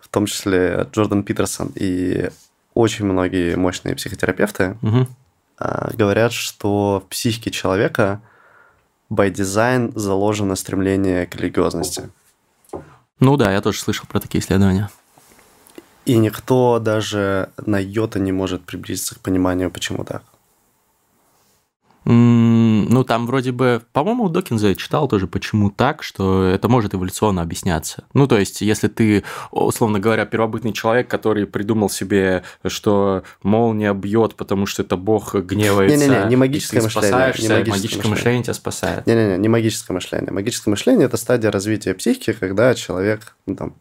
в 0.00 0.08
том 0.08 0.26
числе 0.26 0.86
Джордан 0.92 1.22
Питерсон 1.22 1.72
и 1.74 2.28
очень 2.74 3.06
многие 3.06 3.56
мощные 3.56 3.94
психотерапевты, 3.94 4.76
Мгм. 4.82 5.08
А, 5.58 5.90
говорят, 5.94 6.32
что 6.32 7.02
в 7.04 7.08
психике 7.08 7.50
человека 7.50 8.20
by 9.10 9.30
design 9.32 9.92
заложено 9.94 10.56
стремление 10.56 11.26
к 11.26 11.36
религиозности. 11.36 12.10
Ну 13.20 13.36
да, 13.36 13.52
я 13.52 13.60
тоже 13.60 13.80
слышал 13.80 14.06
про 14.06 14.20
такие 14.20 14.42
исследования. 14.42 14.90
И 16.04 16.16
никто 16.16 16.78
даже 16.78 17.50
на 17.64 17.78
йота 17.78 18.18
не 18.18 18.32
может 18.32 18.64
приблизиться 18.64 19.14
к 19.14 19.20
пониманию, 19.20 19.70
почему 19.70 20.04
так. 20.04 20.22
Ну, 22.88 23.04
там 23.04 23.26
вроде 23.26 23.52
бы, 23.52 23.82
по-моему, 23.92 24.24
у 24.24 24.28
Докинза 24.28 24.68
я 24.68 24.74
читал 24.74 25.08
тоже, 25.08 25.26
почему 25.26 25.70
так, 25.70 26.02
что 26.02 26.44
это 26.44 26.68
может 26.68 26.94
эволюционно 26.94 27.42
объясняться. 27.42 28.04
Ну, 28.14 28.26
то 28.26 28.38
есть, 28.38 28.60
если 28.60 28.88
ты, 28.88 29.24
условно 29.50 29.98
говоря, 29.98 30.24
первобытный 30.26 30.72
человек, 30.72 31.08
который 31.08 31.46
придумал 31.46 31.90
себе, 31.90 32.42
что 32.66 33.22
молния 33.42 33.92
бьет, 33.94 34.34
потому 34.34 34.66
что 34.66 34.82
это 34.82 34.96
бог 34.96 35.34
гневается. 35.34 35.96
Не-не-не, 35.96 36.28
не 36.28 36.36
магическое 36.36 36.82
мышление. 36.82 37.10
Не 37.10 37.48
магическое, 37.48 37.70
магическое 37.70 38.08
мышление 38.08 38.42
тебя 38.42 38.54
спасает. 38.54 39.06
Не-не-не, 39.06 39.38
не 39.38 39.48
магическое 39.48 39.92
мышление. 39.92 40.32
Магическое 40.32 40.70
мышление– 40.70 41.06
это 41.06 41.16
стадия 41.16 41.50
развития 41.50 41.94
психики, 41.94 42.32
когда 42.32 42.74
человек, 42.74 43.36
ну, 43.46 43.56
там, 43.56 43.74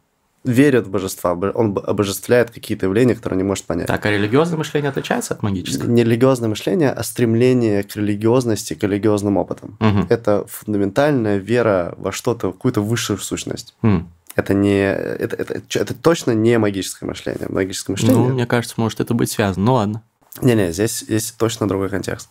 верит 0.46 0.88
в 0.88 0.92
божества, 0.92 1.34
он 1.34 1.78
обожествляет 1.84 2.52
какие-то 2.52 2.86
явления, 2.86 3.16
которые 3.16 3.38
не 3.38 3.44
может 3.44 3.66
понять. 3.66 3.88
Так, 3.88 4.06
а 4.06 4.12
религиозное 4.12 4.58
мышление 4.58 4.90
отличается 4.90 5.34
от 5.34 5.44
магического? 5.44 5.90
Не 5.90 6.04
религиозное 6.04 6.50
мышление, 6.50 6.92
а 6.92 7.04
стремление 7.04 7.84
к 7.84 7.96
религиозности, 7.96 8.76
к 8.76 8.84
религиозным 8.84 9.38
опытам. 9.38 9.78
Угу. 9.80 10.08
Это 10.10 10.46
фундаментальная 10.48 11.38
вера 11.38 11.96
во 11.98 12.12
что-то, 12.12 12.52
какую-то 12.52 12.82
высшую 12.82 13.18
сущность. 13.18 13.76
Угу. 13.82 14.06
Это 14.36 14.54
не 14.54 14.80
это, 14.80 15.36
это, 15.36 15.62
это 15.80 15.94
точно 15.94 16.32
не 16.32 16.58
магическое 16.60 17.06
мышление. 17.06 17.48
Магическое 17.50 17.94
мышление. 17.94 18.18
Ну, 18.18 18.34
мне 18.34 18.46
кажется, 18.46 18.76
может 18.78 19.00
это 19.00 19.14
быть 19.14 19.32
связано. 19.32 19.66
Ну 19.66 19.74
ладно. 19.74 20.04
Не-не, 20.42 20.74
здесь 20.74 21.04
есть 21.08 21.38
точно 21.38 21.68
другой 21.68 21.90
контекст. 21.90 22.30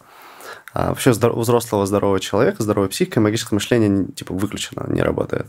А 0.74 0.90
вообще 0.90 1.10
у 1.10 1.40
взрослого 1.40 1.86
здорового 1.86 2.20
человека, 2.20 2.62
здоровой 2.62 2.90
психикой 2.90 3.22
магическое 3.22 3.54
мышление 3.54 4.06
типа 4.12 4.34
выключено, 4.34 4.84
не 4.88 5.02
работает 5.02 5.46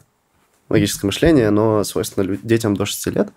магическое 0.70 1.08
мышление, 1.08 1.50
но 1.50 1.84
свойственно 1.84 2.38
детям 2.44 2.76
до 2.76 2.86
6 2.86 3.08
лет. 3.08 3.30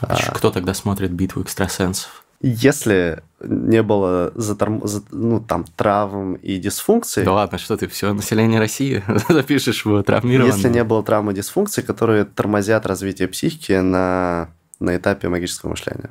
А 0.00 0.16
кто 0.32 0.50
тогда 0.50 0.74
смотрит 0.74 1.10
битву 1.10 1.42
экстрасенсов? 1.42 2.24
Если 2.44 3.22
не 3.40 3.84
было 3.84 4.32
заторм... 4.34 4.82
ну, 5.12 5.40
там, 5.40 5.64
травм 5.76 6.34
и 6.34 6.58
дисфункций... 6.58 7.24
Да 7.24 7.34
ладно, 7.34 7.56
что 7.56 7.76
ты, 7.76 7.86
все 7.86 8.12
население 8.12 8.58
России 8.58 9.04
запишешь 9.28 9.84
в 9.84 10.02
травмированное. 10.02 10.56
Если 10.56 10.68
не 10.68 10.82
было 10.82 11.04
травм 11.04 11.30
и 11.30 11.34
дисфункций, 11.34 11.84
которые 11.84 12.24
тормозят 12.24 12.84
развитие 12.84 13.28
психики 13.28 13.72
на, 13.72 14.48
на 14.80 14.96
этапе 14.96 15.28
магического 15.28 15.70
мышления. 15.70 16.10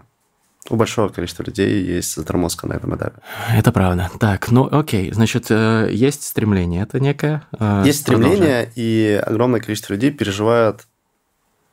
У 0.70 0.76
большого 0.76 1.10
количества 1.10 1.44
людей 1.44 1.84
есть 1.84 2.16
затормозка 2.16 2.68
на 2.68 2.74
этом 2.74 2.96
этапе. 2.96 3.20
Это 3.52 3.72
правда. 3.72 4.12
Так, 4.20 4.52
ну 4.52 4.68
окей, 4.72 5.12
значит, 5.12 5.48
э, 5.50 5.90
есть 5.92 6.24
стремление, 6.24 6.84
это 6.84 7.00
некое. 7.00 7.44
Э, 7.60 7.84
есть 7.86 8.02
стремление, 8.02 8.72
и 8.76 9.22
огромное 9.26 9.60
количество 9.60 9.94
людей 9.94 10.12
переживают 10.12 10.88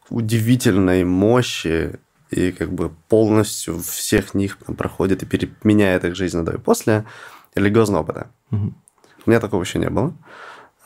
удивительной 0.09 1.05
мощи 1.05 1.99
и 2.31 2.51
как 2.53 2.73
бы 2.73 2.91
полностью 3.09 3.79
всех 3.81 4.35
них 4.35 4.57
там, 4.67 4.75
проходит 4.75 5.23
и 5.23 5.27
переменяет 5.27 6.05
их 6.05 6.15
жизнь 6.15 6.37
на 6.39 6.45
до 6.45 6.53
и 6.53 6.59
после 6.59 7.05
религиозного 7.55 8.03
опыта. 8.03 8.31
Угу. 8.51 8.75
У 9.27 9.31
меня 9.31 9.41
такого 9.41 9.63
еще 9.63 9.79
не 9.79 9.91
было. 9.91 10.15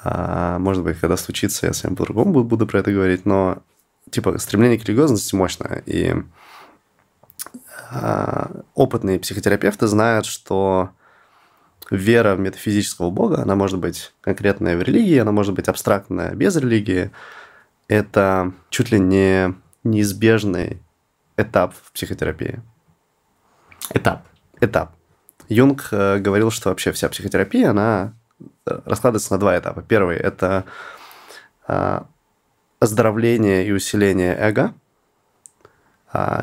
А, 0.05 0.59
может 0.59 0.83
быть, 0.83 0.99
когда 0.99 1.17
случится, 1.17 1.67
я 1.67 1.73
с 1.73 1.85
вами 1.85 1.95
по-другому 1.95 2.43
буду, 2.43 2.67
про 2.67 2.81
это 2.81 2.93
говорить, 2.93 3.27
но 3.27 3.63
типа 4.11 4.39
стремление 4.39 4.79
к 4.79 4.85
религиозности 4.85 5.35
мощное. 5.35 5.83
И 5.87 6.15
опытные 8.75 9.19
психотерапевты 9.19 9.87
знают, 9.87 10.27
что 10.27 10.91
вера 11.91 12.35
в 12.35 12.41
метафизического 12.41 13.11
бога, 13.11 13.43
она 13.43 13.55
может 13.55 13.79
быть 13.79 14.13
конкретная 14.21 14.77
в 14.77 14.83
религии, 14.83 15.19
она 15.19 15.33
может 15.33 15.55
быть 15.55 15.69
абстрактная 15.69 16.35
без 16.35 16.57
религии. 16.57 17.11
Это 17.89 18.53
чуть 18.71 18.91
ли 18.91 18.99
не 18.99 19.55
неизбежный 19.85 20.81
этап 21.37 21.75
в 21.75 21.93
психотерапии. 21.93 22.63
Этап. 23.91 24.27
Этап. 24.61 24.95
Юнг 25.49 25.89
э, 25.91 26.19
говорил, 26.19 26.51
что 26.51 26.69
вообще 26.69 26.93
вся 26.93 27.09
психотерапия, 27.09 27.71
она 27.71 28.15
э, 28.65 28.81
раскладывается 28.85 29.33
на 29.33 29.39
два 29.39 29.59
этапа. 29.59 29.83
Первый– 29.83 30.17
это 30.19 30.65
а, 31.67 32.07
оздоровление 32.81 33.67
и 33.67 33.73
усиление 33.73 34.37
эго, 34.39 34.75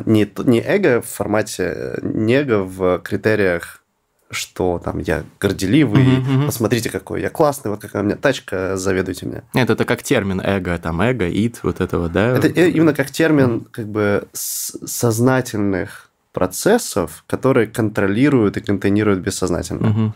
не, 0.05 0.31
не 0.45 0.61
эго 0.61 1.01
в 1.01 1.05
формате, 1.05 1.99
не 2.01 2.35
эго 2.35 2.63
в 2.63 2.99
критериях, 2.99 3.83
что 4.31 4.79
там 4.83 4.99
я 4.99 5.23
горделивый, 5.39 6.03
uh-huh, 6.03 6.25
uh-huh. 6.25 6.45
посмотрите, 6.45 6.89
какой 6.89 7.21
я 7.21 7.29
классный, 7.29 7.71
вот 7.71 7.81
какая 7.81 8.03
у 8.03 8.05
меня 8.05 8.15
тачка, 8.15 8.77
заведуйте 8.77 9.25
мне. 9.25 9.43
Нет, 9.53 9.69
это 9.69 9.85
как 9.85 10.03
термин 10.03 10.39
эго, 10.39 10.77
там 10.77 11.01
эго, 11.01 11.27
ид, 11.27 11.59
вот 11.63 11.81
этого, 11.81 12.09
да? 12.09 12.37
Это 12.37 12.47
именно 12.47 12.93
как 12.93 13.09
термин 13.09 13.61
как 13.71 13.87
бы 13.87 14.27
сознательных 14.33 16.11
процессов, 16.31 17.23
которые 17.27 17.67
контролируют 17.67 18.57
и 18.57 18.61
контейнируют 18.61 19.19
бессознательно. 19.19 19.87
Uh-huh. 19.87 20.11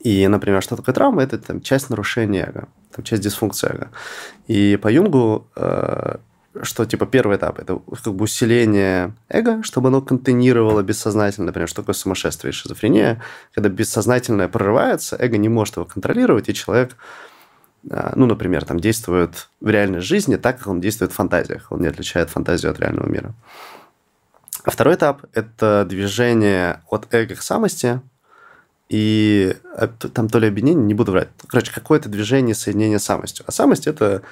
И, 0.00 0.26
например, 0.26 0.62
что 0.62 0.76
такое 0.76 0.94
травма? 0.94 1.22
Это 1.22 1.38
там, 1.38 1.60
часть 1.60 1.90
нарушения 1.90 2.46
эго, 2.48 2.68
там, 2.94 3.04
часть 3.04 3.22
дисфункции 3.22 3.68
эго. 3.68 3.90
И 4.46 4.76
по 4.76 4.88
Юнгу 4.88 5.46
э, 5.56 6.16
что 6.62 6.84
типа 6.84 7.06
первый 7.06 7.36
этап 7.36 7.58
это 7.58 7.80
как 8.02 8.14
бы 8.14 8.24
усиление 8.24 9.14
эго, 9.28 9.62
чтобы 9.62 9.88
оно 9.88 10.00
контейнировало 10.00 10.82
бессознательно, 10.82 11.46
например, 11.46 11.68
что 11.68 11.82
такое 11.82 11.94
сумасшествие 11.94 12.50
и 12.50 12.54
шизофрения, 12.54 13.22
когда 13.54 13.68
бессознательное 13.68 14.48
прорывается, 14.48 15.16
эго 15.16 15.36
не 15.36 15.48
может 15.48 15.76
его 15.76 15.84
контролировать, 15.84 16.48
и 16.48 16.54
человек, 16.54 16.96
а, 17.90 18.12
ну, 18.16 18.26
например, 18.26 18.64
там 18.64 18.80
действует 18.80 19.48
в 19.60 19.68
реальной 19.68 20.00
жизни 20.00 20.36
так, 20.36 20.58
как 20.58 20.68
он 20.68 20.80
действует 20.80 21.12
в 21.12 21.16
фантазиях, 21.16 21.70
он 21.70 21.80
не 21.80 21.88
отличает 21.88 22.30
фантазию 22.30 22.72
от 22.72 22.80
реального 22.80 23.08
мира. 23.08 23.34
А 24.64 24.70
второй 24.70 24.94
этап– 24.96 25.24
это 25.32 25.86
движение 25.88 26.82
от 26.90 27.12
эго 27.14 27.36
к 27.36 27.42
самости, 27.42 28.00
и 28.88 29.54
там 30.14 30.28
то 30.28 30.38
ли 30.38 30.48
объединение, 30.48 30.84
не 30.84 30.94
буду 30.94 31.12
врать, 31.12 31.28
короче, 31.46 31.72
какое-то 31.72 32.08
движение 32.08 32.54
соединения 32.54 32.98
самостью. 32.98 33.44
А 33.46 33.52
самость– 33.52 33.86
это 33.86 34.22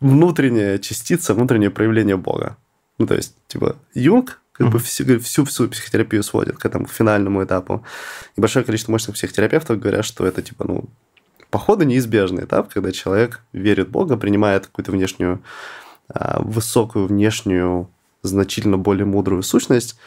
внутренняя 0.00 0.78
частица, 0.78 1.34
внутреннее 1.34 1.70
проявление 1.70 2.16
Бога. 2.16 2.56
Ну, 2.98 3.06
то 3.06 3.14
есть, 3.14 3.34
типа, 3.48 3.76
Юнг 3.94 4.40
как 4.52 4.70
бы 4.70 4.78
всю, 4.78 5.20
всю, 5.20 5.44
всю 5.44 5.68
психотерапию 5.68 6.22
сводит 6.22 6.56
к 6.56 6.64
этому 6.64 6.86
финальному 6.86 7.44
этапу. 7.44 7.84
И 8.36 8.40
большое 8.40 8.64
количество 8.64 8.92
мощных 8.92 9.16
психотерапевтов 9.16 9.78
говорят, 9.78 10.04
что 10.04 10.26
это, 10.26 10.40
типа, 10.40 10.66
ну, 10.66 10.84
походу 11.50 11.84
неизбежный 11.84 12.44
этап, 12.44 12.72
когда 12.72 12.90
человек 12.92 13.42
верит 13.52 13.88
в 13.88 13.90
Бога, 13.90 14.16
принимает 14.16 14.66
какую-то 14.66 14.92
внешнюю, 14.92 15.42
а, 16.08 16.40
высокую 16.42 17.06
внешнюю, 17.06 17.90
значительно 18.22 18.78
более 18.78 19.04
мудрую 19.04 19.42
сущность 19.42 19.98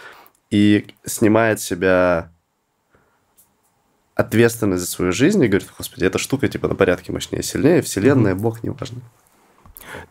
и 0.49 0.87
снимает 1.05 1.61
себя 1.61 2.31
ответственность 4.15 4.83
за 4.83 4.89
свою 4.89 5.11
жизнь 5.11 5.41
и 5.43 5.47
говорит, 5.47 5.69
господи, 5.77 6.03
эта 6.03 6.17
штука 6.17 6.47
типа 6.47 6.67
на 6.67 6.75
порядке 6.75 7.11
мощнее, 7.13 7.43
сильнее, 7.43 7.81
вселенная, 7.81 8.33
mm-hmm. 8.33 8.39
Бог, 8.39 8.63
неважно. 8.63 9.01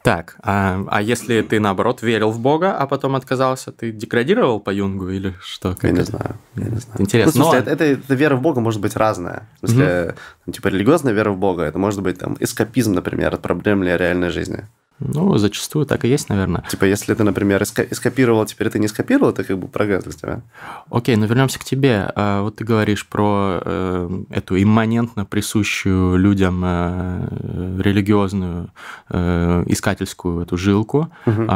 Так, 0.02 0.36
а, 0.42 0.84
а 0.88 1.02
если 1.02 1.42
ты, 1.42 1.60
наоборот, 1.60 2.02
верил 2.02 2.30
в 2.30 2.40
Бога, 2.40 2.76
а 2.76 2.86
потом 2.86 3.14
отказался, 3.14 3.72
ты 3.72 3.92
деградировал 3.92 4.60
по 4.60 4.70
Юнгу 4.70 5.10
или 5.10 5.34
что? 5.40 5.74
Как 5.74 5.84
я 5.84 5.90
это? 5.90 5.98
не 5.98 6.04
знаю, 6.04 6.34
я 6.56 6.64
не 6.64 6.78
знаю. 6.78 7.00
Интересно. 7.00 7.32
Ну, 7.38 7.44
смысле, 7.44 7.60
Но... 7.60 7.72
это, 7.72 7.84
это, 7.84 8.00
это 8.00 8.14
вера 8.14 8.36
в 8.36 8.40
Бога 8.40 8.60
может 8.60 8.80
быть 8.80 8.96
разная. 8.96 9.48
В 9.60 9.66
смысле, 9.66 9.84
mm-hmm. 9.84 10.14
там, 10.44 10.52
типа 10.54 10.68
религиозная 10.68 11.12
вера 11.12 11.30
в 11.30 11.38
Бога, 11.38 11.62
это 11.62 11.78
может 11.78 12.02
быть 12.02 12.18
там 12.18 12.36
эскапизм, 12.40 12.92
например, 12.92 13.34
от 13.34 13.42
проблем 13.42 13.80
для 13.80 13.96
реальной 13.96 14.30
жизни. 14.30 14.64
Ну, 15.00 15.36
зачастую 15.38 15.86
так 15.86 16.04
и 16.04 16.08
есть, 16.08 16.28
наверное. 16.28 16.64
Типа, 16.68 16.84
если 16.84 17.14
ты, 17.14 17.22
например, 17.22 17.64
скопировал, 17.64 18.44
теперь 18.46 18.68
ты 18.68 18.80
не 18.80 18.88
скопировал, 18.88 19.30
это 19.30 19.44
как 19.44 19.58
бы 19.58 19.68
прогресс 19.68 20.04
для 20.04 20.12
тебя. 20.12 20.42
Окей, 20.90 21.14
но 21.16 21.26
вернемся 21.26 21.60
к 21.60 21.64
тебе. 21.64 22.10
А, 22.16 22.42
вот 22.42 22.56
ты 22.56 22.64
говоришь 22.64 23.06
про 23.06 23.60
э, 23.64 24.22
эту 24.30 24.60
имманентно 24.60 25.24
присущую 25.24 26.16
людям 26.16 26.62
э, 26.64 27.80
религиозную 27.80 28.72
э, 29.08 29.64
искательскую 29.66 30.42
эту 30.42 30.56
жилку. 30.56 31.10
Угу. 31.26 31.46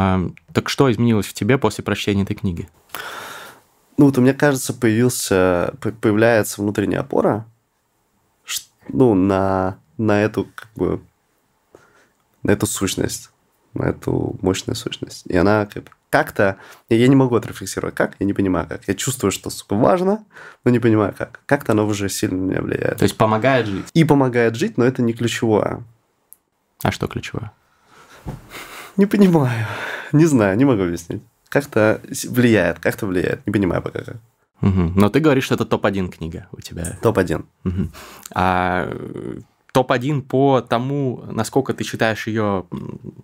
Так 0.53 0.69
что 0.69 0.89
изменилось 0.91 1.25
в 1.25 1.33
тебе 1.33 1.57
после 1.57 1.83
прочтения 1.83 2.23
этой 2.23 2.35
книги? 2.35 2.69
Ну, 3.97 4.05
вот 4.05 4.17
меня 4.17 4.33
кажется, 4.33 4.73
появился, 4.73 5.73
появляется 6.01 6.61
внутренняя 6.61 7.01
опора, 7.01 7.45
ну, 8.89 9.13
на, 9.13 9.77
на 9.97 10.21
эту, 10.21 10.47
как 10.55 10.69
бы, 10.75 11.01
на 12.41 12.51
эту 12.51 12.65
сущность 12.65 13.32
эту 13.75 14.37
мощную 14.41 14.75
сущность. 14.75 15.25
И 15.27 15.35
она 15.35 15.65
как 15.65 15.85
как-то... 16.13 16.57
Я 16.89 17.07
не 17.07 17.15
могу 17.15 17.35
отрефлексировать, 17.35 17.95
как, 17.95 18.15
я 18.19 18.27
не 18.27 18.33
понимаю, 18.33 18.67
как. 18.67 18.87
Я 18.87 18.93
чувствую, 18.93 19.31
что, 19.31 19.49
сука, 19.49 19.73
важно, 19.73 20.23
но 20.63 20.69
не 20.69 20.77
понимаю, 20.77 21.15
как. 21.17 21.39
Как-то 21.47 21.71
оно 21.71 21.87
уже 21.87 22.07
сильно 22.07 22.37
на 22.37 22.51
меня 22.51 22.61
влияет. 22.61 22.99
То 22.99 23.03
есть 23.03 23.17
помогает 23.17 23.65
жить? 23.65 23.87
И 23.95 24.03
помогает 24.03 24.55
жить, 24.55 24.77
но 24.77 24.85
это 24.85 25.01
не 25.01 25.13
ключевое. 25.13 25.83
А 26.83 26.91
что 26.91 27.07
ключевое? 27.07 27.51
Не 28.95 29.07
понимаю. 29.07 29.65
Не 30.11 30.27
знаю, 30.27 30.55
не 30.55 30.65
могу 30.65 30.83
объяснить. 30.83 31.23
Как-то 31.49 31.99
влияет, 32.29 32.77
как-то 32.77 33.07
влияет. 33.07 33.43
Не 33.47 33.51
понимаю 33.51 33.81
пока 33.81 34.03
как. 34.03 34.17
Угу. 34.61 34.93
Но 34.95 35.09
ты 35.09 35.19
говоришь, 35.19 35.45
что 35.45 35.55
это 35.55 35.65
топ-1 35.65 36.09
книга 36.09 36.47
у 36.51 36.61
тебя. 36.61 36.95
Топ-1. 37.01 37.43
Угу. 37.65 37.89
А 38.35 38.87
топ-1 39.73 40.21
по 40.21 40.61
тому, 40.61 41.23
насколько 41.31 41.73
ты 41.73 41.83
считаешь 41.83 42.27
ее 42.27 42.65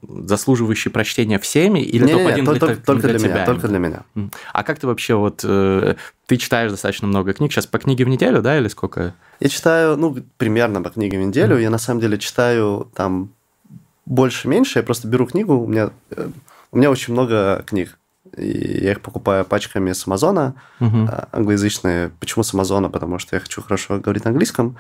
заслуживающей 0.07 0.89
прочтения 0.89 1.37
всеми, 1.37 1.79
или 1.79 2.07
топ-1 2.11 2.45
только, 2.45 2.65
для, 2.65 2.75
только 2.75 3.07
для, 3.07 3.19
тебя? 3.19 3.33
меня, 3.33 3.45
только 3.45 3.67
для 3.67 3.77
меня. 3.77 4.03
А 4.51 4.63
как 4.63 4.79
ты 4.79 4.87
вообще 4.87 5.13
вот... 5.13 5.41
Э, 5.43 5.95
ты 6.25 6.37
читаешь 6.37 6.71
достаточно 6.71 7.07
много 7.07 7.33
книг, 7.33 7.51
сейчас 7.51 7.67
по 7.67 7.77
книге 7.77 8.03
в 8.05 8.09
неделю, 8.09 8.41
да, 8.41 8.57
или 8.57 8.67
сколько? 8.67 9.13
Я 9.39 9.49
читаю, 9.49 9.95
ну, 9.95 10.17
примерно 10.37 10.81
по 10.81 10.89
книге 10.89 11.19
в 11.19 11.21
неделю. 11.21 11.57
Mm. 11.57 11.61
Я 11.61 11.69
на 11.69 11.77
самом 11.77 12.01
деле 12.01 12.17
читаю 12.17 12.89
там 12.95 13.29
больше-меньше. 14.07 14.79
Я 14.79 14.83
просто 14.83 15.07
беру 15.07 15.27
книгу, 15.27 15.53
у 15.53 15.67
меня, 15.67 15.91
э, 16.09 16.29
у 16.71 16.77
меня 16.77 16.89
очень 16.89 17.13
много 17.13 17.63
книг. 17.67 17.99
И 18.35 18.81
я 18.83 18.91
их 18.91 19.01
покупаю 19.01 19.45
пачками 19.45 19.91
с 19.91 20.05
Амазона, 20.05 20.55
uh-huh. 20.79 21.29
англоязычные. 21.31 22.11
Почему 22.19 22.43
с 22.43 22.53
Амазона? 22.53 22.89
Потому 22.89 23.17
что 23.17 23.35
я 23.35 23.39
хочу 23.39 23.61
хорошо 23.61 23.97
говорить 23.97 24.23
на 24.23 24.29
английском, 24.29 24.77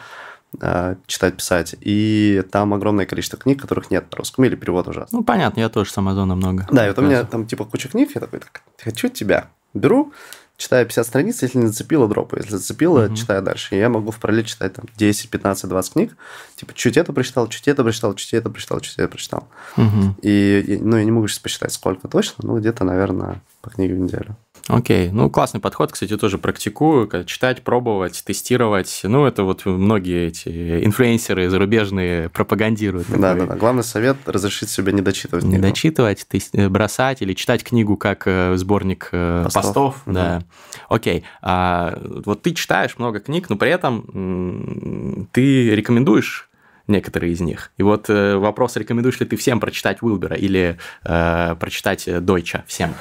читать, 1.05 1.37
писать. 1.37 1.75
И 1.81 2.43
там 2.51 2.73
огромное 2.73 3.05
количество 3.05 3.37
книг, 3.37 3.61
которых 3.61 3.91
нет 3.91 4.11
на 4.11 4.17
русском, 4.17 4.45
или 4.45 4.55
перевод 4.55 4.87
ужасный. 4.87 5.19
Ну, 5.19 5.23
понятно, 5.23 5.59
я 5.59 5.69
тоже 5.69 5.91
с 5.91 5.97
Амазона 5.97 6.35
много. 6.35 6.67
Да, 6.71 6.85
и 6.85 6.89
вот 6.89 6.99
у 6.99 7.01
меня 7.01 7.23
там 7.23 7.45
типа 7.45 7.65
куча 7.65 7.89
книг, 7.89 8.11
я 8.15 8.21
такой, 8.21 8.41
хочу 8.77 9.09
тебя. 9.09 9.49
Беру, 9.75 10.11
читаю 10.59 10.85
50 10.85 11.07
страниц, 11.07 11.41
если 11.41 11.57
не 11.57 11.67
зацепило, 11.67 12.07
дропаю. 12.07 12.43
Если 12.43 12.57
зацепило, 12.57 13.05
угу. 13.05 13.15
читаю 13.15 13.41
дальше. 13.41 13.75
И 13.75 13.79
я 13.79 13.89
могу 13.89 14.11
в 14.11 14.19
параллель 14.19 14.45
читать 14.45 14.73
там 14.73 14.85
10, 14.97 15.29
15, 15.29 15.69
20 15.69 15.93
книг. 15.93 16.17
Типа, 16.55 16.73
чуть 16.73 16.97
это 16.97 17.13
прочитал, 17.13 17.47
чуть 17.47 17.67
это 17.67 17.83
прочитал, 17.83 18.13
чуть 18.13 18.33
это 18.33 18.49
прочитал, 18.49 18.79
чуть 18.81 18.97
это 18.97 19.07
прочитал. 19.07 19.47
Угу. 19.77 20.15
И, 20.21 20.79
ну, 20.81 20.97
я 20.97 21.05
не 21.05 21.11
могу 21.11 21.27
сейчас 21.27 21.39
посчитать, 21.39 21.71
сколько 21.71 22.07
точно, 22.07 22.47
но 22.47 22.59
где-то, 22.59 22.83
наверное, 22.83 23.41
по 23.61 23.69
книге 23.69 23.95
в 23.95 23.99
неделю. 23.99 24.35
Окей, 24.69 25.09
ну 25.11 25.31
классный 25.31 25.59
подход, 25.59 25.91
кстати, 25.91 26.15
тоже 26.15 26.37
практикую, 26.37 27.09
читать, 27.25 27.63
пробовать, 27.63 28.23
тестировать. 28.23 29.01
Ну, 29.03 29.25
это 29.25 29.43
вот 29.43 29.65
многие 29.65 30.27
эти 30.27 30.85
инфлюенсеры 30.85 31.49
зарубежные 31.49 32.29
пропагандируют. 32.29 33.07
Да, 33.09 33.33
да, 33.33 33.47
да. 33.47 33.55
Главный 33.55 33.83
совет– 33.83 34.17
разрешить 34.27 34.69
себе 34.69 34.93
не 34.93 35.01
дочитывать 35.01 35.43
Не 35.43 35.57
дочитывать, 35.57 36.25
э, 36.53 36.69
бросать 36.69 37.23
или 37.23 37.33
читать 37.33 37.63
книгу 37.63 37.97
как 37.97 38.23
э, 38.27 38.55
сборник 38.57 39.09
э, 39.11 39.41
постов. 39.45 39.63
постов 39.63 40.01
угу. 40.05 40.13
Да. 40.13 40.43
Окей, 40.87 41.23
а, 41.41 41.99
вот 42.25 42.43
ты 42.43 42.53
читаешь 42.53 42.97
много 42.99 43.19
книг, 43.19 43.49
но 43.49 43.55
при 43.55 43.71
этом 43.71 45.27
ты 45.31 45.75
рекомендуешь 45.75 46.48
некоторые 46.89 47.33
из 47.33 47.41
них. 47.41 47.71
И 47.77 47.83
вот 47.83 48.09
э, 48.09 48.35
вопрос, 48.35 48.75
рекомендуешь 48.75 49.19
ли 49.19 49.25
ты 49.25 49.37
всем 49.37 49.59
прочитать 49.59 50.01
Уилбера 50.01 50.35
или 50.35 50.77
э, 51.03 51.55
прочитать 51.55 52.07
Дойча 52.25 52.63
всем? 52.67 52.93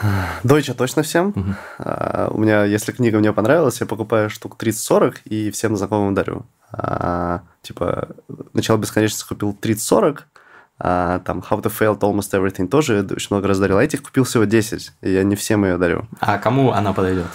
Дойча 0.45 0.75
точно 0.75 1.03
всем. 1.03 1.29
Угу. 1.29 1.55
А, 1.79 2.29
у 2.31 2.39
меня, 2.39 2.65
если 2.65 2.93
книга 2.93 3.19
мне 3.19 3.33
понравилась, 3.33 3.81
я 3.81 3.87
покупаю 3.87 4.31
штук 4.31 4.57
30-40 4.63 5.17
и 5.25 5.51
всем 5.51 5.77
знакомым 5.77 6.15
дарю. 6.15 6.47
А, 6.73 7.43
типа, 7.63 8.09
начало 8.53 8.77
бесконечности 8.77 9.27
купил 9.27 9.57
30-40, 9.61 10.21
а, 10.81 11.19
там 11.21 11.41
How 11.41 11.63
to 11.63 11.73
Fail 11.77 11.99
Almost 11.99 12.33
Everything 12.33 12.69
тоже 12.69 13.07
очень 13.11 13.29
много 13.31 13.49
раз 13.49 13.59
дарил, 13.59 13.79
а 13.79 13.85
этих 13.85 14.03
купил 14.03 14.25
всего 14.25 14.45
10, 14.45 14.93
и 15.01 15.11
я 15.11 15.25
не 15.25 15.35
всем 15.35 15.65
ее 15.65 15.79
дарю. 15.79 16.07
А 16.21 16.39
кому 16.39 16.73
она 16.73 16.93
подойдет? 16.93 17.27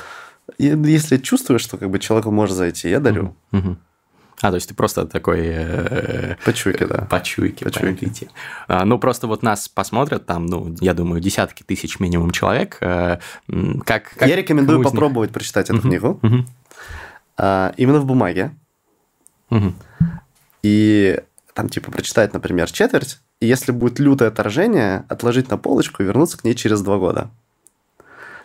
Если 0.57 1.17
чувствую, 1.17 1.59
что 1.59 1.77
как 1.77 1.89
бы 1.89 1.99
человеку 1.99 2.31
может 2.31 2.55
зайти, 2.55 2.89
я 2.89 2.99
дарю. 2.99 3.35
Угу. 3.51 3.77
А, 4.43 4.49
то 4.49 4.55
есть 4.55 4.67
ты 4.67 4.75
просто 4.75 5.05
такой... 5.05 5.39
Э, 5.41 6.35
по 6.43 6.51
чуйке, 6.51 6.85
да. 6.85 7.07
По 7.09 7.21
чуйке, 7.23 7.63
по 7.63 7.71
чуйке. 7.71 8.27
А, 8.67 8.83
ну, 8.83 8.99
просто 8.99 9.25
вот 9.25 9.41
нас 9.41 9.69
посмотрят 9.69 10.25
там, 10.25 10.47
ну, 10.47 10.75
я 10.81 10.93
думаю, 10.93 11.21
десятки 11.21 11.63
тысяч 11.63 12.01
минимум 12.01 12.31
человек. 12.31 12.77
Э, 12.81 13.19
как, 13.85 14.13
как, 14.17 14.27
я 14.27 14.35
рекомендую 14.35 14.83
попробовать 14.83 15.29
них... 15.29 15.33
прочитать 15.33 15.69
эту 15.69 15.79
uh-huh, 15.79 15.81
книгу. 15.81 16.19
Uh-huh. 16.21 16.45
А, 17.37 17.73
именно 17.77 18.01
в 18.01 18.05
бумаге. 18.05 18.51
Uh-huh. 19.49 19.71
И 20.61 21.21
там, 21.53 21.69
типа, 21.69 21.89
прочитать, 21.91 22.33
например, 22.33 22.69
четверть, 22.69 23.21
и 23.39 23.47
если 23.47 23.71
будет 23.71 23.97
лютое 23.99 24.27
отторжение, 24.27 25.05
отложить 25.07 25.49
на 25.51 25.57
полочку 25.57 26.03
и 26.03 26.05
вернуться 26.05 26.37
к 26.37 26.43
ней 26.43 26.53
через 26.53 26.81
два 26.81 26.97
года. 26.97 27.31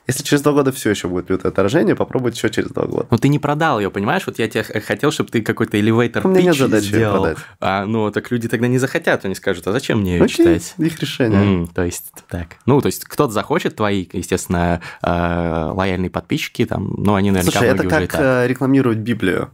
Если 0.08 0.24
через 0.24 0.40
два 0.40 0.52
года 0.52 0.72
все 0.72 0.88
еще 0.88 1.06
будет 1.06 1.28
лютое 1.28 1.52
отражение, 1.52 1.94
попробуй 1.94 2.30
еще 2.30 2.48
через 2.48 2.70
два 2.70 2.86
года. 2.86 3.06
Но 3.10 3.18
ты 3.18 3.28
не 3.28 3.38
продал 3.38 3.78
ее, 3.78 3.90
понимаешь? 3.90 4.26
Вот 4.26 4.38
я 4.38 4.48
тебе 4.48 4.62
хотел, 4.62 5.10
чтобы 5.10 5.28
ты 5.28 5.42
какой-то 5.42 5.78
элевейтор 5.78 6.26
У 6.26 6.30
меня 6.30 6.40
нет 6.40 6.56
задачи 6.56 6.86
сделал. 6.86 7.22
продать. 7.22 7.38
А, 7.60 7.84
ну, 7.84 8.10
так 8.10 8.30
люди 8.30 8.48
тогда 8.48 8.68
не 8.68 8.78
захотят, 8.78 9.26
они 9.26 9.34
скажут, 9.34 9.66
а 9.66 9.72
зачем 9.72 10.00
мне 10.00 10.16
ее 10.16 10.24
Окей, 10.24 10.36
читать? 10.36 10.74
их 10.78 10.98
решение. 10.98 11.64
Mm, 11.64 11.70
то 11.74 11.84
есть, 11.84 12.10
так. 12.26 12.56
Ну, 12.64 12.80
то 12.80 12.86
есть, 12.86 13.04
кто-то 13.04 13.34
захочет, 13.34 13.76
твои, 13.76 14.06
естественно, 14.10 14.80
э, 15.02 15.70
лояльные 15.74 16.08
подписчики, 16.08 16.64
там, 16.64 16.94
ну, 16.96 17.14
они 17.14 17.30
наверняка 17.30 17.58
Слушай, 17.58 17.74
это 17.74 17.86
как 17.86 18.10
так. 18.10 18.20
Э, 18.20 18.46
рекламировать 18.48 18.98
Библию. 18.98 19.50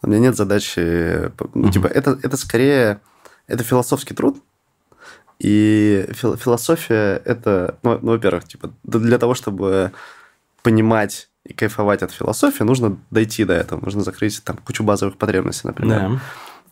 У 0.00 0.06
меня 0.06 0.20
нет 0.20 0.36
задачи, 0.36 1.32
ну, 1.54 1.66
mm-hmm. 1.66 1.72
типа, 1.72 1.86
это, 1.88 2.16
это 2.22 2.36
скорее, 2.36 3.00
это 3.48 3.64
философский 3.64 4.14
труд, 4.14 4.36
и 5.42 6.06
фил- 6.12 6.36
философия 6.36 7.20
это, 7.24 7.76
ну, 7.82 7.98
ну, 8.00 8.12
во-первых, 8.12 8.44
типа, 8.44 8.70
для 8.84 9.18
того, 9.18 9.34
чтобы 9.34 9.90
понимать 10.62 11.28
и 11.44 11.52
кайфовать 11.52 12.02
от 12.02 12.12
философии, 12.12 12.62
нужно 12.62 12.96
дойти 13.10 13.44
до 13.44 13.52
этого, 13.54 13.84
нужно 13.84 14.04
закрыть 14.04 14.40
там 14.44 14.56
кучу 14.58 14.84
базовых 14.84 15.16
потребностей, 15.16 15.66
например. 15.66 15.98
Да. 15.98 16.20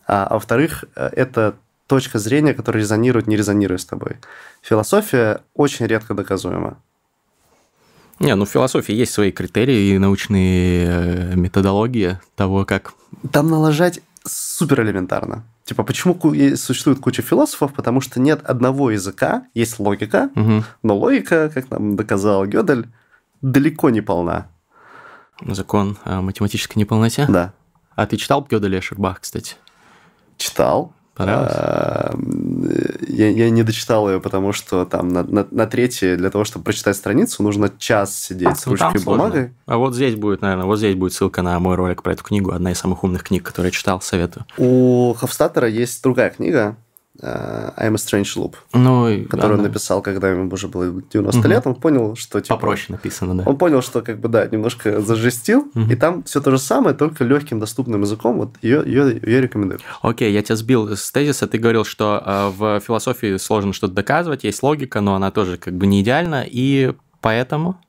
А, 0.07 0.27
а 0.27 0.33
во-вторых, 0.35 0.85
э, 0.95 1.09
это 1.11 1.55
точка 1.87 2.17
зрения, 2.17 2.53
которая 2.53 2.81
резонирует, 2.81 3.27
не 3.27 3.35
резонирует 3.35 3.81
с 3.81 3.85
тобой. 3.85 4.15
Философия 4.61 5.41
очень 5.53 5.85
редко 5.85 6.13
доказуема. 6.13 6.77
Не, 8.19 8.35
ну 8.35 8.45
в 8.45 8.49
философии 8.49 8.95
есть 8.95 9.11
свои 9.11 9.33
критерии 9.33 9.95
и 9.95 9.97
научные 9.97 10.87
э, 10.87 11.35
методологии 11.35 12.21
того, 12.35 12.63
как... 12.63 12.93
Там 13.33 13.49
налажать 13.49 13.99
супер 14.25 14.83
элементарно. 14.83 15.43
Типа, 15.63 15.83
почему 15.83 16.17
существует 16.55 16.99
куча 16.99 17.21
философов? 17.21 17.73
Потому 17.73 18.01
что 18.01 18.19
нет 18.19 18.41
одного 18.43 18.91
языка, 18.91 19.45
есть 19.53 19.79
логика, 19.79 20.29
угу. 20.35 20.63
но 20.83 20.97
логика, 20.97 21.49
как 21.53 21.69
нам 21.69 21.95
доказал 21.95 22.45
Гёдель, 22.45 22.87
далеко 23.41 23.89
не 23.89 24.01
полна. 24.01 24.47
Закон 25.41 25.97
о 26.03 26.21
математической 26.21 26.77
неполноте? 26.77 27.25
Да. 27.27 27.53
А 27.95 28.05
ты 28.05 28.17
читал 28.17 28.45
Гёделя 28.49 28.79
и 28.79 28.81
Шербах, 28.81 29.21
кстати? 29.21 29.55
Читал. 30.37 30.93
Понравилось? 31.21 31.53
А, 31.55 32.15
я, 33.07 33.29
я 33.29 33.49
не 33.49 33.63
дочитал 33.63 34.09
ее, 34.09 34.19
потому 34.19 34.53
что 34.53 34.85
там 34.85 35.09
на, 35.09 35.23
на, 35.23 35.47
на 35.49 35.67
третьей, 35.67 36.15
для 36.15 36.29
того, 36.29 36.43
чтобы 36.43 36.65
прочитать 36.65 36.95
страницу, 36.95 37.43
нужно 37.43 37.71
час 37.77 38.15
сидеть 38.15 38.57
с 38.57 38.65
ну, 38.65 38.73
ручкой 38.73 38.99
и 38.99 39.03
бумагой. 39.03 39.53
А 39.65 39.77
вот 39.77 39.95
здесь 39.95 40.15
будет, 40.15 40.41
наверное, 40.41 40.65
вот 40.65 40.77
здесь 40.77 40.95
будет 40.95 41.13
ссылка 41.13 41.41
на 41.41 41.59
мой 41.59 41.75
ролик 41.75 42.03
про 42.03 42.13
эту 42.13 42.23
книгу, 42.23 42.51
одна 42.51 42.71
из 42.71 42.79
самых 42.79 43.03
умных 43.03 43.23
книг, 43.23 43.43
которую 43.43 43.67
я 43.67 43.71
читал, 43.71 44.01
советую. 44.01 44.45
У 44.57 45.13
Хофстаттера 45.17 45.67
есть 45.67 46.01
другая 46.03 46.29
книга, 46.29 46.75
I'm 47.21 47.93
a 47.93 47.97
Strange 47.97 48.35
Loop, 48.35 48.55
ну, 48.73 49.25
который 49.29 49.57
он 49.57 49.63
написал, 49.63 50.01
когда 50.01 50.29
ему 50.29 50.51
уже 50.51 50.67
было 50.67 51.01
90 51.13 51.39
угу. 51.39 51.47
лет, 51.47 51.67
он 51.67 51.75
понял, 51.75 52.15
что... 52.15 52.41
Типа, 52.41 52.55
Попроще 52.55 52.87
написано, 52.89 53.37
да. 53.37 53.43
Он 53.45 53.57
понял, 53.57 53.81
что 53.81 54.01
как 54.01 54.19
бы, 54.19 54.27
да, 54.27 54.47
немножко 54.47 55.01
зажестил, 55.01 55.69
угу. 55.75 55.91
и 55.91 55.95
там 55.95 56.23
все 56.23 56.41
то 56.41 56.49
же 56.51 56.57
самое, 56.57 56.95
только 56.95 57.23
легким, 57.23 57.59
доступным 57.59 58.01
языком, 58.01 58.37
вот 58.37 58.55
ее, 58.61 58.81
ее, 58.85 59.19
ее 59.21 59.41
рекомендую. 59.41 59.79
Окей, 60.01 60.33
я 60.33 60.41
тебя 60.41 60.55
сбил 60.55 60.95
с 60.95 61.11
тезиса, 61.11 61.47
ты 61.47 61.59
говорил, 61.59 61.85
что 61.85 62.23
э, 62.25 62.49
в 62.57 62.79
философии 62.79 63.37
сложно 63.37 63.73
что-то 63.73 63.93
доказывать, 63.93 64.43
есть 64.43 64.63
логика, 64.63 65.01
но 65.01 65.13
она 65.13 65.29
тоже 65.29 65.57
как 65.57 65.75
бы 65.75 65.85
не 65.85 66.01
идеальна, 66.01 66.43
и 66.47 66.93
поэтому... 67.21 67.79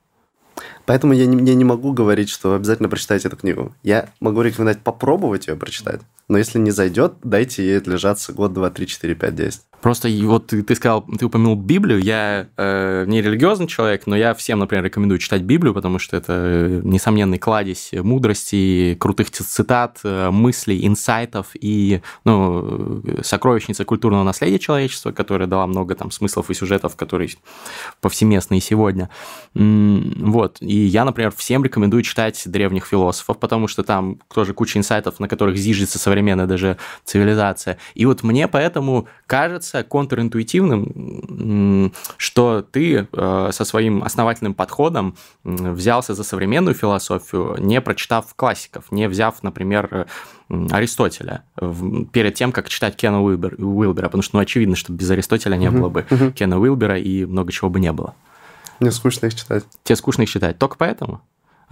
Поэтому 0.84 1.12
я 1.12 1.26
не, 1.26 1.48
я 1.48 1.54
не 1.54 1.64
могу 1.64 1.92
говорить, 1.92 2.28
что 2.28 2.54
обязательно 2.54 2.88
прочитайте 2.88 3.28
эту 3.28 3.36
книгу. 3.36 3.74
Я 3.82 4.10
могу 4.20 4.42
рекомендовать 4.42 4.82
попробовать 4.82 5.46
ее 5.46 5.56
прочитать. 5.56 6.00
Но 6.32 6.38
если 6.38 6.58
не 6.58 6.70
зайдет, 6.70 7.16
дайте 7.22 7.62
ей 7.62 7.76
отлежаться 7.76 8.32
год, 8.32 8.54
два, 8.54 8.70
три, 8.70 8.86
четыре, 8.86 9.14
пять, 9.14 9.34
десять. 9.34 9.60
Просто 9.82 10.08
вот 10.22 10.46
ты, 10.46 10.74
сказал, 10.76 11.02
ты 11.02 11.26
упомянул 11.26 11.56
Библию. 11.56 12.00
Я 12.00 12.46
э, 12.56 13.04
не 13.08 13.20
религиозный 13.20 13.66
человек, 13.66 14.06
но 14.06 14.16
я 14.16 14.32
всем, 14.32 14.60
например, 14.60 14.84
рекомендую 14.84 15.18
читать 15.18 15.42
Библию, 15.42 15.74
потому 15.74 15.98
что 15.98 16.16
это 16.16 16.32
э, 16.34 16.80
несомненный 16.84 17.38
кладезь 17.38 17.90
мудрости, 17.92 18.96
крутых 19.00 19.32
цитат, 19.32 19.98
э, 20.04 20.30
мыслей, 20.30 20.86
инсайтов 20.86 21.48
и 21.54 22.00
ну, 22.24 23.02
сокровищница 23.24 23.84
культурного 23.84 24.22
наследия 24.22 24.60
человечества, 24.60 25.10
которая 25.10 25.48
дала 25.48 25.66
много 25.66 25.96
там 25.96 26.12
смыслов 26.12 26.48
и 26.50 26.54
сюжетов, 26.54 26.94
которые 26.94 27.30
повсеместны 28.00 28.58
и 28.58 28.60
сегодня. 28.60 29.10
Вот. 29.52 30.58
И 30.60 30.76
я, 30.76 31.04
например, 31.04 31.32
всем 31.36 31.64
рекомендую 31.64 32.04
читать 32.04 32.40
древних 32.46 32.86
философов, 32.86 33.36
потому 33.38 33.66
что 33.66 33.82
там 33.82 34.20
тоже 34.32 34.54
куча 34.54 34.78
инсайтов, 34.78 35.18
на 35.18 35.26
которых 35.26 35.56
зиждется 35.56 35.98
современная 35.98 36.21
даже 36.30 36.78
цивилизация. 37.04 37.78
И 37.94 38.06
вот 38.06 38.22
мне 38.22 38.48
поэтому 38.48 39.06
кажется, 39.26 39.82
контринтуитивным, 39.82 41.92
что 42.16 42.62
ты 42.62 43.08
э, 43.10 43.50
со 43.52 43.64
своим 43.64 44.02
основательным 44.02 44.54
подходом 44.54 45.16
взялся 45.44 46.14
за 46.14 46.24
современную 46.24 46.74
философию, 46.74 47.56
не 47.58 47.80
прочитав 47.80 48.34
классиков, 48.34 48.90
не 48.90 49.08
взяв, 49.08 49.42
например, 49.42 50.06
Аристотеля 50.48 51.44
перед 52.12 52.34
тем, 52.34 52.52
как 52.52 52.68
читать 52.68 52.96
Кена 52.96 53.22
Уилбера, 53.22 54.08
потому 54.08 54.22
что, 54.22 54.36
ну, 54.36 54.42
очевидно, 54.42 54.76
что 54.76 54.92
без 54.92 55.10
Аристотеля 55.10 55.56
не 55.56 55.70
было 55.70 55.88
бы 55.88 56.04
Кена 56.34 56.60
Уилбера 56.60 56.98
и 56.98 57.24
много 57.24 57.52
чего 57.52 57.70
бы 57.70 57.80
не 57.80 57.92
было. 57.92 58.14
Мне 58.80 58.90
скучно 58.90 59.26
их 59.26 59.34
читать. 59.34 59.64
Тебе 59.84 59.96
скучно 59.96 60.22
их 60.22 60.30
читать? 60.30 60.58
Только 60.58 60.76
поэтому? 60.76 61.22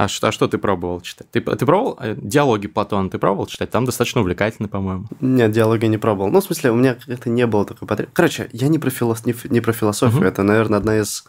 А 0.00 0.08
что, 0.08 0.28
а 0.28 0.32
что 0.32 0.48
ты 0.48 0.56
пробовал 0.56 1.02
читать? 1.02 1.30
Ты, 1.30 1.42
ты 1.42 1.66
пробовал 1.66 1.98
э, 2.00 2.16
диалоги 2.16 2.68
Платона? 2.68 3.10
Ты 3.10 3.18
пробовал 3.18 3.46
читать? 3.46 3.70
Там 3.70 3.84
достаточно 3.84 4.22
увлекательно, 4.22 4.66
по-моему. 4.66 5.04
Нет, 5.20 5.50
диалоги 5.50 5.84
не 5.84 5.98
пробовал. 5.98 6.30
Ну, 6.30 6.40
в 6.40 6.44
смысле, 6.44 6.70
у 6.70 6.74
меня 6.74 6.96
это 7.06 7.28
не 7.28 7.46
было 7.46 7.66
такой 7.66 7.86
потребности. 7.86 8.16
Короче, 8.16 8.48
я 8.54 8.68
не 8.68 8.78
про, 8.78 8.88
филос... 8.88 9.26
не, 9.26 9.34
не 9.50 9.60
про 9.60 9.74
философию. 9.74 10.20
Угу. 10.20 10.26
Это, 10.26 10.42
наверное, 10.42 10.78
одна 10.78 10.96
из, 10.96 11.26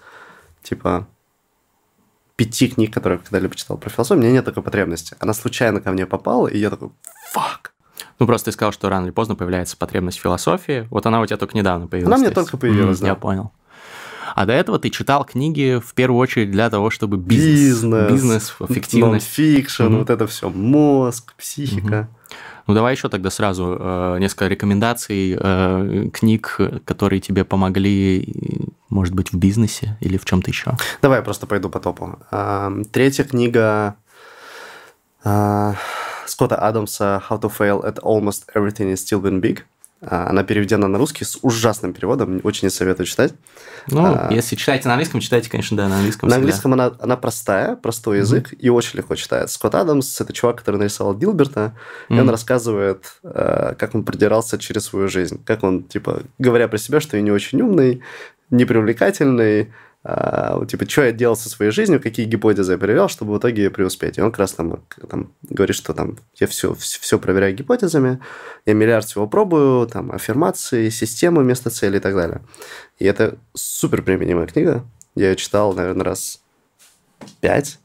типа, 0.63 1.05
пяти 2.37 2.69
книг, 2.69 2.93
которые 2.93 3.19
я 3.19 3.23
когда-либо 3.25 3.53
читал 3.55 3.77
про 3.77 3.89
философию. 3.89 4.19
У 4.19 4.21
меня 4.21 4.35
нет 4.35 4.45
такой 4.45 4.63
потребности. 4.63 5.17
Она 5.19 5.33
случайно 5.33 5.81
ко 5.81 5.91
мне 5.91 6.05
попала, 6.05 6.47
и 6.47 6.57
я 6.57 6.69
такой, 6.69 6.91
фак. 7.33 7.73
Ну, 8.19 8.25
просто 8.25 8.51
ты 8.51 8.53
сказал, 8.53 8.71
что 8.71 8.87
рано 8.87 9.03
или 9.03 9.11
поздно 9.11 9.35
появляется 9.35 9.75
потребность 9.75 10.19
в 10.19 10.21
философии. 10.21 10.87
Вот 10.91 11.05
она 11.05 11.19
у 11.19 11.25
тебя 11.25 11.35
только 11.35 11.57
недавно 11.57 11.87
появилась. 11.87 12.13
Она 12.13 12.25
мне 12.25 12.33
только 12.33 12.55
появилась, 12.55 12.99
mm, 12.99 13.01
да. 13.01 13.07
Я 13.07 13.15
понял. 13.15 13.51
А 14.35 14.45
до 14.45 14.53
этого 14.53 14.79
ты 14.79 14.89
читал 14.89 15.25
книги 15.25 15.81
в 15.83 15.93
первую 15.93 16.19
очередь 16.19 16.51
для 16.51 16.69
того, 16.69 16.89
чтобы 16.89 17.17
бизнес, 17.17 17.81
бизнес, 17.81 18.11
бизнес 18.11 18.55
эффективность. 18.59 19.27
fiction, 19.27 19.83
мгм. 19.83 19.97
вот 19.99 20.09
это 20.09 20.27
все, 20.27 20.49
мозг, 20.49 21.33
психика. 21.37 21.95
Mm-hmm. 21.95 22.37
Ну, 22.67 22.73
давай 22.73 22.93
еще 22.93 23.09
тогда 23.09 23.29
сразу 23.29 23.77
э, 23.79 24.17
несколько 24.19 24.47
рекомендаций 24.47 25.35
э, 25.37 26.09
книг, 26.13 26.59
которые 26.85 27.19
тебе 27.19 27.43
помогли, 27.43 28.71
может 28.89 29.13
быть, 29.13 29.33
в 29.33 29.37
бизнесе 29.37 29.97
или 29.99 30.17
в 30.17 30.25
чем-то 30.25 30.49
еще. 30.49 30.73
Давай 31.01 31.19
я 31.19 31.23
просто 31.23 31.47
пойду 31.47 31.69
по 31.69 31.79
топу. 31.79 32.19
Э, 32.31 32.71
третья 32.91 33.23
книга 33.23 33.95
э, 35.23 35.73
Скотта 36.25 36.55
Адамса 36.55 37.21
«How 37.29 37.41
to 37.41 37.51
fail 37.51 37.83
at 37.83 37.99
almost 38.03 38.45
everything 38.55 38.93
and 38.93 39.01
still 39.05 39.21
win 39.21 39.41
big». 39.41 39.63
А, 40.03 40.29
она 40.29 40.43
переведена 40.43 40.87
на 40.87 40.97
русский 40.97 41.25
с 41.25 41.37
ужасным 41.43 41.93
переводом, 41.93 42.41
очень 42.43 42.65
не 42.65 42.71
советую 42.71 43.05
читать. 43.05 43.33
Ну, 43.87 44.03
а, 44.03 44.29
если 44.31 44.55
читаете 44.55 44.87
на 44.87 44.95
английском, 44.95 45.19
читайте, 45.19 45.49
конечно, 45.49 45.77
да, 45.77 45.87
на 45.87 45.97
английском. 45.97 46.27
На 46.27 46.33
всегда. 46.33 46.41
английском 46.41 46.73
она, 46.73 46.91
она 46.99 47.17
простая, 47.17 47.75
простой 47.75 48.19
язык 48.19 48.51
mm-hmm. 48.51 48.57
и 48.57 48.69
очень 48.69 48.97
легко 48.97 49.15
читается. 49.15 49.55
Скотт 49.55 49.75
Адамс– 49.75 50.19
это 50.21 50.33
чувак, 50.33 50.57
который 50.57 50.77
нарисовал 50.77 51.15
Дилберта, 51.15 51.75
mm-hmm. 52.09 52.17
и 52.17 52.19
он 52.19 52.29
рассказывает, 52.31 53.13
а, 53.23 53.75
как 53.75 53.93
он 53.93 54.03
продирался 54.03 54.57
через 54.57 54.85
свою 54.85 55.07
жизнь, 55.07 55.39
как 55.45 55.63
он, 55.63 55.83
типа, 55.83 56.23
говоря 56.39 56.67
про 56.67 56.79
себя, 56.79 56.99
что 56.99 57.17
я 57.17 57.21
не 57.21 57.31
очень 57.31 57.61
умный, 57.61 58.01
непривлекательный, 58.49 59.71
а, 60.03 60.65
типа, 60.65 60.89
что 60.89 61.03
я 61.03 61.11
делал 61.11 61.35
со 61.35 61.47
своей 61.47 61.71
жизнью, 61.71 62.01
какие 62.01 62.25
гипотезы 62.25 62.71
я 62.71 62.77
проверял, 62.77 63.07
чтобы 63.07 63.33
в 63.33 63.37
итоге 63.37 63.69
преуспеть. 63.69 64.17
И 64.17 64.21
он 64.21 64.31
как 64.31 64.39
раз 64.39 64.53
там, 64.53 64.83
там 65.09 65.31
говорит, 65.43 65.75
что 65.75 65.93
там 65.93 66.17
я 66.39 66.47
все, 66.47 66.73
все 66.73 67.19
проверяю 67.19 67.55
гипотезами, 67.55 68.19
я 68.65 68.73
миллиард 68.73 69.05
всего 69.05 69.27
пробую, 69.27 69.87
там, 69.87 70.11
аффирмации, 70.11 70.89
системы 70.89 71.43
вместо 71.43 71.69
цели 71.69 71.97
и 71.97 71.99
так 71.99 72.15
далее. 72.15 72.41
И 72.97 73.05
это 73.05 73.37
супер 73.53 74.01
применимая 74.01 74.47
книга. 74.47 74.83
Я 75.13 75.29
ее 75.29 75.35
читал, 75.35 75.73
наверное, 75.73 76.05
раз 76.05 76.41
пять. 77.39 77.77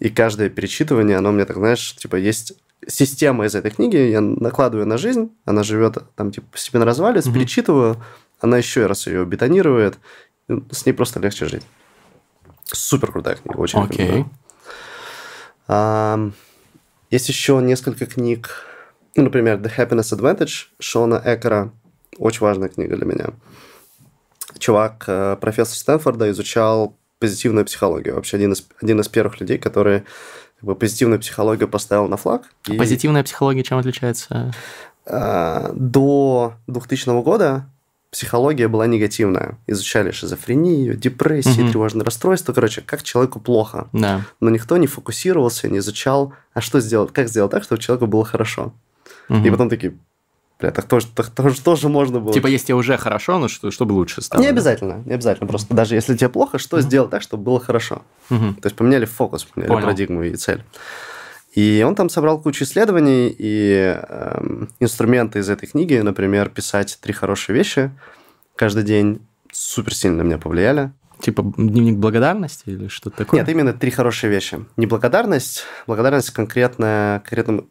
И 0.00 0.10
каждое 0.10 0.50
перечитывание, 0.50 1.16
оно 1.16 1.32
мне 1.32 1.46
так, 1.46 1.56
знаешь, 1.56 1.96
типа, 1.96 2.16
есть 2.16 2.52
система 2.86 3.46
из 3.46 3.54
этой 3.54 3.70
книги, 3.70 3.96
я 3.96 4.20
накладываю 4.20 4.86
на 4.86 4.98
жизнь, 4.98 5.34
она 5.44 5.62
живет 5.62 5.98
там, 6.14 6.30
типа, 6.30 6.46
постепенно 6.52 6.84
разваливается, 6.84 7.30
mm-hmm. 7.30 7.34
перечитываю, 7.34 8.04
она 8.40 8.58
еще 8.58 8.86
раз 8.86 9.06
ее 9.06 9.24
бетонирует, 9.24 9.98
с 10.70 10.86
ней 10.86 10.92
просто 10.92 11.20
легче 11.20 11.46
жить. 11.46 11.64
Супер 12.64 13.12
крутая 13.12 13.36
книга, 13.36 13.58
очень 13.58 13.78
okay. 13.78 14.24
а, 15.66 16.30
Есть 17.10 17.28
еще 17.28 17.60
несколько 17.62 18.06
книг, 18.06 18.66
ну, 19.16 19.24
например, 19.24 19.58
The 19.58 19.70
Happiness 19.76 20.16
Advantage 20.16 20.66
Шона 20.78 21.22
Экера. 21.24 21.72
Очень 22.18 22.40
важная 22.40 22.68
книга 22.68 22.96
для 22.96 23.06
меня. 23.06 23.26
Чувак, 24.58 25.04
э, 25.06 25.36
профессор 25.40 25.76
Стэнфорда, 25.76 26.30
изучал 26.30 26.96
позитивную 27.18 27.64
психологию. 27.64 28.16
Вообще 28.16 28.36
один 28.36 28.52
из, 28.52 28.66
один 28.80 29.00
из 29.00 29.08
первых 29.08 29.40
людей, 29.40 29.58
который 29.58 30.00
как 30.56 30.64
бы, 30.64 30.74
позитивную 30.74 31.20
психологию 31.20 31.68
поставил 31.68 32.08
на 32.08 32.16
флаг. 32.16 32.50
И... 32.66 32.76
Позитивная 32.76 33.22
психология 33.22 33.62
чем 33.62 33.78
отличается? 33.78 34.52
А, 35.06 35.70
до 35.74 36.54
2000 36.66 37.22
года 37.22 37.66
психология 38.10 38.68
была 38.68 38.86
негативная. 38.86 39.58
Изучали 39.66 40.10
шизофрению, 40.10 40.96
депрессию, 40.96 41.64
угу. 41.64 41.72
тревожное 41.72 42.04
расстройство. 42.04 42.52
Короче, 42.52 42.80
как 42.80 43.02
человеку 43.02 43.40
плохо. 43.40 43.88
Да. 43.92 44.22
Но 44.40 44.50
никто 44.50 44.76
не 44.76 44.86
фокусировался, 44.86 45.68
не 45.68 45.78
изучал, 45.78 46.32
а 46.54 46.60
что 46.60 46.80
сделать, 46.80 47.12
как 47.12 47.28
сделать 47.28 47.50
так, 47.50 47.64
чтобы 47.64 47.82
человеку 47.82 48.06
было 48.06 48.24
хорошо. 48.24 48.72
Угу. 49.28 49.38
И 49.38 49.50
потом 49.50 49.68
такие, 49.68 49.94
бля, 50.58 50.70
так 50.70 50.86
тоже, 50.86 51.06
так 51.14 51.30
тоже, 51.30 51.60
тоже 51.60 51.88
можно 51.88 52.20
было. 52.20 52.32
Типа, 52.32 52.46
если 52.46 52.66
тебе 52.66 52.76
уже 52.76 52.96
хорошо, 52.96 53.38
ну 53.38 53.48
что, 53.48 53.70
чтобы 53.70 53.92
лучше 53.92 54.22
стало? 54.22 54.40
Не 54.40 54.48
обязательно, 54.48 55.02
не 55.04 55.12
обязательно. 55.14 55.46
Просто 55.46 55.74
даже 55.74 55.94
если 55.94 56.16
тебе 56.16 56.30
плохо, 56.30 56.58
что 56.58 56.76
угу. 56.76 56.82
сделать 56.82 57.10
так, 57.10 57.22
чтобы 57.22 57.42
было 57.42 57.60
хорошо? 57.60 58.02
Угу. 58.30 58.54
То 58.54 58.66
есть 58.66 58.76
поменяли 58.76 59.04
фокус, 59.04 59.44
поменяли 59.44 59.68
Понял. 59.68 59.82
парадигму 59.82 60.22
и 60.22 60.34
цель. 60.36 60.62
И 61.54 61.82
он 61.86 61.94
там 61.94 62.08
собрал 62.08 62.40
кучу 62.40 62.64
исследований 62.64 63.34
и 63.36 63.96
э, 63.96 64.66
инструменты 64.80 65.38
из 65.40 65.48
этой 65.48 65.66
книги, 65.66 65.94
например, 65.94 66.50
писать 66.50 66.98
три 67.00 67.12
хорошие 67.12 67.56
вещи 67.56 67.90
каждый 68.58 68.82
день, 68.82 69.26
супер 69.52 69.94
сильно 69.94 70.18
на 70.18 70.22
меня 70.22 70.38
повлияли. 70.38 70.92
Типа 71.20 71.42
дневник 71.56 71.96
благодарности 71.96 72.64
или 72.66 72.88
что-то 72.88 73.18
такое? 73.18 73.40
Нет, 73.40 73.48
именно 73.48 73.72
три 73.72 73.90
хорошие 73.90 74.30
вещи. 74.30 74.64
Не 74.76 74.86
благодарность, 74.86 75.64
благодарность 75.86 76.30
конкретно, 76.30 77.22
конкретному 77.24 77.66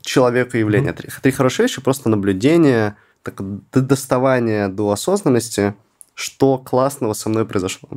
человеку 0.00 0.56
явления. 0.56 0.90
Mm-hmm. 0.90 0.96
Три, 0.96 1.10
три 1.22 1.32
хорошие 1.32 1.64
вещи, 1.64 1.80
просто 1.80 2.08
наблюдение, 2.08 2.96
так, 3.22 3.40
доставание 3.72 4.68
до 4.68 4.90
осознанности, 4.90 5.74
что 6.14 6.58
классного 6.58 7.12
со 7.12 7.28
мной 7.28 7.44
произошло. 7.44 7.88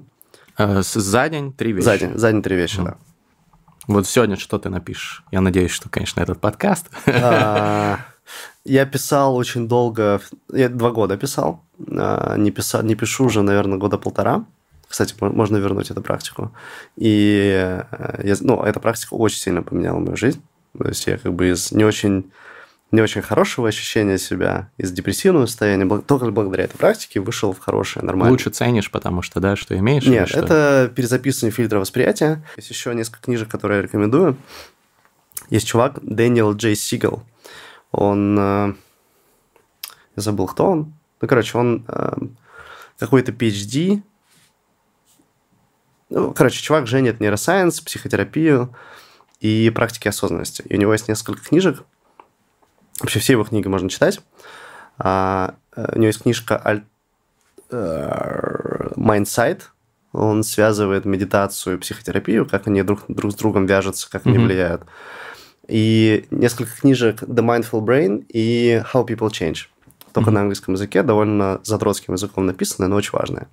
Э, 0.58 0.82
за 0.84 1.30
день 1.30 1.54
три 1.54 1.72
вещи. 1.72 1.86
За 1.86 1.98
день, 1.98 2.18
за 2.18 2.32
день 2.32 2.44
три 2.44 2.56
вещи, 2.56 2.80
mm-hmm. 2.80 2.86
да. 2.86 2.98
Вот 3.88 4.08
сегодня 4.08 4.38
что 4.38 4.60
ты 4.60 4.70
напишешь? 4.70 5.24
Я 5.32 5.42
надеюсь, 5.42 5.72
что, 5.72 5.90
конечно, 5.90 6.22
этот 6.22 6.40
подкаст. 6.40 6.90
А, 7.08 8.00
я 8.64 8.86
писал 8.86 9.36
очень 9.36 9.68
долго, 9.68 10.22
я 10.54 10.70
два 10.70 10.92
года 10.92 11.18
писал, 11.18 11.64
а, 11.90 12.36
не, 12.38 12.52
писал, 12.52 12.84
не 12.84 12.96
пишу 12.96 13.26
уже, 13.26 13.42
наверное, 13.42 13.78
года 13.78 13.98
полтора. 13.98 14.46
Кстати, 14.88 15.16
можно 15.20 15.58
вернуть 15.58 15.90
эту 15.90 16.02
практику. 16.02 16.52
И 16.98 17.82
э, 17.90 18.22
я, 18.24 18.36
ну, 18.42 18.62
эта 18.62 18.82
практика 18.82 19.14
очень 19.14 19.38
сильно 19.38 19.64
поменяла 19.64 20.00
мою 20.00 20.18
жизнь. 20.18 20.42
То 20.78 20.90
есть 20.90 21.08
я 21.08 21.18
как 21.18 21.34
бы 21.34 21.50
из 21.50 21.72
не 21.72 21.86
очень 21.86 22.30
не 22.92 23.02
очень 23.02 23.22
хорошего 23.22 23.70
ощущения 23.70 24.18
себя 24.18 24.70
из 24.78 24.92
депрессивного 24.92 25.46
состояния, 25.46 25.88
только 26.02 26.30
благодаря 26.30 26.66
этой 26.66 26.78
практике 26.78 27.22
вышел 27.22 27.54
в 27.54 27.60
хорошее, 27.60 28.06
нормальное. 28.06 28.32
Лучше 28.32 28.50
ценишь, 28.50 28.92
потому 28.92 29.22
что, 29.22 29.40
да, 29.40 29.56
что 29.56 29.78
имеешь? 29.78 30.06
Нет, 30.06 30.28
что? 30.28 30.40
это 30.40 30.92
перезаписывание 30.94 31.54
фильтра 31.56 31.80
восприятия. 31.80 32.44
Есть 32.58 32.70
еще 32.70 32.94
несколько 32.94 33.22
книжек, 33.22 33.50
которые 33.50 33.78
я 33.78 33.84
рекомендую. 33.84 34.36
Есть 35.50 35.68
чувак 35.68 36.00
Дэниел 36.02 36.54
Джей 36.54 36.76
Сигал. 36.76 37.24
Он... 37.92 38.38
Э, 38.38 38.74
я 40.16 40.22
забыл, 40.22 40.48
кто 40.48 40.66
он. 40.66 40.94
Ну, 41.22 41.28
короче, 41.28 41.58
он 41.58 41.86
э, 41.88 42.14
какой-то 43.00 43.32
PhD. 43.32 44.02
Ну, 46.10 46.34
короче, 46.34 46.62
чувак 46.62 46.88
женит 46.88 47.22
нейросайенс, 47.22 47.80
психотерапию 47.80 48.76
и 49.40 49.70
практики 49.70 50.10
осознанности. 50.10 50.64
И 50.68 50.76
у 50.76 50.78
него 50.78 50.92
есть 50.92 51.08
несколько 51.08 51.42
книжек, 51.42 51.84
Вообще 53.02 53.20
все 53.20 53.34
его 53.34 53.44
книги 53.44 53.68
можно 53.68 53.90
читать. 53.90 54.22
А, 54.98 55.56
э, 55.76 55.94
у 55.96 55.98
него 55.98 56.08
есть 56.08 56.22
книжка 56.22 56.84
э, 57.70 58.90
Mindsight. 58.96 59.62
Он 60.14 60.44
связывает 60.44 61.06
медитацию 61.06 61.78
и 61.78 61.80
психотерапию, 61.80 62.48
как 62.48 62.68
они 62.68 62.84
друг, 62.84 63.04
друг 63.08 63.32
с 63.32 63.36
другом 63.36 63.66
вяжутся, 63.66 64.10
как 64.10 64.26
они 64.26 64.38
mm-hmm. 64.38 64.46
влияют. 64.46 64.84
И 65.68 66.28
несколько 66.32 66.72
книжек 66.80 67.24
The 67.24 67.44
Mindful 67.44 67.82
Brain 67.82 68.26
и 68.28 68.84
How 68.94 69.08
People 69.08 69.30
Change. 69.30 69.68
Только 70.12 70.30
mm-hmm. 70.30 70.34
на 70.34 70.42
английском 70.42 70.74
языке, 70.74 71.02
довольно 71.04 71.62
задротским 71.64 72.14
языком 72.14 72.46
написано, 72.46 72.88
но 72.88 72.96
очень 72.96 73.12
важное. 73.14 73.48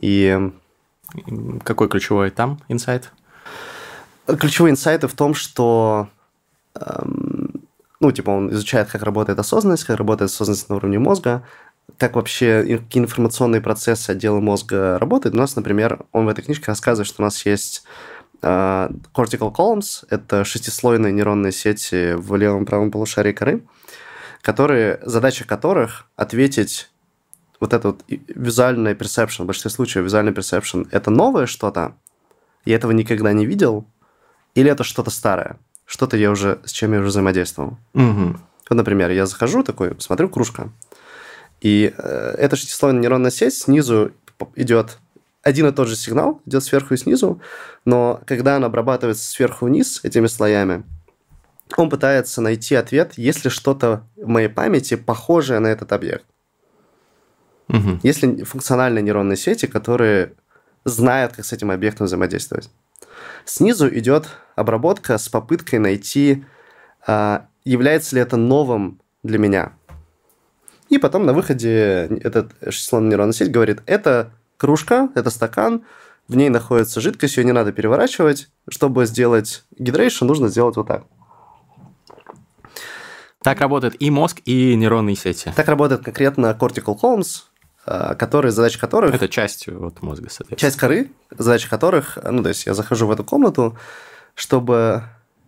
И... 0.00 0.50
Какой 1.62 1.88
ключевой 1.88 2.30
там 2.30 2.60
инсайт? 2.68 3.12
Ключевой 4.26 4.70
инсайт 4.70 5.04
в 5.04 5.14
том, 5.14 5.34
что 5.34 6.08
эм, 6.74 7.45
ну, 8.06 8.12
типа, 8.12 8.30
он 8.30 8.52
изучает, 8.52 8.88
как 8.88 9.02
работает 9.02 9.36
осознанность, 9.40 9.82
как 9.82 9.98
работает 9.98 10.30
осознанность 10.30 10.68
на 10.68 10.76
уровне 10.76 11.00
мозга, 11.00 11.42
как 11.98 12.14
вообще 12.14 12.78
какие 12.78 13.02
информационные 13.02 13.60
процессы 13.60 14.10
отдела 14.10 14.38
мозга 14.38 14.96
работают. 15.00 15.34
У 15.34 15.38
нас, 15.38 15.56
например, 15.56 16.04
он 16.12 16.26
в 16.26 16.28
этой 16.28 16.42
книжке 16.42 16.66
рассказывает, 16.68 17.08
что 17.08 17.22
у 17.22 17.24
нас 17.24 17.44
есть 17.44 17.82
uh, 18.42 18.94
cortical 19.12 19.52
columns, 19.52 20.06
это 20.08 20.44
шестислойные 20.44 21.12
нейронные 21.12 21.50
сети 21.50 22.12
в 22.14 22.36
левом 22.36 22.62
и 22.62 22.66
правом 22.66 22.92
полушарии 22.92 23.32
коры, 23.32 23.64
которые, 24.40 25.00
задача 25.02 25.44
которых 25.44 26.06
ответить 26.14 26.90
вот 27.58 27.72
это 27.72 27.88
вот 27.88 28.04
визуальный 28.08 28.92
perception, 28.92 29.42
в 29.42 29.46
большинстве 29.46 29.72
случаев 29.72 30.04
визуальный 30.04 30.32
perception, 30.32 30.86
это 30.92 31.10
новое 31.10 31.46
что-то, 31.46 31.96
я 32.64 32.76
этого 32.76 32.92
никогда 32.92 33.32
не 33.32 33.46
видел, 33.46 33.84
или 34.54 34.70
это 34.70 34.84
что-то 34.84 35.10
старое 35.10 35.58
что-то 35.86 36.16
я 36.16 36.30
уже, 36.30 36.58
с 36.64 36.72
чем 36.72 36.92
я 36.92 36.98
уже 36.98 37.08
взаимодействовал. 37.08 37.78
Угу. 37.94 38.36
Вот, 38.68 38.76
например, 38.76 39.10
я 39.10 39.24
захожу 39.26 39.62
такой, 39.62 39.98
смотрю, 39.98 40.28
кружка. 40.28 40.70
И 41.60 41.94
э, 41.96 42.34
эта 42.38 42.56
шестислойная 42.56 43.00
нейронная 43.00 43.30
сеть 43.30 43.54
снизу 43.54 44.12
идет 44.56 44.98
один 45.42 45.68
и 45.68 45.72
тот 45.72 45.86
же 45.86 45.94
сигнал 45.94 46.42
идет 46.44 46.64
сверху 46.64 46.94
и 46.94 46.96
снизу, 46.96 47.40
но 47.84 48.20
когда 48.26 48.56
он 48.56 48.64
обрабатывается 48.64 49.30
сверху 49.30 49.66
вниз 49.66 50.00
этими 50.02 50.26
слоями, 50.26 50.82
он 51.76 51.88
пытается 51.88 52.40
найти 52.40 52.74
ответ, 52.74 53.14
есть 53.16 53.44
ли 53.44 53.50
что-то 53.50 54.04
в 54.16 54.26
моей 54.26 54.48
памяти 54.48 54.96
похожее 54.96 55.60
на 55.60 55.68
этот 55.68 55.92
объект. 55.92 56.24
Угу. 57.68 58.00
Есть 58.02 58.22
ли 58.22 58.42
функциональные 58.42 59.02
нейронные 59.02 59.36
сети, 59.36 59.66
которые 59.66 60.34
знают, 60.84 61.34
как 61.34 61.44
с 61.44 61.52
этим 61.52 61.70
объектом 61.70 62.06
взаимодействовать. 62.06 62.70
Снизу 63.46 63.88
идет 63.88 64.28
обработка 64.56 65.16
с 65.18 65.28
попыткой 65.28 65.78
найти, 65.78 66.44
а, 67.06 67.46
является 67.64 68.16
ли 68.16 68.20
это 68.20 68.36
новым 68.36 69.00
для 69.22 69.38
меня. 69.38 69.72
И 70.88 70.98
потом 70.98 71.26
на 71.26 71.32
выходе 71.32 72.08
этот 72.22 72.52
шестислонная 72.68 73.10
нейронная 73.10 73.32
сеть 73.32 73.52
говорит, 73.52 73.82
это 73.86 74.32
кружка, 74.56 75.10
это 75.14 75.30
стакан, 75.30 75.84
в 76.26 76.36
ней 76.36 76.48
находится 76.48 77.00
жидкость, 77.00 77.36
ее 77.36 77.44
не 77.44 77.52
надо 77.52 77.70
переворачивать. 77.70 78.48
Чтобы 78.68 79.06
сделать 79.06 79.64
гидрейшн, 79.78 80.26
нужно 80.26 80.48
сделать 80.48 80.76
вот 80.76 80.88
так. 80.88 81.04
Так 83.42 83.60
работает 83.60 83.94
и 84.02 84.10
мозг, 84.10 84.40
и 84.44 84.74
нейронные 84.74 85.14
сети. 85.14 85.52
Так 85.54 85.68
работает 85.68 86.02
конкретно 86.02 86.56
Cortical 86.58 86.98
Columns, 87.00 87.44
которые, 87.86 88.52
задача 88.52 88.78
которых... 88.80 89.14
Это 89.14 89.28
часть 89.28 89.68
вот 89.68 90.02
мозга, 90.02 90.28
соответственно. 90.28 90.58
Часть 90.58 90.76
коры, 90.76 91.10
задача 91.30 91.68
которых, 91.70 92.18
ну, 92.22 92.42
то 92.42 92.48
есть 92.48 92.66
я 92.66 92.74
захожу 92.74 93.06
в 93.06 93.10
эту 93.12 93.24
комнату, 93.24 93.78
чтобы 94.34 95.04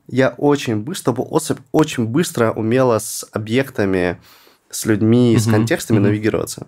я 0.06 0.34
очень 0.38 0.76
быстро, 0.76 1.12
чтобы 1.12 1.22
особь 1.24 1.58
очень 1.72 2.06
быстро 2.06 2.52
умела 2.52 2.98
с 2.98 3.26
объектами, 3.32 4.20
с 4.70 4.86
людьми, 4.86 5.36
с 5.38 5.46
контекстами 5.46 5.98
навигироваться. 5.98 6.66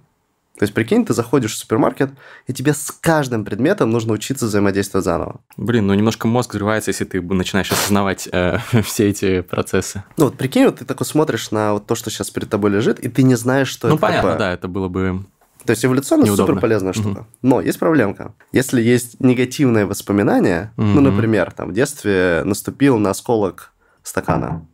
То 0.59 0.65
есть, 0.65 0.75
прикинь, 0.75 1.07
ты 1.07 1.15
заходишь 1.15 1.55
в 1.55 1.57
супермаркет, 1.57 2.11
и 2.47 2.53
тебе 2.53 2.75
с 2.75 2.91
каждым 2.91 3.47
предметом 3.47 3.91
нужно 3.91 4.13
учиться 4.13 4.45
взаимодействовать 4.45 5.07
заново. 5.07 5.41
Блин, 5.57 5.87
ну 5.87 5.95
немножко 5.95 6.29
мозг 6.29 6.51
взрывается, 6.51 6.91
если 6.91 7.07
ты 7.07 7.23
начинаешь 7.23 7.73
осознавать 7.73 8.29
э, 8.31 8.59
все 8.85 9.09
эти 9.09 9.41
процессы. 9.41 10.05
Ну 10.19 10.27
вот 10.27 10.37
прикинь, 10.37 10.67
вот 10.67 10.81
ты 10.81 10.85
такой 10.85 11.07
смотришь 11.07 11.51
на 11.51 11.73
вот 11.73 11.87
то, 11.87 11.95
что 11.95 12.11
сейчас 12.11 12.29
перед 12.29 12.51
тобой 12.51 12.73
лежит, 12.73 13.01
и 13.01 13.09
ты 13.09 13.23
не 13.23 13.37
знаешь, 13.37 13.69
что 13.69 13.89
ну, 13.89 13.95
это 13.95 14.03
понятно, 14.03 14.33
такое. 14.33 14.39
да, 14.39 14.53
это 14.53 14.69
было 14.69 14.89
бы 14.89 15.25
То 15.65 15.71
есть 15.73 15.85
эволюционно 15.85 16.25
Неудобно. 16.25 16.47
супер 16.55 16.61
полезная 16.61 16.93
штука. 16.93 17.27
Но 17.43 17.61
есть 17.61 17.79
проблемка. 17.79 18.35
Если 18.53 18.81
есть 18.81 19.21
негативные 19.21 19.85
воспоминания, 19.85 20.73
ну, 20.77 20.85
Мгм. 21.01 21.05
например, 21.05 21.53
там 21.53 21.71
в 21.71 21.73
детстве 21.75 22.43
наступил 22.45 22.99
на 22.99 23.11
осколок 23.11 23.73
стакана. 24.03 24.67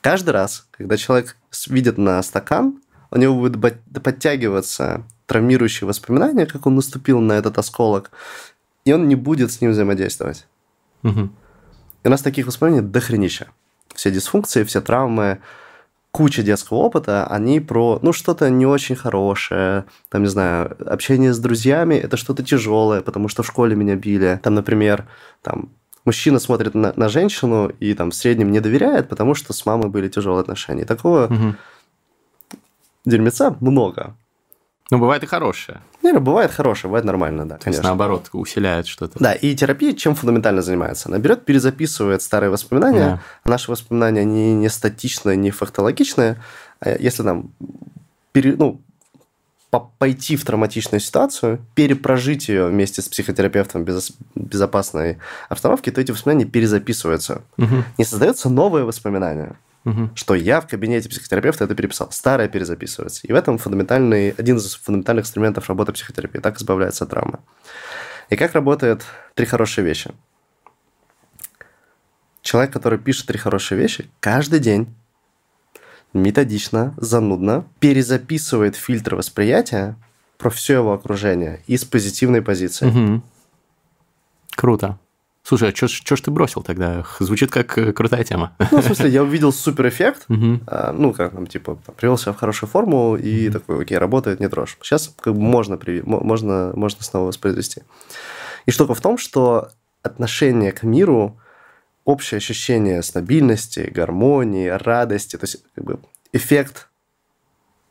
Каждый 0.00 0.30
раз, 0.30 0.66
когда 0.70 0.96
человек 0.96 1.36
видит 1.68 1.98
на 1.98 2.22
стакан, 2.22 2.80
у 3.10 3.18
него 3.18 3.38
будет 3.38 3.60
подтягиваться 4.02 5.04
травмирующие 5.26 5.86
воспоминания, 5.86 6.46
как 6.46 6.66
он 6.66 6.74
наступил 6.74 7.20
на 7.20 7.34
этот 7.34 7.58
осколок, 7.58 8.10
и 8.84 8.92
он 8.92 9.08
не 9.08 9.14
будет 9.16 9.52
с 9.52 9.60
ним 9.60 9.70
взаимодействовать. 9.72 10.46
Мгм. 11.02 11.34
И 12.02 12.08
у 12.08 12.10
нас 12.10 12.22
таких 12.22 12.46
воспоминаний 12.46 12.86
дохренища. 12.86 13.46
Все 13.94 14.10
дисфункции, 14.10 14.64
все 14.64 14.80
травмы, 14.80 15.38
куча 16.14 16.44
детского 16.44 16.76
опыта, 16.78 17.26
они 17.26 17.58
про, 17.58 17.98
ну, 18.00 18.12
что-то 18.12 18.48
не 18.48 18.66
очень 18.66 18.94
хорошее, 18.94 19.84
там, 20.10 20.22
не 20.22 20.28
знаю, 20.28 20.76
общение 20.86 21.32
с 21.32 21.40
друзьями– 21.40 21.94
это 22.04 22.16
что-то 22.16 22.44
тяжелое, 22.44 23.00
потому 23.00 23.26
что 23.26 23.42
в 23.42 23.46
школе 23.48 23.74
меня 23.74 23.96
били. 23.96 24.38
Там, 24.44 24.54
например, 24.54 25.08
там, 25.42 25.70
мужчина 26.04 26.38
смотрит 26.38 26.74
на, 26.76 26.92
на 26.94 27.08
женщину 27.08 27.68
и 27.80 27.94
там 27.94 28.12
в 28.12 28.14
среднем 28.14 28.52
не 28.52 28.60
доверяет, 28.60 29.08
потому 29.08 29.34
что 29.34 29.52
с 29.52 29.66
мамой 29.66 29.88
были 29.88 30.08
тяжелые 30.08 30.42
отношения. 30.42 30.84
Такого 30.84 31.26
Мгм. 31.26 31.56
дерьмеца 33.04 33.56
много. 33.58 34.14
Ну, 34.94 35.00
бывает 35.00 35.22
и 35.22 35.26
хорошее. 35.26 35.80
Наверное, 36.02 36.24
бывает 36.24 36.50
хорошее, 36.52 36.88
бывает 36.88 37.04
нормально, 37.04 37.44
да, 37.44 37.54
То 37.54 37.54
есть, 37.54 37.64
конечно. 37.64 37.82
наоборот, 37.84 38.28
усиляет 38.32 38.86
что-то. 38.86 39.18
Да, 39.18 39.32
и 39.32 39.54
терапия 39.54 39.92
чем 39.92 40.14
фундаментально 40.14 40.62
занимается? 40.62 41.08
Она 41.08 41.18
берет, 41.18 41.44
перезаписывает 41.44 42.22
старые 42.22 42.50
воспоминания. 42.50 43.20
А 43.44 43.48
Наши 43.48 43.70
воспоминания, 43.70 44.20
они 44.20 44.54
не 44.54 44.68
статичные, 44.68 45.36
не 45.36 45.50
фактологичные. 45.50 46.36
А 46.80 46.90
Если 46.98 47.22
нам 47.22 47.50
пере- 48.32 48.56
ну, 48.56 48.80
по- 49.70 49.90
пойти 49.98 50.36
в 50.36 50.44
травматичную 50.44 51.00
ситуацию, 51.00 51.58
перепрожить 51.74 52.48
ее 52.48 52.66
вместе 52.66 53.02
с 53.02 53.08
психотерапевтом 53.08 53.84
в 53.84 53.88
безос- 53.88 54.12
безопасной 54.36 55.18
обстановке, 55.48 55.90
то 55.90 56.00
эти 56.00 56.12
воспоминания 56.12 56.44
перезаписываются. 56.48 57.42
Мгм. 57.56 57.84
Не 57.98 58.04
создаются 58.04 58.48
новые 58.48 58.84
воспоминания, 58.84 59.56
Мгм. 59.84 60.16
что 60.16 60.34
я 60.34 60.62
в 60.62 60.66
кабинете 60.66 61.10
психотерапевта 61.10 61.64
это 61.64 61.74
переписал. 61.74 62.10
Старое 62.10 62.48
перезаписывается. 62.48 63.26
И 63.26 63.32
в 63.32 63.36
этом 63.36 63.58
фундаментальный, 63.58 64.30
один 64.30 64.56
из 64.56 64.74
фундаментальных 64.76 65.24
инструментов 65.26 65.68
работы 65.68 65.92
психотерапии. 65.92 66.40
Так 66.40 66.56
избавляется 66.56 67.04
от 67.04 67.10
травмы. 67.10 67.40
И 68.30 68.36
как 68.36 68.54
работают 68.54 69.04
три 69.34 69.44
хорошие 69.44 69.84
вещи? 69.84 70.10
Человек, 72.40 72.72
который 72.72 72.98
пишет 72.98 73.26
три 73.26 73.38
хорошие 73.38 73.78
вещи, 73.78 74.08
каждый 74.20 74.60
день 74.60 74.94
методично, 76.14 76.94
занудно 76.96 77.66
перезаписывает 77.80 78.76
фильтр 78.76 79.16
восприятия 79.16 79.96
про 80.38 80.50
все 80.50 80.74
его 80.74 80.92
окружение 80.92 81.62
из 81.66 81.84
позитивной 81.84 82.42
позиции. 82.42 82.86
Мгм. 82.86 83.22
Круто. 84.56 84.98
Слушай, 85.46 85.72
а 85.72 85.76
что 85.76 86.16
ж 86.16 86.20
ты 86.22 86.30
бросил 86.30 86.62
тогда? 86.62 87.04
Звучит 87.18 87.50
как 87.50 87.76
э, 87.76 87.92
крутая 87.92 88.24
тема. 88.24 88.56
Ну, 88.72 88.80
в 88.80 88.84
смысле, 88.84 89.10
я 89.10 89.22
увидел 89.22 89.52
супер 89.52 89.88
эффект. 89.88 90.24
А, 90.66 90.92
ну, 90.92 91.12
как 91.12 91.32
там, 91.32 91.46
типа, 91.46 91.74
привел 91.96 92.16
себя 92.16 92.32
в 92.32 92.38
хорошую 92.38 92.70
форму 92.70 93.14
и 93.16 93.50
такой, 93.50 93.82
окей, 93.82 93.98
работает, 93.98 94.40
не 94.40 94.48
трожь. 94.48 94.78
Сейчас 94.80 95.14
как 95.20 95.34
бы 95.34 95.40
можно, 95.40 95.78
можно, 96.04 96.72
можно 96.74 97.02
снова 97.02 97.26
воспроизвести. 97.26 97.82
И 98.64 98.70
штука 98.70 98.94
в 98.94 99.02
том, 99.02 99.18
что 99.18 99.68
отношение 100.02 100.72
к 100.72 100.82
миру, 100.82 101.38
общее 102.06 102.38
ощущение 102.38 103.02
стабильности, 103.02 103.92
гармонии, 103.94 104.68
радости, 104.68 105.36
то 105.36 105.44
есть 105.44 105.62
как 105.74 105.84
бы 105.84 106.00
эффект 106.32 106.88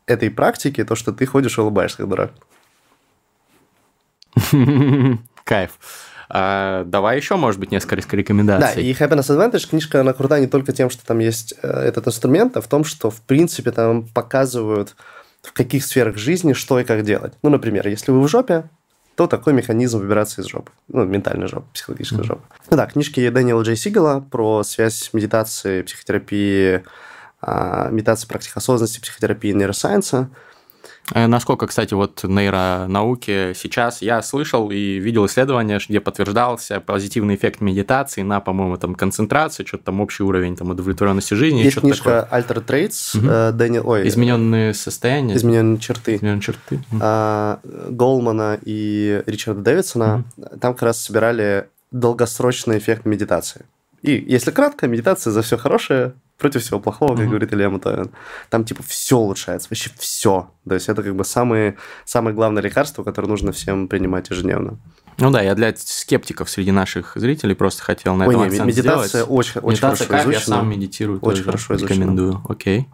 этой 0.07 0.31
практики, 0.31 0.83
то, 0.83 0.95
что 0.95 1.13
ты 1.13 1.27
ходишь 1.27 1.59
и 1.59 1.61
улыбаешься, 1.61 1.97
как 1.97 2.09
дурак. 2.09 2.31
Кайф. 5.43 5.77
А, 6.29 6.83
давай 6.85 7.17
еще, 7.17 7.35
может 7.35 7.59
быть, 7.59 7.71
несколько 7.71 7.95
Да, 8.07 8.17
рекомендаций. 8.17 8.83
и 8.83 8.93
Happiness 8.93 9.29
Advantage 9.29 9.69
книжка, 9.69 10.01
она 10.01 10.13
крута 10.13 10.39
не 10.39 10.47
только 10.47 10.71
тем, 10.73 10.89
что 10.89 11.05
там 11.05 11.19
есть 11.19 11.53
э, 11.61 11.67
этот 11.67 12.07
инструмент, 12.07 12.57
а 12.57 12.61
в 12.61 12.67
том, 12.67 12.83
что, 12.83 13.09
в 13.09 13.21
принципе, 13.21 13.71
там 13.71 14.07
показывают, 14.07 14.95
в 15.41 15.53
каких 15.53 15.83
сферах 15.85 16.17
жизни 16.17 16.53
что 16.53 16.79
и 16.79 16.83
как 16.83 17.03
делать. 17.03 17.33
Ну, 17.43 17.49
например, 17.49 17.87
если 17.87 18.11
вы 18.11 18.21
в 18.21 18.27
жопе, 18.27 18.63
то 19.15 19.27
такой 19.27 19.53
механизм 19.53 19.99
выбираться 19.99 20.41
из 20.41 20.47
жопы. 20.47 20.71
Ну, 20.87 21.05
ментальной 21.05 21.47
жопы, 21.47 21.67
психологической 21.73 22.23
жопы. 22.23 22.41
Ну 22.69 22.77
да, 22.77 22.85
книжки 22.87 23.29
Дэниела 23.29 23.61
Джей 23.61 23.75
Сигала 23.75 24.21
про 24.21 24.63
связь 24.63 25.09
медитации, 25.13 25.81
психотерапии, 25.83 26.83
а, 27.41 27.89
медитации, 27.89 28.25
практик 28.27 28.55
осознанности, 28.57 28.99
психотерапии 29.01 29.51
и 29.51 29.53
нейросайенса. 29.53 30.29
Э, 31.11 31.27
Насколько, 31.27 31.67
кстати, 31.67 31.93
вот 31.93 32.23
нейронауки 32.23 33.53
сейчас 33.55 34.01
я 34.01 34.21
слышал 34.21 34.71
и 34.71 34.99
видел 34.99 35.25
исследования, 35.25 35.79
где 35.87 35.99
подтверждался 35.99 36.79
позитивный 36.79 37.35
эффект 37.35 37.61
медитации 37.61 38.21
на, 38.21 38.39
по-моему, 38.39 38.77
там 38.77 38.95
концентрацию, 38.95 39.67
что-то 39.67 39.85
там 39.85 40.01
общий 40.01 40.23
уровень 40.23 40.55
там 40.55 40.69
удовлетворенности 40.69 41.33
жизни, 41.33 41.59
Есть 41.61 41.79
книжка 41.79 42.27
Alter 42.31 42.65
Traits, 42.65 43.19
э, 43.21 43.51
Дэниел... 43.51 43.87
Ой, 43.87 44.07
Измененные 44.07 44.73
состояния, 44.73 45.35
измененные 45.35 45.79
черты. 45.79 46.15
измененные 46.15 46.41
черты. 46.41 46.79
А, 47.01 47.59
Голмана 47.89 48.57
и 48.63 49.21
Ричарда 49.25 49.61
Дэвидсона, 49.61 50.23
там 50.61 50.73
как 50.73 50.83
раз 50.83 51.01
собирали 51.01 51.67
долгосрочный 51.91 52.77
эффект 52.77 53.05
медитации. 53.05 53.65
И, 54.03 54.11
если 54.27 54.51
кратко, 54.51 54.87
медитация 54.87 55.31
за 55.31 55.41
все 55.41 55.57
хорошее 55.57 56.13
против 56.37 56.61
всего 56.61 56.79
плохого, 56.79 57.11
как 57.15 57.19
Мгм. 57.21 57.29
говорит 57.29 57.53
Илья 57.53 57.69
Мутовин. 57.69 58.11
Там, 58.49 58.65
типа, 58.65 58.83
все 58.83 59.17
улучшается, 59.17 59.69
вообще 59.69 59.89
все. 59.97 60.51
То 60.67 60.75
есть, 60.75 60.89
это 60.89 61.01
как 61.01 61.15
бы 61.15 61.23
самые, 61.23 61.77
самое 62.05 62.35
главное 62.35 62.61
лекарство, 62.61 63.03
которое 63.03 63.27
нужно 63.29 63.51
всем 63.53 63.87
принимать 63.87 64.29
ежедневно. 64.29 64.77
Ну 65.19 65.31
да, 65.31 65.41
я 65.41 65.55
для 65.55 65.73
скептиков 65.75 66.49
среди 66.49 66.71
наших 66.71 67.13
зрителей 67.15 67.55
просто 67.55 67.81
хотел 67.83 68.15
на 68.15 68.25
Ой, 68.27 68.31
этом 68.33 68.41
не, 68.43 68.47
акцент 68.49 68.67
медитация 68.67 69.07
сделать. 69.23 69.29
очень, 69.29 69.61
очень 69.61 69.71
Медитация 69.77 70.07
хорошо 70.07 70.31
я 70.31 70.37
изучена. 70.37 70.55
сам 70.57 70.69
медитирую 70.69 71.19
Очень 71.19 71.29
тоже. 71.29 71.43
хорошо 71.43 71.75
изучена. 71.75 71.89
Рекомендую. 71.93 72.41
Окей. 72.49 72.87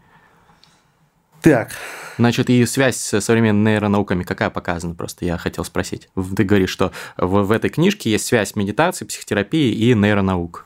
Так, 1.41 1.69
Значит, 2.17 2.49
и 2.49 2.65
связь 2.65 2.97
с 2.97 3.21
современными 3.21 3.69
нейронауками 3.71 4.23
какая 4.23 4.49
показана? 4.49 4.93
Просто 4.93 5.23
я 5.23 5.37
хотел 5.37 5.63
спросить. 5.63 6.09
Ты 6.35 6.43
говоришь, 6.43 6.69
что 6.69 6.91
в, 7.15 7.43
в 7.43 7.51
этой 7.53 7.69
книжке 7.69 8.11
есть 8.11 8.25
связь 8.25 8.57
медитации, 8.57 9.05
психотерапии 9.05 9.71
и 9.73 9.93
нейронаук. 9.93 10.65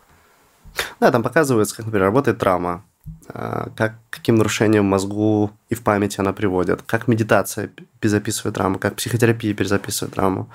Да, 1.00 1.12
там 1.12 1.24
показывается, 1.24 1.76
как, 1.76 1.86
например, 1.86 2.06
работает 2.08 2.40
травма, 2.40 2.84
а, 3.28 3.70
как, 3.76 3.96
каким 4.10 4.36
нарушениям 4.36 4.86
в 4.86 4.90
мозгу 4.90 5.52
и 5.70 5.76
в 5.76 5.82
памяти 5.84 6.20
она 6.20 6.34
приводит, 6.34 6.82
как 6.84 7.08
медитация 7.08 7.70
перезаписывает 8.00 8.56
травму, 8.56 8.80
как 8.80 8.96
психотерапия 8.96 9.54
перезаписывает 9.54 10.14
травму. 10.16 10.50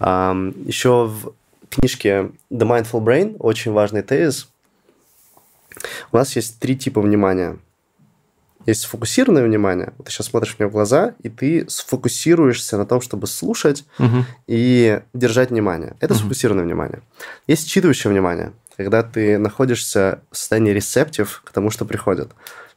Еще 0.00 1.06
в 1.06 1.32
книжке 1.70 2.30
The 2.50 2.66
Mindful 2.66 3.02
Brain 3.02 3.36
очень 3.38 3.72
важный 3.72 4.02
тезис. 4.02 4.48
У 6.12 6.16
нас 6.16 6.34
есть 6.36 6.58
три 6.60 6.76
типа 6.76 7.00
внимания. 7.00 7.58
Есть 8.66 8.82
сфокусированное 8.82 9.44
внимание. 9.44 9.92
Вот 9.96 10.06
ты 10.06 10.12
сейчас 10.12 10.26
смотришь 10.26 10.56
мне 10.58 10.68
в 10.68 10.72
глаза, 10.72 11.14
и 11.22 11.28
ты 11.28 11.64
сфокусируешься 11.68 12.76
на 12.76 12.84
том, 12.84 13.00
чтобы 13.00 13.26
слушать 13.26 13.84
Мгм. 13.98 14.26
и 14.46 15.00
держать 15.14 15.50
внимание. 15.50 15.96
Это 16.00 16.12
Мгм. 16.14 16.20
сфокусированное 16.20 16.64
внимание. 16.64 17.00
Есть 17.46 17.68
считывающее 17.74 18.08
внимание, 18.10 18.52
когда 18.78 19.02
ты 19.02 19.38
находишься 19.38 20.20
в 20.30 20.36
состоянии 20.36 20.70
ресептив 20.70 21.42
к 21.44 21.50
тому, 21.50 21.68
что 21.70 21.84
приходит. 21.84 22.30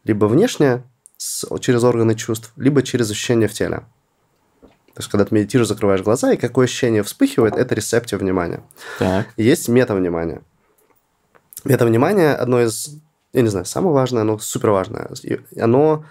Либо 0.03 0.25
внешне, 0.25 0.81
с- 1.15 1.47
через 1.59 1.83
органы 1.83 2.15
чувств, 2.15 2.51
либо 2.57 2.81
через 2.81 3.11
ощущения 3.11 3.47
в 3.47 3.53
теле. 3.53 3.83
То 4.61 4.97
есть, 4.97 5.09
когда 5.09 5.25
ты 5.25 5.35
медитируешь, 5.35 5.67
закрываешь 5.67 6.01
глаза, 6.01 6.33
и 6.33 6.37
какое 6.37 6.65
ощущение 6.65 7.03
вспыхивает, 7.03 7.55
это 7.55 7.75
ресептив 7.75 8.19
внимания. 8.19 8.61
Так. 8.97 9.27
Есть 9.37 9.69
метавнимание. 9.69 10.41
Метавнимание 11.63 12.33
одно 12.33 12.61
из, 12.61 12.89
я 13.31 13.43
не 13.43 13.49
знаю, 13.49 13.65
самое 13.65 13.93
важное, 13.93 14.23
оно 14.23 14.39
супер 14.39 14.71
важное. 14.71 15.07
Оно 15.55 16.03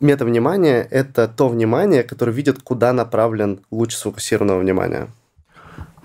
метавнимание– 0.00 0.86
это 0.90 1.28
то 1.28 1.48
внимание, 1.48 2.02
которое 2.02 2.32
видит, 2.32 2.62
куда 2.62 2.92
направлен 2.92 3.64
луч 3.70 3.94
сфокусированного 3.94 4.58
внимания. 4.58 5.08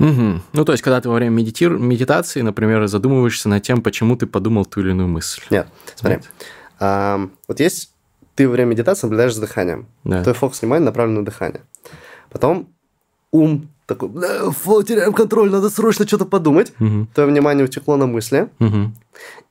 Мгм. 0.04 0.42
Ну, 0.54 0.66
то 0.66 0.72
есть, 0.74 0.84
когда 0.84 1.00
ты 1.02 1.10
во 1.10 1.16
время 1.16 1.42
медитир- 1.42 1.78
медитации, 1.78 2.42
например, 2.42 2.86
задумываешься 2.88 3.50
над 3.50 3.64
тем, 3.64 3.82
почему 3.82 4.16
ты 4.16 4.26
подумал 4.28 4.66
ту 4.66 4.82
или 4.82 4.92
иную 4.92 5.08
мысль. 5.08 5.42
Нет, 5.50 5.68
смотри. 5.96 6.18
Нет. 6.18 6.30
Ам, 6.80 7.32
вот 7.48 7.60
есть 7.60 7.92
ты 8.36 8.48
во 8.48 8.54
время 8.54 8.72
медитации 8.72 9.08
наблюдаешь 9.08 9.34
за 9.36 9.42
дыханием. 9.42 9.86
Да. 10.04 10.24
Твой 10.24 10.36
фокус 10.36 10.62
внимания 10.62 10.86
направлен 10.86 11.16
на 11.16 11.26
дыхание. 11.26 11.62
Потом 12.30 12.68
ум 13.32 13.70
такой, 13.86 14.10
«Бля, 14.10 14.52
фу, 14.52 14.82
теряем 14.84 15.14
контроль, 15.14 15.50
надо 15.52 15.70
срочно 15.70 16.08
что-то 16.08 16.26
подумать. 16.26 16.74
Мгм. 16.80 17.08
Твое 17.14 17.30
внимание 17.30 17.66
утекло 17.66 17.96
на 17.96 18.06
мысли. 18.08 18.50
Мгм. 18.60 18.96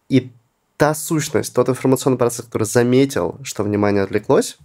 И 0.09 0.31
та 0.77 0.95
сущность, 0.95 1.55
тот 1.55 1.69
информационный 1.69 2.19
процесс, 2.19 2.45
который 2.45 2.65
заметил, 2.65 3.39
что 3.43 3.63
внимание 3.63 4.03
отвлеклось, 4.03 4.59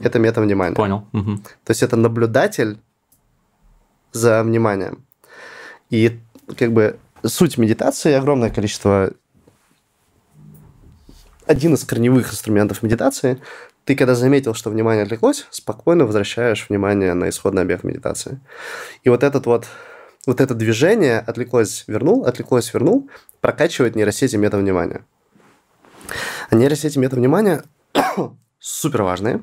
это 0.00 0.18
метавнимание. 0.18 0.74
Понял. 0.74 1.06
Мгм. 1.12 1.38
То 1.38 1.70
есть 1.70 1.82
это 1.82 1.96
наблюдатель 1.96 2.78
за 4.16 4.42
вниманием. 4.42 5.04
И 5.90 6.18
как 6.56 6.72
бы 6.72 6.98
суть 7.24 7.58
медитации 7.58 8.12
огромное 8.12 8.50
количество. 8.50 9.12
Один 11.46 11.74
из 11.74 11.84
корневых 11.84 12.32
инструментов 12.32 12.82
медитации. 12.82 13.40
Ты, 13.84 13.94
когда 13.94 14.16
заметил, 14.16 14.54
что 14.54 14.70
внимание 14.70 15.04
отвлеклось, 15.04 15.46
спокойно 15.50 16.06
возвращаешь 16.06 16.66
внимание 16.68 17.14
на 17.14 17.28
исходный 17.28 17.62
объект 17.62 17.84
медитации. 17.84 18.40
И 19.04 19.08
вот 19.08 19.22
этот 19.22 19.46
вот 19.46 19.66
вот 20.26 20.40
это 20.40 20.54
движение 20.54 21.20
отвлеклось, 21.20 21.84
вернул, 21.86 22.26
отвлеклось, 22.26 22.74
вернул, 22.74 23.08
прокачивает 23.40 23.94
нейросети 23.94 24.34
метавнимания. 24.34 25.06
А 26.50 26.56
нейросети 26.56 26.98
метавнимания 26.98 27.62
супер 28.58 29.02
важные, 29.02 29.42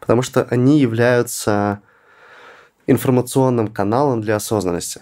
потому 0.00 0.22
что 0.22 0.42
они 0.50 0.80
являются 0.80 1.80
информационным 2.86 3.68
каналом 3.68 4.20
для 4.20 4.36
осознанности. 4.36 5.00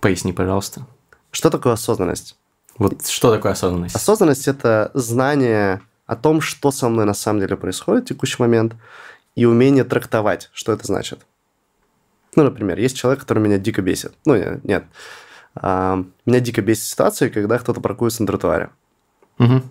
Поясни, 0.00 0.32
пожалуйста. 0.32 0.86
Что 1.30 1.50
такое 1.50 1.74
осознанность? 1.74 2.36
Вот 2.78 3.06
что 3.06 3.30
такое 3.30 3.52
осознанность? 3.52 3.94
Осознанность– 3.94 4.48
это 4.48 4.90
знание 4.94 5.82
о 6.06 6.16
том, 6.16 6.40
что 6.40 6.70
со 6.70 6.88
мной 6.88 7.04
на 7.04 7.14
самом 7.14 7.40
деле 7.40 7.56
происходит 7.56 8.04
в 8.04 8.08
текущий 8.08 8.36
момент, 8.38 8.74
и 9.36 9.44
умение 9.44 9.84
трактовать, 9.84 10.50
что 10.52 10.72
это 10.72 10.86
значит. 10.86 11.24
Ну, 12.36 12.42
например, 12.42 12.78
есть 12.78 12.96
человек, 12.96 13.20
который 13.20 13.42
меня 13.42 13.58
дико 13.58 13.82
бесит. 13.82 14.12
Ну, 14.24 14.36
не- 14.36 14.60
нет. 14.64 14.84
А, 15.54 16.04
меня 16.26 16.40
дико 16.40 16.62
бесит 16.62 16.84
ситуация, 16.84 17.30
когда 17.30 17.58
кто-то 17.58 17.80
паркуется 17.80 18.22
на 18.22 18.26
тротуаре. 18.26 18.70
Мгм. 19.38 19.70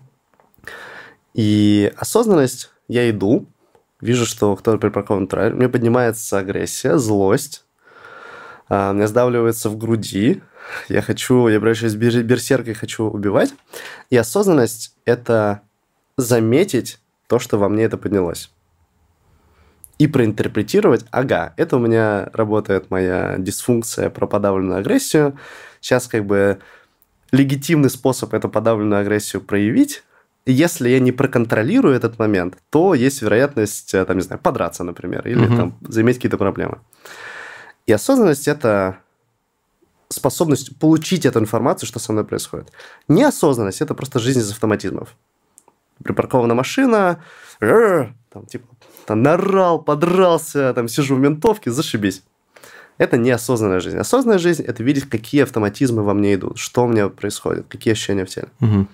И 1.34 1.93
осознанность, 1.97 2.72
я 2.88 3.10
иду, 3.10 3.45
вижу, 4.02 4.26
что 4.26 4.56
кто-то 4.56 4.78
припаркован 4.78 5.28
тротуаре, 5.28 5.54
у 5.54 5.58
меня 5.58 5.70
поднимается 5.70 6.38
агрессия, 6.38 6.97
злость, 6.97 7.66
а, 8.68 8.93
меня 8.93 9.08
сдавливается 9.08 9.70
в 9.70 9.78
груди, 9.78 10.41
я 10.88 11.02
хочу, 11.02 11.47
я 11.47 11.60
превращаюсь 11.60 11.93
в 11.93 12.00
бер- 12.00 12.24
берсерка 12.24 12.72
и 12.72 12.76
хочу 12.76 13.06
убивать. 13.06 13.54
И 14.10 14.18
осознанность– 14.18 14.95
это 15.06 15.62
заметить 16.18 17.00
то, 17.28 17.39
что 17.39 17.58
во 17.58 17.70
мне 17.70 17.84
это 17.84 17.97
поднялось. 17.97 18.52
И 19.97 20.08
проинтерпретировать, 20.08 21.06
ага, 21.12 21.54
это 21.58 21.76
у 21.76 21.80
меня 21.80 22.30
работает 22.34 22.89
моя 22.89 23.36
дисфункция 23.38 24.10
про 24.10 24.28
подавленную 24.28 24.80
агрессию. 24.80 25.38
Сейчас 25.82 26.08
как 26.08 26.26
бы 26.26 26.60
легитимный 27.32 27.89
способ 27.89 28.34
эту 28.34 28.50
подавленную 28.50 29.02
агрессию 29.02 29.41
проявить. 29.41 30.04
И 30.50 30.52
если 30.52 30.89
я 30.89 31.00
не 31.00 31.12
проконтролирую 31.12 31.95
этот 31.95 32.18
момент, 32.18 32.58
то 32.72 32.95
есть 32.95 33.22
вероятность, 33.22 33.93
э, 33.93 34.04
там, 34.04 34.18
не 34.18 34.24
знаю, 34.24 34.41
подраться, 34.41 34.84
например, 34.84 35.28
или 35.28 35.45
Мгм. 35.45 35.58
там 35.58 35.78
заиметь 35.82 36.16
какие-то 36.16 36.39
проблемы. 36.39 36.80
И 37.86 37.93
осознанность– 37.93 38.47
это 38.47 38.97
способность 40.10 40.80
получить 40.80 41.28
эту 41.28 41.39
информацию, 41.39 41.88
что 41.88 42.00
со 42.00 42.14
мной 42.14 42.24
происходит. 42.26 42.72
Неосознанность– 43.08 43.82
это 43.84 43.93
просто 43.93 44.18
жизнь 44.18 44.39
из 44.39 44.50
автоматизмов. 44.50 45.16
Припаркована 46.04 46.56
машина, 46.56 47.24
«Рррр», 47.62 48.16
там, 48.32 48.47
типа, 48.47 48.66
там, 49.06 49.22
нарал, 49.22 49.80
подрался, 49.80 50.74
там, 50.74 50.88
сижу 50.88 51.16
в 51.16 51.20
ментовке, 51.20 51.70
зашибись. 51.70 52.24
Это 52.97 53.18
неосознанная 53.18 53.82
жизнь. 53.82 54.00
Осознанная 54.00 54.39
жизнь– 54.39 54.64
это 54.68 54.82
видеть, 54.82 55.08
какие 55.08 55.43
автоматизмы 55.43 56.02
во 56.02 56.16
мне 56.16 56.34
идут, 56.34 56.58
что 56.58 56.86
у 56.86 56.88
меня 56.88 57.10
происходит, 57.10 57.68
какие 57.70 57.91
ощущения 57.91 58.26
в 58.26 58.30
теле. 58.30 58.47
Мгм. 58.60 58.88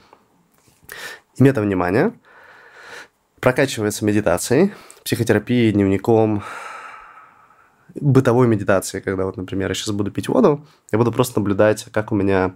Метавнимание 1.39 2.13
прокачивается 3.41 4.05
медитацией, 4.05 4.73
психотерапией, 5.03 5.71
дневником, 5.71 6.43
бытовой 7.93 8.47
медитацией, 8.47 9.03
когда 9.03 9.25
вот, 9.25 9.37
например, 9.37 9.69
я 9.69 9.75
сейчас 9.75 9.91
буду 9.93 10.11
пить 10.11 10.29
воду, 10.29 10.65
я 10.91 10.97
буду 10.97 11.11
просто 11.11 11.39
наблюдать, 11.39 11.85
как 11.91 12.11
у 12.11 12.15
меня 12.15 12.55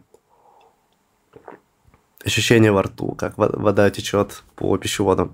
ощущение 2.24 2.72
во 2.72 2.84
рту, 2.84 3.14
как 3.16 3.38
во- 3.38 3.50
вода 3.50 3.90
течет 3.90 4.44
по 4.56 4.78
пищеводу. 4.78 5.34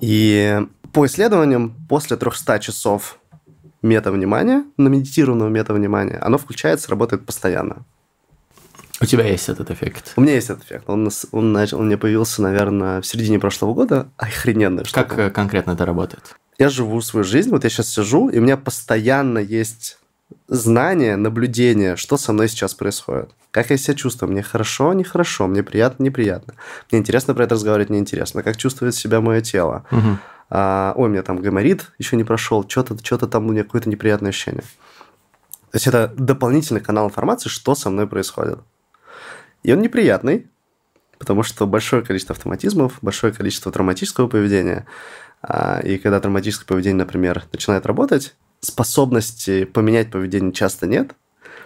И 0.00 0.60
по 0.92 1.06
исследованиям, 1.06 1.74
после 1.88 2.16
300 2.16 2.58
часов 2.60 3.18
метавнимания, 3.82 4.64
на 4.76 4.88
медитированного 4.88 5.48
метавнимания, 5.48 6.18
оно 6.24 6.38
включается, 6.38 6.90
работает 6.90 7.26
постоянно. 7.26 7.84
У 9.02 9.06
тебя 9.06 9.26
есть 9.26 9.48
этот 9.48 9.70
эффект. 9.70 10.12
У 10.16 10.20
меня 10.20 10.34
есть 10.34 10.48
этот 10.50 10.64
эффект. 10.64 10.84
Он, 10.86 11.10
он, 11.32 11.52
начал, 11.52 11.80
он 11.80 11.86
мне 11.86 11.96
появился, 11.96 12.40
наверное, 12.42 13.00
в 13.00 13.06
середине 13.06 13.38
прошлого 13.38 13.74
года. 13.74 14.08
Охрененная 14.16 14.84
штука. 14.84 15.04
Как 15.04 15.18
э, 15.18 15.30
конкретно 15.30 15.72
это 15.72 15.84
работает? 15.84 16.36
Я 16.58 16.68
живу 16.68 17.00
свою 17.00 17.24
жизнь, 17.24 17.50
вот 17.50 17.64
я 17.64 17.70
сейчас 17.70 17.88
сижу, 17.88 18.28
и 18.28 18.38
у 18.38 18.42
меня 18.42 18.56
постоянно 18.56 19.38
есть 19.38 19.98
знание, 20.48 21.16
наблюдение, 21.16 21.96
что 21.96 22.16
со 22.16 22.32
мной 22.32 22.48
сейчас 22.48 22.74
происходит. 22.74 23.30
Как 23.50 23.70
я 23.70 23.76
себя 23.76 23.94
чувствую? 23.94 24.30
Мне 24.30 24.42
хорошо, 24.42 24.92
нехорошо, 24.92 25.46
мне 25.46 25.62
приятно, 25.62 26.04
неприятно. 26.04 26.54
Мне 26.90 27.00
интересно 27.00 27.34
про 27.34 27.44
это 27.44 27.54
разговаривать, 27.54 27.90
неинтересно. 27.90 28.42
Как 28.42 28.56
чувствует 28.56 28.94
себя 28.94 29.20
мое 29.20 29.40
тело? 29.40 29.84
Мгм. 29.90 30.18
А, 30.48 30.92
ой, 30.96 31.08
у 31.08 31.12
меня 31.12 31.22
там 31.22 31.38
гайморит 31.38 31.90
еще 31.98 32.16
не 32.16 32.24
прошел, 32.24 32.68
что-то 32.68 32.96
что 33.02 33.18
там 33.26 33.46
у 33.46 33.52
меня 33.52 33.64
какое-то 33.64 33.88
неприятное 33.88 34.30
ощущение. 34.30 34.62
То 35.70 35.76
есть 35.76 35.86
это 35.86 36.12
дополнительный 36.16 36.82
канал 36.82 37.06
информации, 37.06 37.48
что 37.48 37.74
со 37.74 37.88
мной 37.88 38.06
происходит. 38.06 38.58
И 39.62 39.72
он 39.72 39.80
неприятный, 39.80 40.46
потому 41.18 41.42
что 41.42 41.66
большое 41.66 42.02
количество 42.02 42.34
автоматизмов, 42.34 42.98
большое 43.02 43.32
количество 43.32 43.70
травматического 43.72 44.26
поведения. 44.28 44.86
А, 45.42 45.80
И 45.80 45.98
когда 45.98 46.20
травматическое 46.20 46.66
поведение, 46.66 46.98
например, 47.04 47.44
начинает 47.52 47.86
работать, 47.86 48.34
способности 48.60 49.64
поменять 49.64 50.10
поведение 50.10 50.52
часто 50.52 50.86
нет, 50.86 51.12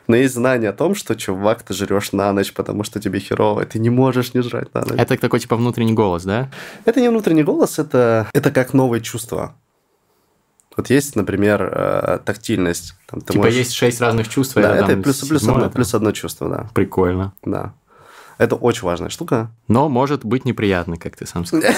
но 0.09 0.17
есть 0.17 0.35
знание 0.35 0.71
о 0.71 0.73
том, 0.73 0.95
что, 0.95 1.15
чувак, 1.17 1.63
ты 1.63 1.75
жрешь 1.75 2.13
на 2.13 2.33
ночь, 2.33 2.53
потому 2.53 2.85
что 2.85 3.01
тебе 3.01 3.19
херово, 3.19 3.63
и 3.63 3.67
ты 3.67 3.79
не 3.79 3.91
можешь 3.91 4.35
не 4.35 4.41
жрать 4.43 4.73
на 4.73 4.83
ночь. 4.83 4.99
Это 4.99 5.17
такой 5.19 5.41
типа 5.41 5.57
внутренний 5.57 5.95
голос, 5.95 6.25
да? 6.25 6.51
Это 6.85 7.01
не 7.01 7.09
внутренний 7.09 7.43
голос, 7.43 7.79
это, 7.79 8.29
это 8.33 8.51
как 8.51 8.73
новые 8.73 9.01
чувства. 9.03 9.57
Вот 10.77 10.91
есть, 10.91 11.17
например, 11.17 11.63
э, 11.73 12.19
тактильность. 12.25 12.95
Там 13.07 13.21
типа 13.23 13.39
можешь- 13.39 13.55
есть 13.55 13.73
шесть 13.73 14.01
разных 14.01 14.29
чувств. 14.29 14.55
Да, 14.55 14.77
это 14.77 14.87
там 14.89 15.03
плюс, 15.03 15.21
плюс, 15.27 15.43
одно, 15.43 15.71
плюс 15.71 15.95
одно 15.95 16.13
чувство, 16.13 16.49
да. 16.51 16.71
Прикольно. 16.75 17.33
да. 17.45 17.73
Это 18.39 18.55
очень 18.57 18.85
важная 18.85 19.09
штука. 19.09 19.51
Но 19.69 19.89
может 19.89 20.25
быть 20.25 20.45
неприятно, 20.45 20.97
как 20.97 21.17
ты 21.17 21.27
сам 21.27 21.45
сказал. 21.45 21.73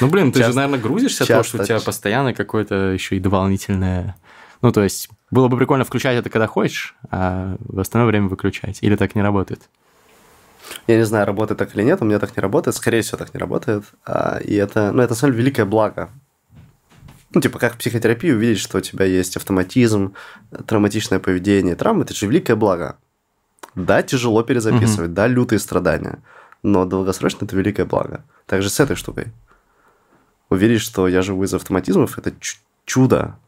Ну, 0.00 0.08
блин, 0.08 0.32
ты 0.32 0.42
же, 0.42 0.54
наверное, 0.54 0.78
грузишься, 0.78 1.26
то, 1.26 1.42
что 1.42 1.60
у 1.60 1.64
тебя 1.64 1.80
постоянно 1.80 2.34
какое-то 2.34 2.92
еще 2.92 3.16
и 3.16 3.20
дополнительное... 3.20 4.16
Ну, 4.62 4.72
то 4.72 4.82
есть, 4.82 5.08
было 5.30 5.48
бы 5.48 5.56
прикольно 5.56 5.84
включать 5.84 6.18
это, 6.18 6.28
когда 6.28 6.46
хочешь, 6.46 6.94
а 7.10 7.56
в 7.60 7.80
остальное 7.80 8.08
время 8.08 8.28
выключать. 8.28 8.78
Или 8.82 8.94
так 8.96 9.14
не 9.14 9.22
работает? 9.22 9.62
Я 10.86 10.96
не 10.96 11.04
знаю, 11.04 11.26
работает 11.26 11.58
так 11.58 11.74
или 11.74 11.82
нет, 11.82 12.02
у 12.02 12.04
меня 12.04 12.18
так 12.18 12.36
не 12.36 12.40
работает, 12.40 12.76
скорее 12.76 13.00
всего, 13.00 13.16
так 13.16 13.32
не 13.32 13.40
работает. 13.40 13.84
А, 14.04 14.38
и 14.38 14.54
это, 14.54 14.92
ну, 14.92 15.02
это, 15.02 15.12
на 15.12 15.16
самом 15.16 15.32
деле, 15.32 15.44
великое 15.44 15.64
благо. 15.64 16.10
Ну, 17.32 17.40
типа, 17.40 17.58
как 17.58 17.74
в 17.74 17.78
психотерапии 17.78 18.32
увидеть, 18.32 18.58
что 18.58 18.78
у 18.78 18.80
тебя 18.80 19.04
есть 19.04 19.36
автоматизм, 19.36 20.14
травматичное 20.66 21.20
поведение. 21.20 21.74
Травма– 21.74 22.02
это 22.04 22.14
же 22.14 22.26
великое 22.26 22.56
благо. 22.56 22.98
Да, 23.74 24.02
тяжело 24.02 24.42
перезаписывать, 24.42 25.14
да, 25.14 25.26
лютые 25.26 25.58
страдания. 25.58 26.22
но 26.62 26.84
долгосрочно 26.84 27.46
это 27.46 27.56
великое 27.56 27.86
благо. 27.86 28.22
Также 28.46 28.68
с 28.68 28.80
этой 28.80 28.96
штукой. 28.96 29.32
Уверить, 30.50 30.80
что 30.82 31.08
я 31.08 31.22
живу 31.22 31.44
из 31.44 31.54
автоматизмов, 31.54 32.18
это 32.18 32.32
чудо. 32.84 33.38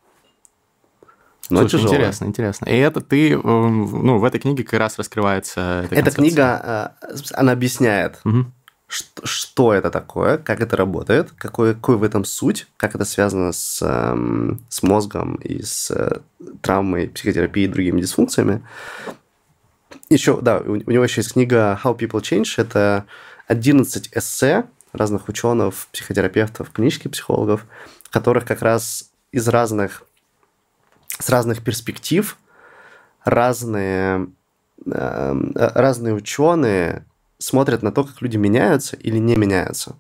Но 1.51 1.61
Слушай, 1.61 1.73
тяжело. 1.73 1.95
интересно, 1.95 2.25
интересно. 2.27 2.65
И 2.67 2.77
это 2.77 3.01
ты, 3.01 3.33
эм, 3.33 4.07
ну, 4.07 4.19
в 4.19 4.25
этой 4.25 4.41
книге 4.41 4.63
как 4.65 4.79
раз 4.79 4.99
раскрывается 4.99 5.83
эта, 5.85 5.95
эта 5.97 6.11
книга, 6.13 6.97
э, 7.03 7.17
она 7.35 7.53
объясняет, 7.53 8.21
угу. 8.25 8.47
что, 8.87 9.27
что 9.27 9.75
это 9.75 9.91
такое, 9.91 10.39
как 10.39 10.61
это 10.61 10.77
работает, 10.77 11.33
какой, 11.33 11.75
какой 11.75 11.97
в 11.97 12.05
этом 12.05 12.25
суть, 12.25 12.69
как 12.77 12.95
это 12.95 13.05
связано 13.05 13.53
с, 13.53 13.83
эм, 13.83 14.61
с 14.69 14.83
мозгом 14.83 15.35
и 15.35 15.63
с 15.63 15.91
э, 15.91 16.21
травмой, 16.63 17.09
психотерапией 17.09 17.69
и 17.69 17.73
другими 17.73 18.01
дисфункциями. 18.01 18.63
Еще, 20.09 20.41
да, 20.41 20.59
у, 20.59 20.73
у 20.73 20.91
него 20.91 21.05
еще 21.05 21.21
есть 21.21 21.33
книга 21.33 21.79
How 21.83 21.97
People 21.97 22.21
Change. 22.21 22.55
Это 22.57 23.07
11 23.47 24.11
эссе 24.13 24.65
разных 24.93 25.29
ученых, 25.29 25.75
психотерапевтов, 25.93 26.71
клинических 26.71 27.11
психологов, 27.11 27.67
которых 28.11 28.45
как 28.45 28.63
раз 28.63 29.11
из 29.31 29.49
разных, 29.49 30.05
с 31.19 31.29
разных 31.31 31.63
перспектив 31.63 32.37
разные, 33.25 34.29
э, 34.85 35.35
разные 35.55 36.15
ученые 36.15 37.07
смотрят 37.39 37.83
на 37.83 37.93
то, 37.93 38.05
как 38.05 38.21
люди 38.21 38.37
меняются 38.37 38.97
или 38.97 39.19
не 39.19 39.37
меняются. 39.37 39.97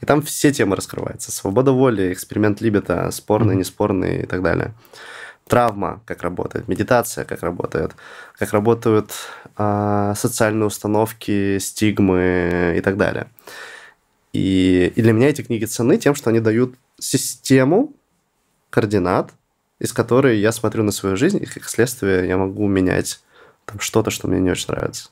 И 0.00 0.06
там 0.06 0.20
все 0.22 0.52
темы 0.52 0.74
раскрываются. 0.74 1.30
Свобода 1.30 1.70
воли, 1.70 2.12
эксперимент 2.12 2.60
Либета, 2.60 3.10
спорные, 3.12 3.56
неспорные 3.56 4.24
и 4.24 4.26
так 4.26 4.42
далее 4.42 4.74
травма, 5.52 6.00
как 6.06 6.22
работает, 6.22 6.66
медитация, 6.66 7.26
как 7.26 7.42
работает, 7.42 7.94
как 8.38 8.54
работают 8.54 9.12
э, 9.58 10.14
социальные 10.16 10.66
установки, 10.66 11.58
стигмы 11.58 12.72
и 12.78 12.80
так 12.80 12.96
далее. 12.96 13.26
И, 14.32 14.90
и 14.96 15.02
для 15.02 15.12
меня 15.12 15.28
эти 15.28 15.42
книги 15.42 15.66
ценны 15.66 15.98
тем, 15.98 16.14
что 16.14 16.30
они 16.30 16.40
дают 16.40 16.74
систему 16.98 17.92
координат, 18.70 19.30
из 19.78 19.92
которой 19.92 20.38
я 20.38 20.52
смотрю 20.52 20.84
на 20.84 20.90
свою 20.90 21.18
жизнь, 21.18 21.36
и 21.42 21.44
как 21.44 21.68
следствие 21.68 22.26
я 22.26 22.38
могу 22.38 22.66
менять 22.66 23.20
там 23.66 23.78
что-то, 23.78 24.10
что 24.10 24.28
мне 24.28 24.40
не 24.40 24.50
очень 24.50 24.68
нравится. 24.68 25.10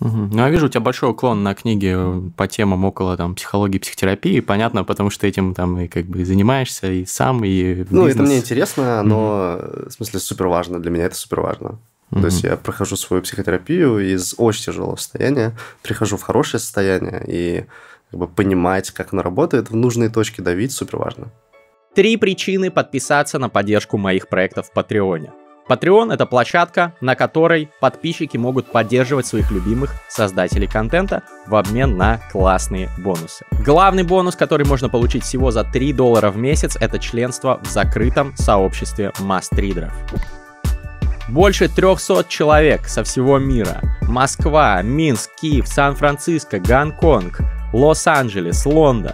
Угу. 0.00 0.30
Ну, 0.32 0.38
я 0.38 0.50
вижу 0.50 0.66
у 0.66 0.68
тебя 0.68 0.80
большой 0.80 1.10
уклон 1.10 1.42
на 1.42 1.54
книги 1.54 1.96
по 2.36 2.48
темам 2.48 2.84
около 2.84 3.16
там, 3.16 3.34
психологии, 3.34 3.78
психотерапии. 3.78 4.40
Понятно, 4.40 4.84
потому 4.84 5.10
что 5.10 5.26
этим 5.26 5.54
там 5.54 5.78
и 5.78 5.88
как 5.88 6.06
бы 6.06 6.24
занимаешься 6.24 6.90
и 6.90 7.04
сам, 7.06 7.44
и 7.44 7.74
бизнес. 7.74 7.90
Ну, 7.90 8.06
это 8.08 8.22
мне 8.22 8.38
интересно, 8.38 9.02
но, 9.02 9.58
угу. 9.58 9.88
в 9.88 9.92
смысле, 9.92 10.20
супер 10.20 10.48
важно. 10.48 10.80
Для 10.80 10.90
меня 10.90 11.04
это 11.04 11.14
супер 11.14 11.40
важно. 11.40 11.78
Угу. 12.10 12.20
То 12.20 12.26
есть 12.26 12.42
я 12.42 12.56
прохожу 12.56 12.96
свою 12.96 13.22
психотерапию 13.22 13.98
из 13.98 14.34
очень 14.36 14.64
тяжелого 14.64 14.96
состояния, 14.96 15.56
прихожу 15.82 16.16
в 16.16 16.22
хорошее 16.22 16.60
состояние, 16.60 17.24
и 17.26 17.64
как 18.10 18.20
бы 18.20 18.28
понимать, 18.28 18.90
как 18.90 19.12
оно 19.12 19.22
работает, 19.22 19.70
в 19.70 19.76
нужные 19.76 20.10
точки 20.10 20.40
давить 20.40 20.72
супер 20.72 20.98
важно. 20.98 21.28
Три 21.94 22.16
причины 22.16 22.70
подписаться 22.70 23.38
на 23.38 23.48
поддержку 23.48 23.98
моих 23.98 24.28
проектов 24.28 24.68
в 24.68 24.72
Патреоне. 24.72 25.32
Patreon— 25.68 26.12
это 26.14 26.26
площадка, 26.26 26.94
на 27.00 27.14
которой 27.14 27.70
подписчики 27.80 28.36
могут 28.36 28.70
поддерживать 28.72 29.26
своих 29.26 29.50
любимых 29.50 29.94
создателей 30.08 30.66
контента 30.66 31.22
в 31.46 31.54
обмен 31.54 31.96
на 31.96 32.20
классные 32.32 32.90
бонусы. 32.98 33.44
Главный 33.64 34.02
бонус, 34.02 34.34
который 34.34 34.66
можно 34.66 34.88
получить 34.88 35.22
всего 35.22 35.50
за 35.50 35.64
3 35.64 35.92
доллара 35.92 36.30
в 36.30 36.36
месяц, 36.36 36.76
это 36.80 36.98
членство 36.98 37.60
в 37.62 37.68
закрытом 37.68 38.36
сообществе 38.36 39.12
мастридеров. 39.20 39.92
Больше 41.28 41.68
300 41.68 42.24
человек 42.28 42.88
со 42.88 43.04
всего 43.04 43.38
мира. 43.38 43.80
Москва, 44.02 44.82
Минск, 44.82 45.30
Киев, 45.40 45.68
Сан-Франциско, 45.68 46.58
Гонконг, 46.58 47.40
Лос-Анджелес, 47.72 48.66
Лондон. 48.66 49.12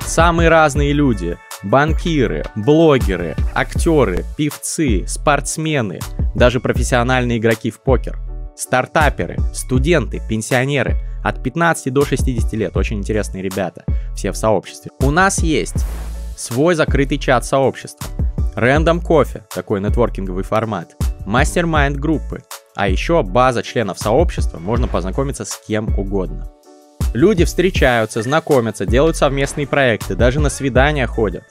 Самые 0.00 0.48
разные 0.48 0.92
люди— 0.92 1.36
банкиры, 1.62 2.44
блогеры, 2.54 3.36
актеры, 3.54 4.24
певцы, 4.36 5.04
спортсмены, 5.06 6.00
даже 6.34 6.60
профессиональные 6.60 7.38
игроки 7.38 7.70
в 7.70 7.80
покер, 7.80 8.18
стартаперы, 8.56 9.36
студенты, 9.52 10.20
пенсионеры. 10.28 10.96
От 11.24 11.42
15 11.42 11.92
до 11.92 12.04
60 12.04 12.52
лет, 12.52 12.76
очень 12.76 12.98
интересные 12.98 13.42
ребята, 13.42 13.84
все 14.14 14.30
в 14.30 14.36
сообществе. 14.36 14.92
У 15.00 15.10
нас 15.10 15.40
есть 15.42 15.84
свой 16.36 16.76
закрытый 16.76 17.18
чат 17.18 17.44
сообщества, 17.44 18.06
Random 18.54 19.00
кофе, 19.00 19.44
такой 19.54 19.80
нетворкинговый 19.80 20.42
формат, 20.42 20.96
мастер-майнд 21.26 21.96
группы, 21.96 22.42
а 22.74 22.88
еще 22.88 23.22
база 23.22 23.62
членов 23.62 23.98
сообщества, 23.98 24.58
можно 24.58 24.88
познакомиться 24.88 25.44
с 25.44 25.60
кем 25.66 25.96
угодно. 25.96 26.50
Люди 27.14 27.44
встречаются, 27.44 28.22
знакомятся, 28.22 28.84
делают 28.84 29.16
совместные 29.16 29.66
проекты, 29.66 30.14
даже 30.14 30.40
на 30.40 30.50
свидания 30.50 31.06
ходят. 31.06 31.44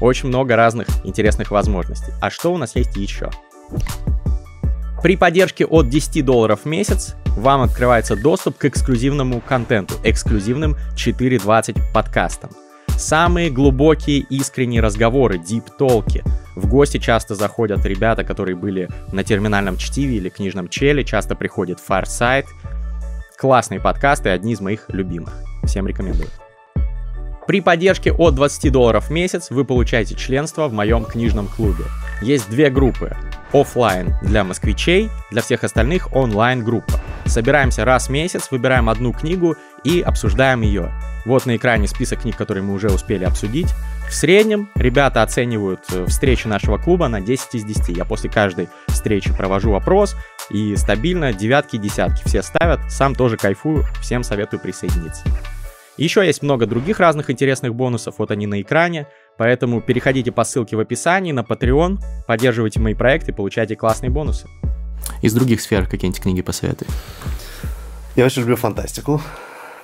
Очень 0.00 0.28
много 0.28 0.56
разных 0.56 0.88
интересных 1.04 1.50
возможностей. 1.50 2.12
А 2.20 2.30
что 2.30 2.52
у 2.52 2.56
нас 2.56 2.76
есть 2.76 2.96
еще? 2.96 3.30
При 5.02 5.16
поддержке 5.16 5.66
от 5.66 5.88
10 5.88 6.24
долларов 6.24 6.60
в 6.64 6.66
месяц 6.66 7.14
вам 7.36 7.60
открывается 7.60 8.16
доступ 8.16 8.56
к 8.56 8.64
эксклюзивному 8.64 9.40
контенту, 9.42 9.94
эксклюзивным 10.02 10.76
4.20 10.96 11.78
подкастам. 11.92 12.50
Самые 12.88 13.50
глубокие 13.50 14.20
искренние 14.20 14.80
разговоры, 14.80 15.36
deep 15.36 15.71
talk 15.71 16.06
и. 16.06 16.24
В 16.54 16.66
гости 16.66 16.96
часто 16.96 17.34
заходят 17.34 17.84
ребята, 17.84 18.24
которые 18.24 18.56
были 18.56 18.88
на 19.12 19.22
терминальном 19.22 19.76
чтиве 19.76 20.16
или 20.16 20.30
Книжном 20.30 20.68
челе, 20.68 21.04
часто 21.04 21.34
приходит 21.34 21.78
Farsight, 21.86 22.46
Классные 23.38 23.80
подкасты, 23.80 24.30
одни 24.30 24.54
из 24.54 24.62
моих 24.62 24.86
любимых. 24.88 25.30
Всем 25.64 25.86
рекомендую. 25.86 26.28
При 27.46 27.60
поддержке 27.60 28.10
от 28.10 28.34
20 28.34 28.72
долларов 28.72 29.08
в 29.08 29.10
месяц 29.10 29.50
вы 29.50 29.66
получаете 29.66 30.14
членство 30.14 30.68
в 30.68 30.72
моем 30.72 31.04
книжном 31.04 31.46
клубе. 31.46 31.84
Есть 32.22 32.48
две 32.48 32.70
группы. 32.70 33.14
Оффлайн 33.52 34.14
для 34.22 34.42
москвичей, 34.42 35.10
для 35.30 35.42
всех 35.42 35.64
остальных 35.64 36.16
онлайн 36.16 36.64
группа. 36.64 36.94
Собираемся 37.26 37.84
раз 37.84 38.08
в 38.08 38.10
месяц, 38.10 38.50
выбираем 38.50 38.88
одну 38.88 39.12
книгу 39.12 39.56
и 39.84 40.00
обсуждаем 40.00 40.62
ее. 40.62 40.90
Вот 41.26 41.44
на 41.44 41.56
экране 41.56 41.88
список 41.88 42.22
книг, 42.22 42.36
которые 42.36 42.64
мы 42.64 42.72
уже 42.72 42.88
успели 42.88 43.24
обсудить. 43.24 43.68
В 44.08 44.14
среднем 44.14 44.70
ребята 44.76 45.22
оценивают 45.22 45.80
э, 45.92 46.06
встречи 46.06 46.46
нашего 46.46 46.78
клуба 46.78 47.08
на 47.08 47.20
10 47.20 47.56
из 47.56 47.64
10. 47.64 47.96
Я 47.96 48.04
после 48.04 48.30
каждой 48.30 48.68
встречи 48.86 49.32
провожу 49.36 49.74
опрос, 49.74 50.16
и 50.50 50.76
стабильно 50.76 51.32
девятки, 51.32 51.76
десятки 51.76 52.22
все 52.26 52.42
ставят. 52.42 52.80
Сам 52.90 53.14
тоже 53.14 53.36
кайфую, 53.36 53.84
всем 54.00 54.22
советую 54.22 54.60
присоединиться. 54.60 55.22
Еще 55.96 56.26
есть 56.26 56.42
много 56.42 56.66
других 56.66 57.00
разных 57.00 57.30
интересных 57.30 57.74
бонусов, 57.74 58.16
вот 58.18 58.30
они 58.30 58.46
на 58.46 58.60
экране. 58.60 59.06
Поэтому 59.38 59.80
переходите 59.80 60.30
по 60.30 60.44
ссылке 60.44 60.76
в 60.76 60.80
описании 60.80 61.32
на 61.32 61.40
Patreon, 61.40 61.98
поддерживайте 62.26 62.80
мои 62.80 62.94
проекты, 62.94 63.32
получайте 63.32 63.76
классные 63.76 64.10
бонусы. 64.10 64.46
Из 65.22 65.32
других 65.32 65.60
сфер 65.60 65.86
какие-нибудь 65.86 66.22
книги 66.22 66.42
посоветуй? 66.42 66.86
Я 68.14 68.26
очень 68.26 68.42
люблю 68.42 68.56
фантастику. 68.56 69.20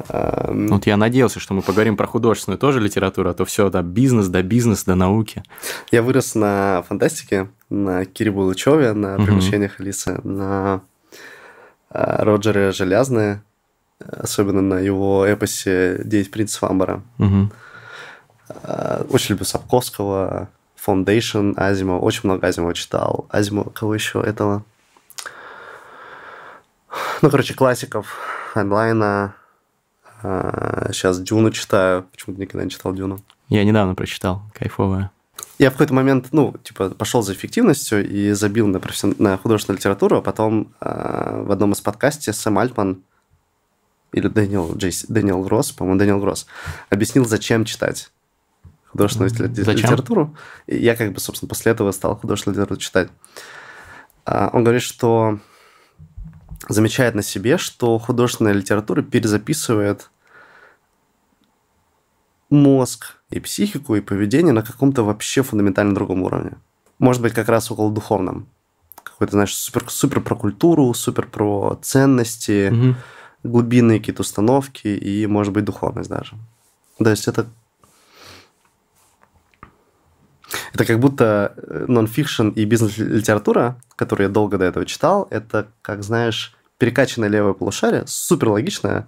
Эм, 0.08 0.68
вот 0.68 0.86
я 0.86 0.96
надеялся, 0.96 1.40
что 1.40 1.54
мы 1.54 1.62
поговорим 1.62 1.96
про 1.96 2.06
художественную 2.06 2.58
тоже 2.58 2.80
литературу, 2.80 3.30
а 3.30 3.34
то 3.34 3.44
все, 3.44 3.70
да, 3.70 3.82
бизнес, 3.82 4.28
да, 4.28 4.42
бизнес, 4.42 4.84
да, 4.84 4.94
науки. 4.94 5.42
Я 5.90 6.02
вырос 6.02 6.34
на 6.34 6.82
фантастике, 6.88 7.48
на 7.72 8.04
Кире 8.04 8.30
Булычеве, 8.30 8.92
на 8.92 9.16
«Приключениях 9.16 9.80
Алисы», 9.80 10.20
на 10.24 10.82
э, 11.90 12.22
Роджере 12.22 12.72
Желязное, 12.72 13.42
особенно 13.98 14.60
на 14.60 14.78
его 14.78 15.24
эпосе 15.26 16.00
«Девять 16.04 16.30
принцев 16.30 16.62
Амбара». 16.64 17.02
Угу. 17.18 17.50
Очень 19.10 19.30
люблю 19.30 19.46
Сапковского, 19.46 20.48
Foundation, 20.86 21.54
Азимова. 21.56 22.00
Очень 22.00 22.22
много 22.24 22.46
Азимова 22.46 22.74
читал. 22.74 23.26
Азимова, 23.30 23.70
кого 23.70 23.94
еще 23.94 24.20
этого? 24.20 24.64
Ну, 27.22 27.30
короче, 27.30 27.54
классиков, 27.54 28.18
Хайнлайна, 28.54 29.34
Сейчас 30.22 31.18
а, 31.18 31.22
Дюну 31.22 31.50
читаю. 31.50 32.04
Почему-то 32.12 32.40
никогда 32.40 32.64
не 32.64 32.70
читал 32.70 32.92
Дюну. 32.92 33.18
Я 33.48 33.64
недавно 33.64 33.94
прочитал. 33.94 34.42
Кайфовая. 34.54 35.10
Я 35.58 35.70
в 35.70 35.74
какой-то 35.74 35.94
момент, 35.94 36.28
ну, 36.32 36.54
типа, 36.62 36.90
пошел 36.90 37.22
за 37.22 37.34
эффективностью 37.34 38.08
и 38.08 38.32
забил 38.32 38.66
на, 38.66 38.80
профессион... 38.80 39.14
на 39.18 39.36
художественную 39.36 39.78
литературу, 39.78 40.18
а 40.18 40.22
потом 40.22 40.74
э, 40.80 41.42
в 41.44 41.52
одном 41.52 41.72
из 41.72 41.80
подкастов 41.80 42.34
Сэм 42.34 42.58
Альтман 42.58 43.02
или 44.12 44.28
Дэниел, 44.28 44.76
Джейс, 44.76 45.04
Дэниел 45.08 45.42
Гросс, 45.42 45.72
по-моему, 45.72 45.98
Дэниел 45.98 46.20
Гросс, 46.20 46.46
объяснил, 46.90 47.24
зачем 47.24 47.64
читать 47.64 48.10
художественную 48.92 49.54
зачем? 49.54 49.74
литературу. 49.74 50.36
И 50.66 50.76
я 50.76 50.94
как 50.94 51.12
бы, 51.12 51.20
собственно, 51.20 51.48
после 51.48 51.72
этого 51.72 51.92
стал 51.92 52.16
художественную 52.16 52.56
литературу 52.56 52.80
читать. 52.80 53.08
А, 54.24 54.50
он 54.52 54.64
говорит, 54.64 54.82
что 54.82 55.38
замечает 56.68 57.14
на 57.14 57.22
себе, 57.22 57.56
что 57.56 57.98
художественная 57.98 58.52
литература 58.52 59.02
перезаписывает 59.02 60.10
мозг 62.52 63.16
и 63.30 63.40
психику, 63.40 63.96
и 63.96 64.00
поведение 64.00 64.52
на 64.52 64.62
каком-то 64.62 65.02
вообще 65.02 65.42
фундаментально 65.42 65.94
другом 65.94 66.22
уровне. 66.22 66.52
Может 66.98 67.22
быть, 67.22 67.32
как 67.32 67.48
раз 67.48 67.70
около 67.70 67.90
духовном. 67.90 68.46
Какой-то, 69.02 69.32
знаешь, 69.32 69.54
супер, 69.54 69.84
супер 69.88 70.20
про 70.20 70.36
культуру, 70.36 70.92
супер 70.94 71.26
про 71.26 71.78
ценности, 71.82 72.70
угу. 72.70 72.96
глубинные 73.42 73.98
какие-то 73.98 74.22
установки 74.22 74.88
и, 74.88 75.26
может 75.26 75.52
быть, 75.52 75.64
духовность 75.64 76.10
даже. 76.10 76.36
То 76.98 77.10
есть 77.10 77.26
это 77.26 77.46
это 80.74 80.84
как 80.84 81.00
будто 81.00 81.54
э, 81.56 81.84
нон-фикшн 81.88 82.48
и 82.50 82.64
бизнес-литература, 82.64 83.80
которую 83.96 84.28
я 84.28 84.32
долго 84.32 84.58
до 84.58 84.64
этого 84.64 84.86
читал, 84.86 85.26
это, 85.30 85.68
как 85.82 86.02
знаешь, 86.02 86.54
перекачанное 86.78 87.28
левое 87.28 87.52
полушарие, 87.52 88.04
супер 88.06 88.48
логичное, 88.48 89.06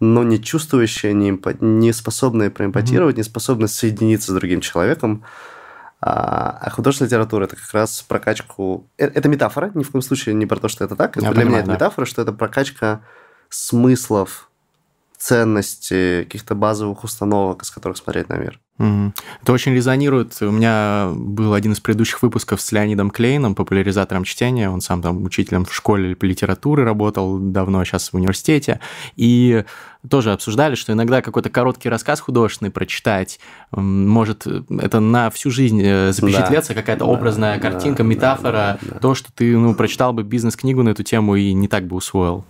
но 0.00 0.22
не 0.22 0.42
чувствующее, 0.42 1.14
не, 1.14 1.30
импо... 1.30 1.54
не 1.60 1.92
способное 1.92 2.50
проэмпатировать, 2.50 3.14
mm-hmm. 3.14 3.18
не 3.18 3.24
способное 3.24 3.68
соединиться 3.68 4.32
с 4.32 4.34
другим 4.34 4.60
человеком. 4.60 5.24
А, 6.00 6.58
а 6.60 6.70
художественная 6.70 7.08
литература 7.08 7.44
это 7.44 7.56
как 7.56 7.72
раз 7.72 8.02
прокачку. 8.02 8.86
Э, 8.98 9.06
это 9.06 9.28
метафора, 9.28 9.70
ни 9.74 9.82
в 9.82 9.90
коем 9.90 10.02
случае 10.02 10.34
не 10.34 10.46
про 10.46 10.58
то, 10.58 10.68
что 10.68 10.84
это 10.84 10.96
так. 10.96 11.16
Я 11.16 11.22
для 11.22 11.30
понимаю, 11.30 11.48
меня 11.48 11.58
это 11.60 11.68
да. 11.68 11.74
метафора, 11.74 12.04
что 12.04 12.20
это 12.22 12.32
прокачка 12.32 13.00
смыслов, 13.48 14.50
ценностей, 15.16 16.24
каких-то 16.24 16.54
базовых 16.54 17.02
установок, 17.04 17.62
из 17.62 17.70
которых 17.70 17.96
смотреть 17.96 18.28
на 18.28 18.34
мир. 18.34 18.60
Это 18.78 19.52
очень 19.52 19.74
резонирует. 19.74 20.36
У 20.42 20.50
меня 20.50 21.10
был 21.14 21.54
один 21.54 21.72
из 21.72 21.80
предыдущих 21.80 22.22
выпусков 22.22 22.60
с 22.60 22.72
Леонидом 22.72 23.10
Клейном, 23.10 23.54
популяризатором 23.54 24.24
чтения. 24.24 24.68
Он 24.68 24.82
сам 24.82 25.00
там 25.00 25.24
учителем 25.24 25.64
в 25.64 25.74
школе 25.74 26.14
по 26.14 26.26
литературе 26.26 26.84
работал 26.84 27.38
давно, 27.38 27.84
сейчас 27.84 28.12
в 28.12 28.16
университете. 28.16 28.80
И 29.16 29.64
тоже 30.10 30.32
обсуждали, 30.32 30.74
что 30.74 30.92
иногда 30.92 31.22
какой-то 31.22 31.48
короткий 31.48 31.88
рассказ 31.88 32.20
художественный 32.20 32.70
прочитать 32.70 33.40
может 33.70 34.46
это 34.46 35.00
на 35.00 35.30
всю 35.30 35.50
жизнь 35.50 35.80
э, 35.82 36.12
запечатлеться, 36.12 36.74
да, 36.74 36.80
какая-то 36.80 37.04
да, 37.04 37.10
образная 37.10 37.58
картинка, 37.58 38.02
да, 38.02 38.08
метафора, 38.08 38.52
да, 38.52 38.78
да, 38.82 38.88
да. 38.92 38.98
то, 39.00 39.14
что 39.14 39.32
ты 39.32 39.56
ну, 39.56 39.74
прочитал 39.74 40.12
бы 40.12 40.22
бизнес-книгу 40.22 40.82
на 40.82 40.90
эту 40.90 41.02
тему 41.02 41.34
и 41.34 41.52
не 41.52 41.66
так 41.66 41.86
бы 41.86 41.96
усвоил. 41.96 42.44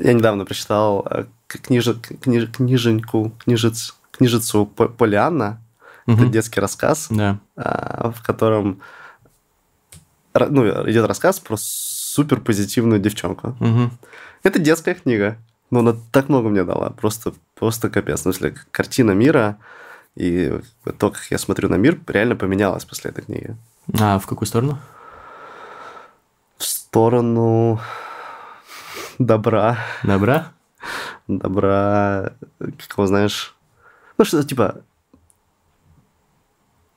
Я 0.00 0.14
недавно 0.14 0.44
прочитал 0.44 1.06
э, 1.10 1.24
книж... 1.46 1.88
Книж... 2.22 2.48
книженьку, 2.50 3.32
книжец 3.44 3.94
книжицу 4.20 4.66
Полианна. 4.66 5.62
Угу. 6.06 6.16
Это 6.16 6.26
детский 6.26 6.60
рассказ, 6.60 7.06
да. 7.08 7.38
А, 7.56 8.12
в 8.14 8.22
котором 8.22 8.82
ну, 10.34 10.66
идет 10.90 11.06
рассказ 11.06 11.40
про 11.40 11.56
супер 11.58 12.40
позитивную 12.40 13.00
девчонку. 13.00 13.56
Угу. 13.60 13.90
Это 14.42 14.58
детская 14.58 14.94
книга, 14.94 15.38
но 15.70 15.78
она 15.78 15.96
так 16.12 16.28
много 16.28 16.50
мне 16.50 16.64
дала. 16.64 16.90
Просто, 16.90 17.32
просто 17.54 17.88
капец. 17.88 18.20
В 18.20 18.22
смысле, 18.24 18.54
картина 18.70 19.12
мира 19.12 19.56
и 20.16 20.60
то, 20.98 21.10
как 21.10 21.22
я 21.30 21.38
смотрю 21.38 21.70
на 21.70 21.76
мир, 21.76 21.98
реально 22.06 22.36
поменялось 22.36 22.84
после 22.84 23.10
этой 23.10 23.24
книги. 23.24 23.56
А 23.98 24.18
в 24.18 24.26
какую 24.26 24.46
сторону? 24.46 24.78
В 26.58 26.64
сторону 26.64 27.80
добра. 29.18 29.78
Добра? 30.02 30.52
Добра, 31.26 32.32
как 32.58 33.06
знаешь, 33.06 33.54
ну, 34.20 34.24
что 34.26 34.42
типа 34.44 34.82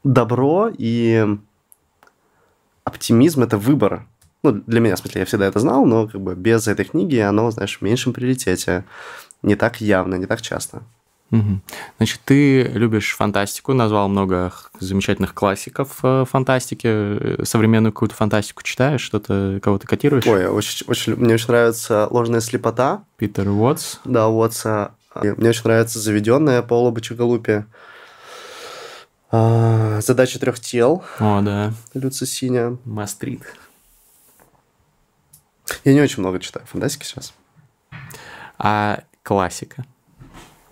добро 0.03 0.69
и 0.77 1.25
оптимизм– 2.83 3.43
это 3.43 3.57
выбор. 3.57 4.05
Ну, 4.43 4.51
для 4.51 4.81
меня, 4.81 4.97
в 4.97 4.99
смысле, 4.99 5.21
я 5.21 5.25
всегда 5.25 5.45
это 5.45 5.61
знал, 5.61 5.85
но 5.85 6.05
как 6.09 6.19
бы 6.19 6.35
без 6.35 6.67
этой 6.67 6.83
книги 6.83 7.15
оно, 7.15 7.49
знаешь, 7.51 7.77
в 7.77 7.81
меньшем 7.81 8.11
приоритете, 8.11 8.83
не 9.41 9.55
так 9.55 9.79
явно, 9.79 10.15
не 10.15 10.25
так 10.25 10.41
часто. 10.41 10.83
Угу. 11.31 11.61
Значит, 11.97 12.19
ты 12.25 12.63
любишь 12.63 13.15
фантастику, 13.15 13.71
назвал 13.73 14.09
много 14.09 14.51
замечательных 14.81 15.33
классиков 15.33 15.99
э, 16.03 16.25
фантастики, 16.29 16.87
э, 16.87 17.45
современную 17.45 17.93
какую-то 17.93 18.15
фантастику 18.15 18.63
читаешь, 18.63 18.99
что-то 18.99 19.59
кого-то 19.63 19.87
котируешь? 19.87 20.27
Ой, 20.27 20.45
очень, 20.45 20.85
очень, 20.89 21.15
мне 21.15 21.35
очень 21.35 21.47
нравится 21.47 22.09
«Ложная 22.11 22.41
слепота». 22.41 23.05
Питер 23.15 23.47
Уотс. 23.47 23.99
Да, 24.03 24.27
Уотса. 24.27 24.91
Мне 25.15 25.49
очень 25.49 25.63
нравится 25.63 25.99
заведенная 25.99 26.61
Паула 26.61 26.91
Бачагалупи. 26.91 27.65
А, 29.31 29.99
задача 30.01 30.39
трех 30.39 30.59
тел. 30.59 31.03
О, 31.19 31.41
да. 31.41 31.73
Люци 31.93 32.25
Синя. 32.25 32.77
Мастрит. 32.85 33.41
Я 35.83 35.93
не 35.93 36.01
очень 36.01 36.19
много 36.19 36.39
читаю 36.39 36.65
фантастики 36.65 37.05
сейчас. 37.05 37.33
А 38.57 39.03
классика? 39.23 39.85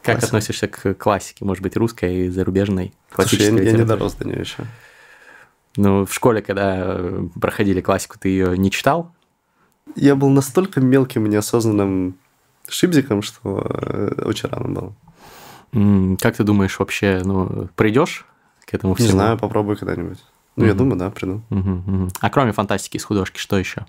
Как 0.03 0.15
классика. 0.15 0.25
относишься 0.27 0.67
к 0.67 0.93
классике, 0.95 1.45
может 1.45 1.63
быть, 1.63 1.75
русской 1.75 2.25
и 2.25 2.29
зарубежной? 2.29 2.93
Слушай, 3.13 3.39
я, 3.39 3.61
я 3.61 3.71
не 3.73 3.83
дорос 3.83 4.13
до 4.13 4.27
нее 4.27 4.39
еще. 4.39 4.65
Ну, 5.75 6.05
в 6.05 6.13
школе, 6.13 6.41
когда 6.41 6.99
проходили 7.39 7.81
классику, 7.81 8.17
ты 8.19 8.29
ее 8.29 8.57
не 8.57 8.71
читал? 8.71 9.13
Я 9.95 10.15
был 10.15 10.29
настолько 10.29 10.81
мелким 10.81 11.25
и 11.25 11.29
неосознанным 11.29 12.17
шибзиком, 12.73 13.21
что 13.21 13.65
э, 13.67 14.23
очень 14.25 14.49
рано 14.49 14.69
было. 14.69 16.17
Как 16.19 16.35
ты 16.35 16.43
думаешь, 16.43 16.79
вообще, 16.79 17.21
ну, 17.23 17.69
придешь 17.75 18.25
к 18.65 18.73
этому 18.73 18.93
всему? 18.95 19.07
Не 19.07 19.13
знаю, 19.13 19.37
попробую 19.37 19.77
когда-нибудь. 19.77 20.19
Ну, 20.57 20.63
угу. 20.63 20.69
я 20.69 20.73
думаю, 20.73 20.99
да, 20.99 21.09
приду. 21.09 21.41
Угу. 21.49 22.09
А 22.19 22.29
кроме 22.29 22.51
фантастики 22.51 22.97
из 22.97 23.05
художки, 23.05 23.37
что 23.37 23.57
еще? 23.57 23.85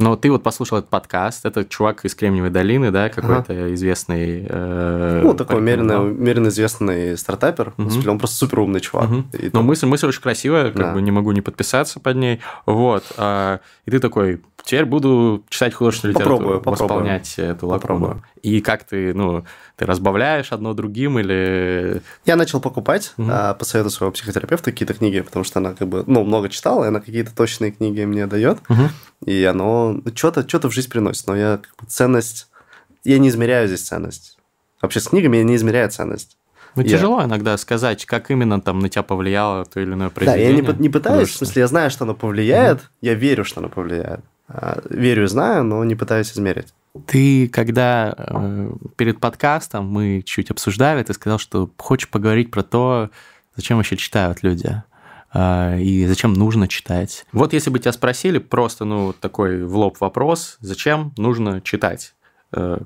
Но 0.00 0.16
ты 0.16 0.30
вот 0.30 0.42
послушал 0.42 0.78
этот 0.78 0.88
подкаст, 0.88 1.44
это 1.44 1.62
чувак 1.64 2.06
из 2.06 2.14
Кремниевой 2.14 2.48
долины, 2.48 2.90
да, 2.90 3.10
какой-то 3.10 3.52
ага. 3.52 3.74
известный... 3.74 4.46
Э, 4.48 5.20
ну, 5.22 5.34
такой 5.34 5.58
умеренно, 5.58 6.02
умеренно 6.02 6.48
известный 6.48 7.18
стартапер. 7.18 7.74
Угу. 7.76 8.10
Он 8.10 8.18
просто 8.18 8.36
супер 8.36 8.60
умный 8.60 8.80
чувак. 8.80 9.10
Угу. 9.10 9.24
И, 9.34 9.50
Но 9.52 9.62
мысль, 9.62 9.86
мысль 9.86 10.06
очень 10.06 10.22
красивая, 10.22 10.72
как 10.72 10.76
да. 10.76 10.94
бы 10.94 11.02
не 11.02 11.10
могу 11.10 11.32
не 11.32 11.42
подписаться 11.42 12.00
под 12.00 12.16
ней. 12.16 12.40
Вот. 12.64 13.04
А, 13.18 13.60
и 13.84 13.90
ты 13.90 13.98
такой, 14.00 14.40
теперь 14.64 14.86
буду 14.86 15.44
читать 15.50 15.74
художественную 15.74 16.14
попробую, 16.14 16.40
литературу, 16.40 16.64
попробую. 16.64 16.88
восполнять 16.88 17.38
эту 17.38 17.66
лакуну. 17.66 18.00
Попробую. 18.00 18.22
И 18.42 18.60
как 18.62 18.84
ты, 18.84 19.12
ну, 19.12 19.44
ты 19.76 19.84
разбавляешь 19.84 20.52
одно 20.52 20.72
другим 20.72 21.18
или... 21.18 22.00
Я 22.24 22.36
начал 22.36 22.60
покупать 22.60 23.12
угу. 23.16 23.28
а, 23.30 23.54
по 23.54 23.64
совету 23.64 23.90
своего 23.90 24.12
психотерапевта 24.12 24.70
какие-то 24.70 24.94
книги, 24.94 25.20
потому 25.20 25.44
что 25.44 25.58
она 25.58 25.74
как 25.74 25.88
бы, 25.88 26.04
ну, 26.06 26.24
много 26.24 26.48
читала, 26.48 26.84
и 26.84 26.88
она 26.88 27.00
какие-то 27.00 27.34
точные 27.34 27.72
книги 27.72 28.02
мне 28.04 28.26
дает, 28.26 28.58
угу. 28.68 28.82
и 29.26 29.44
оно 29.44 29.89
что-то 30.14 30.48
что 30.48 30.68
в 30.68 30.72
жизнь 30.72 30.90
приносит, 30.90 31.26
но 31.26 31.36
я 31.36 31.58
как 31.58 31.76
бы, 31.78 31.86
ценность... 31.86 32.48
Я 33.04 33.18
не 33.18 33.28
измеряю 33.28 33.66
здесь 33.66 33.82
ценность. 33.82 34.38
Вообще 34.82 35.00
с 35.00 35.08
книгами 35.08 35.38
я 35.38 35.44
не 35.44 35.56
измеряю 35.56 35.90
ценность. 35.90 36.36
Ну, 36.76 36.82
я... 36.82 36.88
тяжело 36.88 37.24
иногда 37.24 37.56
сказать, 37.56 38.04
как 38.06 38.30
именно 38.30 38.60
там 38.60 38.78
на 38.78 38.88
тебя 38.88 39.02
повлияло 39.02 39.64
то 39.64 39.80
или 39.80 39.92
иное 39.92 40.10
произведение. 40.10 40.62
Да, 40.62 40.68
я 40.68 40.74
не, 40.74 40.82
не 40.82 40.88
пытаюсь, 40.88 41.28
в 41.28 41.36
смысле, 41.36 41.60
я 41.60 41.66
знаю, 41.66 41.90
что 41.90 42.04
оно 42.04 42.14
повлияет, 42.14 42.78
угу. 42.78 42.86
я 43.00 43.14
верю, 43.14 43.44
что 43.44 43.60
оно 43.60 43.68
повлияет. 43.68 44.20
А, 44.48 44.80
верю, 44.88 45.26
знаю, 45.28 45.64
но 45.64 45.84
не 45.84 45.94
пытаюсь 45.94 46.32
измерить. 46.32 46.68
Ты, 47.06 47.48
когда 47.48 48.14
э, 48.16 48.70
перед 48.96 49.20
подкастом 49.20 49.86
мы 49.86 50.22
чуть 50.22 50.50
обсуждали, 50.50 51.02
ты 51.04 51.14
сказал, 51.14 51.38
что 51.38 51.70
хочешь 51.76 52.08
поговорить 52.08 52.50
про 52.50 52.62
то, 52.62 53.10
зачем 53.56 53.76
вообще 53.76 53.96
читают 53.96 54.42
люди 54.42 54.82
и 55.34 56.06
зачем 56.08 56.32
нужно 56.32 56.66
читать. 56.66 57.24
Вот 57.32 57.52
если 57.52 57.70
бы 57.70 57.78
тебя 57.78 57.92
спросили 57.92 58.38
просто, 58.38 58.84
ну, 58.84 59.12
такой 59.12 59.64
в 59.64 59.76
лоб 59.76 60.00
вопрос, 60.00 60.56
зачем 60.60 61.12
нужно 61.16 61.60
читать? 61.60 62.14
Э, 62.52 62.78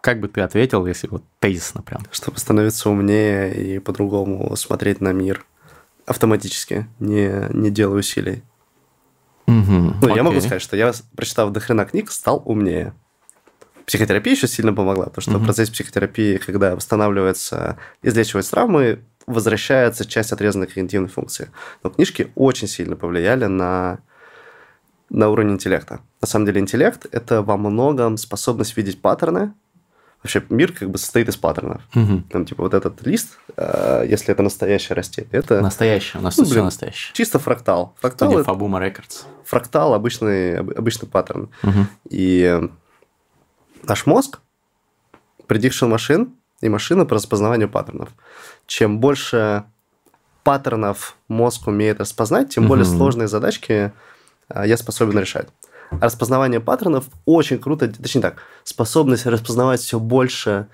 как 0.00 0.20
бы 0.20 0.28
ты 0.28 0.40
ответил, 0.40 0.86
если 0.86 1.08
вот 1.08 1.22
тезисно 1.40 1.82
прям? 1.82 2.02
Чтобы 2.10 2.38
становиться 2.38 2.88
умнее 2.88 3.54
и 3.54 3.78
по-другому 3.80 4.56
смотреть 4.56 5.00
на 5.00 5.12
мир 5.12 5.44
автоматически, 6.06 6.88
не, 6.98 7.48
не 7.50 7.70
делая 7.70 7.98
усилий. 7.98 8.42
Угу, 9.46 9.94
ну, 10.02 10.16
я 10.16 10.22
могу 10.22 10.40
сказать, 10.40 10.62
что 10.62 10.76
я, 10.76 10.92
прочитав 11.16 11.50
до 11.52 11.60
хрена 11.60 11.84
книг, 11.84 12.10
стал 12.10 12.42
умнее. 12.44 12.94
Психотерапия 13.84 14.34
еще 14.34 14.46
сильно 14.46 14.72
помогла, 14.72 15.06
потому 15.06 15.22
что 15.22 15.32
угу. 15.32 15.40
в 15.40 15.44
процессе 15.44 15.72
психотерапии, 15.72 16.38
когда 16.38 16.76
восстанавливается, 16.76 17.76
излечивается 18.02 18.52
травмы, 18.52 19.02
возвращается 19.32 20.04
часть 20.04 20.32
отрезанной 20.32 20.66
когнитивной 20.66 21.08
функции. 21.08 21.50
Но 21.82 21.90
книжки 21.90 22.32
очень 22.34 22.68
сильно 22.68 22.96
повлияли 22.96 23.46
на, 23.46 24.00
на 25.08 25.28
уровень 25.28 25.52
интеллекта. 25.52 26.00
На 26.20 26.26
самом 26.26 26.46
деле 26.46 26.60
интеллект– 26.60 27.06
это 27.12 27.42
во 27.42 27.56
многом 27.56 28.16
способность 28.16 28.76
видеть 28.76 29.00
паттерны, 29.00 29.54
вообще 30.22 30.42
мир 30.50 30.72
как 30.72 30.90
бы 30.90 30.98
состоит 30.98 31.28
из 31.28 31.36
паттернов. 31.36 31.82
Угу. 31.94 32.24
Там, 32.30 32.44
типа, 32.44 32.62
вот 32.62 32.74
этот 32.74 33.04
лист, 33.06 33.38
э, 33.56 34.04
если 34.06 34.32
это 34.32 34.42
настоящий 34.42 34.92
растет, 34.94 35.28
это... 35.30 35.60
Настоящий, 35.60 36.18
у 36.18 36.20
нас 36.20 36.36
ну, 36.36 36.44
блин, 36.44 36.52
все 36.52 36.64
настоящее. 36.64 37.14
Чисто 37.14 37.38
фрактал. 37.38 37.96
Фрактал 38.00 38.32
это... 38.32 38.44
Фабума 38.44 38.84
Records. 38.84 39.24
Фрактал– 39.44 39.94
обычный, 39.94 40.58
обычный 40.58 41.08
паттерн. 41.08 41.50
Угу. 41.62 41.86
И 42.10 42.60
наш 43.82 44.06
мозг– 44.06 44.40
prediction 45.48 45.88
машин 45.88 46.34
и 46.60 46.68
машина 46.68 47.06
по 47.06 47.14
распознаванию 47.14 47.68
паттернов. 47.68 48.10
Чем 48.66 49.00
больше 49.00 49.64
паттернов 50.42 51.16
мозг 51.28 51.66
умеет 51.66 52.00
распознать, 52.00 52.54
тем 52.54 52.68
более 52.68 52.84
сложные 52.84 53.28
задачки 53.28 53.92
э, 54.48 54.62
я 54.66 54.76
способен 54.76 55.18
решать 55.18 55.48
распознавание 55.90 56.60
паттернов 56.60 57.06
очень 57.24 57.58
круто, 57.58 57.88
точнее 57.88 58.22
так, 58.22 58.42
способность 58.64 59.26
распознавать 59.26 59.80
все 59.80 59.98
больше 59.98 60.68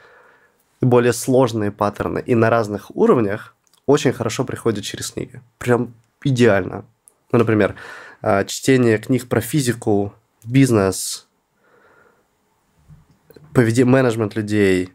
и 0.81 0.85
более 0.85 1.13
сложные 1.13 1.71
паттерны 1.71 2.23
и 2.25 2.35
на 2.35 2.51
разных 2.51 2.95
уровнях 2.95 3.55
очень 3.87 4.13
хорошо 4.13 4.45
приходит 4.45 4.85
через 4.85 5.11
книги. 5.11 5.41
Прям 5.59 5.95
идеально. 6.23 6.85
Ну, 7.33 7.39
например, 7.39 7.77
а, 8.21 8.45
чтение 8.45 8.99
книг 8.99 9.29
про 9.29 9.41
физику, 9.41 10.13
бизнес, 10.45 11.27
поведение, 13.55 13.91
менеджмент 13.91 14.35
людей 14.35 14.93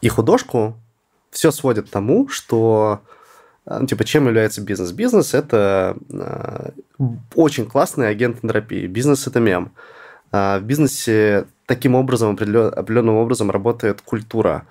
и 0.00 0.08
художку, 0.08 0.74
все 1.30 1.50
сводит 1.50 1.88
к 1.88 1.90
тому, 1.90 2.28
что 2.28 3.00
ну, 3.66 3.86
типа, 3.86 4.04
чем 4.04 4.26
является 4.26 4.60
бизнес? 4.60 4.90
Бизнес– 4.90 5.34
это 5.34 5.96
э, 6.10 6.70
очень 7.34 7.66
классный 7.66 8.08
агент 8.08 8.42
энтропии. 8.42 8.86
Бизнес– 8.86 9.26
это 9.28 9.38
мем. 9.38 9.72
А 10.32 10.58
в 10.58 10.62
бизнесе 10.62 11.46
таким 11.66 11.94
образом, 11.94 12.32
определенным 12.32 13.16
образом 13.16 13.50
работает 13.50 14.00
культура. 14.00 14.66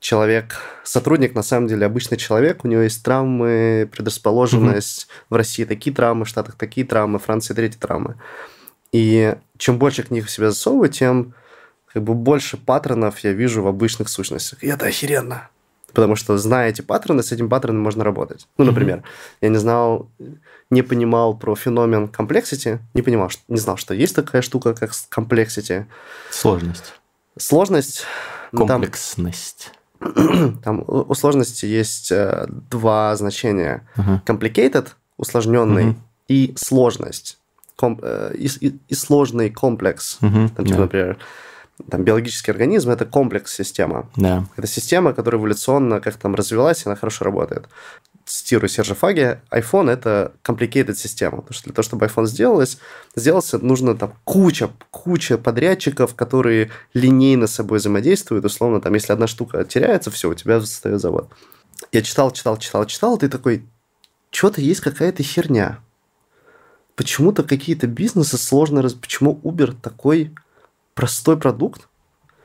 Человек, 0.00 0.60
сотрудник, 0.84 1.34
на 1.34 1.42
самом 1.42 1.66
деле, 1.66 1.84
обычный 1.84 2.16
человек, 2.16 2.64
у 2.64 2.68
него 2.68 2.82
есть 2.82 3.02
травмы, 3.04 3.88
предрасположенность. 3.92 5.02
Mm-hmm. 5.02 5.24
В 5.28 5.34
России 5.34 5.64
такие 5.64 5.94
травмы, 5.94 6.24
в 6.24 6.28
Штатах 6.28 6.54
такие 6.54 6.86
травмы, 6.86 7.18
в 7.18 7.24
Франции 7.24 7.52
третьи 7.52 7.78
травмы. 7.78 8.14
И 8.92 9.34
чем 9.58 9.78
больше 9.78 10.04
книг 10.04 10.26
в 10.26 10.30
себя 10.30 10.50
засовываю, 10.50 10.88
тем 10.88 11.34
как 11.92 12.02
бы 12.02 12.14
больше 12.14 12.56
паттернов 12.56 13.18
я 13.20 13.32
вижу 13.32 13.62
в 13.62 13.66
обычных 13.66 14.08
сущностях. 14.08 14.62
И 14.62 14.68
это 14.68 14.86
охеренно. 14.86 15.48
Потому 15.92 16.16
что, 16.16 16.36
зная 16.36 16.68
эти 16.68 16.82
паттерны, 16.82 17.22
с 17.22 17.32
этим 17.32 17.48
паттерном 17.48 17.82
можно 17.82 18.04
работать. 18.04 18.46
Ну, 18.58 18.66
например, 18.66 18.98
mm-hmm. 18.98 19.38
я 19.40 19.48
не 19.48 19.56
знал, 19.56 20.10
не 20.70 20.82
понимал 20.82 21.36
про 21.36 21.56
феномен 21.56 22.08
complexity, 22.08 22.78
не 22.94 23.02
понимал, 23.02 23.30
не 23.48 23.58
знал, 23.58 23.78
что 23.78 23.94
есть 23.94 24.14
такая 24.14 24.42
штука, 24.42 24.74
как 24.74 24.92
complexity. 25.10 25.86
Сложность. 26.30 26.92
Сложность. 27.38 28.04
Комплексность. 28.52 29.72
Там, 30.00 30.60
там 30.62 30.84
у 30.86 31.12
сложности 31.14 31.66
есть 31.66 32.12
э, 32.12 32.46
два 32.70 33.16
значения. 33.16 33.84
Uh-huh. 33.96 34.24
Complicated, 34.24 34.90
усложненный, 35.16 35.86
uh-huh. 35.86 35.96
и 36.28 36.54
сложность. 36.56 37.36
Ком, 37.74 37.98
э, 38.00 38.32
и, 38.38 38.48
и, 38.60 38.78
и 38.86 38.94
сложный 38.94 39.50
комплекс. 39.50 40.18
Uh-huh. 40.20 40.50
Там, 40.54 40.66
типа, 40.66 40.76
yeah. 40.76 40.80
например, 40.80 41.18
там, 41.90 42.04
биологический 42.04 42.50
организм– 42.50 42.90
это 42.92 43.06
комплекс-система. 43.06 44.10
Да. 44.16 44.46
Это 44.56 44.66
система, 44.66 45.12
которая 45.12 45.40
эволюционно 45.40 46.00
как 46.00 46.16
там 46.16 46.34
развивалась, 46.34 46.84
и 46.84 46.88
она 46.88 46.96
хорошо 46.96 47.24
работает. 47.24 47.68
Цитирую 48.24 48.68
Сержа 48.68 48.94
Фаги, 48.94 49.38
iPhone– 49.50 49.90
это 49.92 50.32
complicated 50.42 50.94
система. 50.94 51.38
Потому 51.38 51.54
что 51.54 51.64
для 51.64 51.74
того, 51.74 51.84
чтобы 51.84 52.06
iPhone 52.06 52.26
сделалось, 52.26 52.78
сделался, 53.14 53.58
нужно 53.58 53.96
там 53.96 54.12
куча, 54.24 54.70
куча 54.90 55.38
подрядчиков, 55.38 56.14
которые 56.14 56.70
линейно 56.94 57.46
с 57.46 57.54
собой 57.54 57.78
взаимодействуют. 57.78 58.44
Условно, 58.44 58.80
там, 58.80 58.94
если 58.94 59.12
одна 59.12 59.26
штука 59.28 59.64
теряется, 59.64 60.10
все, 60.10 60.28
у 60.28 60.34
тебя 60.34 60.58
встает 60.60 61.00
завод. 61.00 61.30
Я 61.92 62.02
читал, 62.02 62.32
читал, 62.32 62.56
читал, 62.58 62.84
читал, 62.86 63.18
ты 63.18 63.28
такой, 63.28 63.64
что-то 64.30 64.60
есть 64.60 64.80
какая-то 64.80 65.22
херня. 65.22 65.78
Почему-то 66.96 67.44
какие-то 67.44 67.86
бизнесы 67.86 68.36
сложно... 68.36 68.82
Раз... 68.82 68.94
Почему 68.94 69.40
Uber 69.44 69.74
такой 69.80 70.34
простой 70.98 71.38
продукт, 71.38 71.88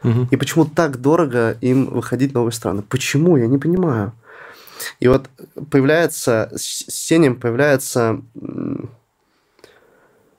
угу. 0.03 0.27
и 0.29 0.37
почему 0.37 0.65
так 0.65 1.01
дорого 1.01 1.57
им 1.59 1.87
выходить 1.87 2.33
в 2.33 2.35
новые 2.35 2.51
страны? 2.51 2.83
Почему? 2.83 3.35
Я 3.35 3.47
не 3.47 3.57
понимаю. 3.57 4.13
И 4.99 5.07
вот 5.07 5.27
появляется, 5.71 6.51
с 6.55 7.07
тенем 7.07 7.35
появляется... 7.35 8.21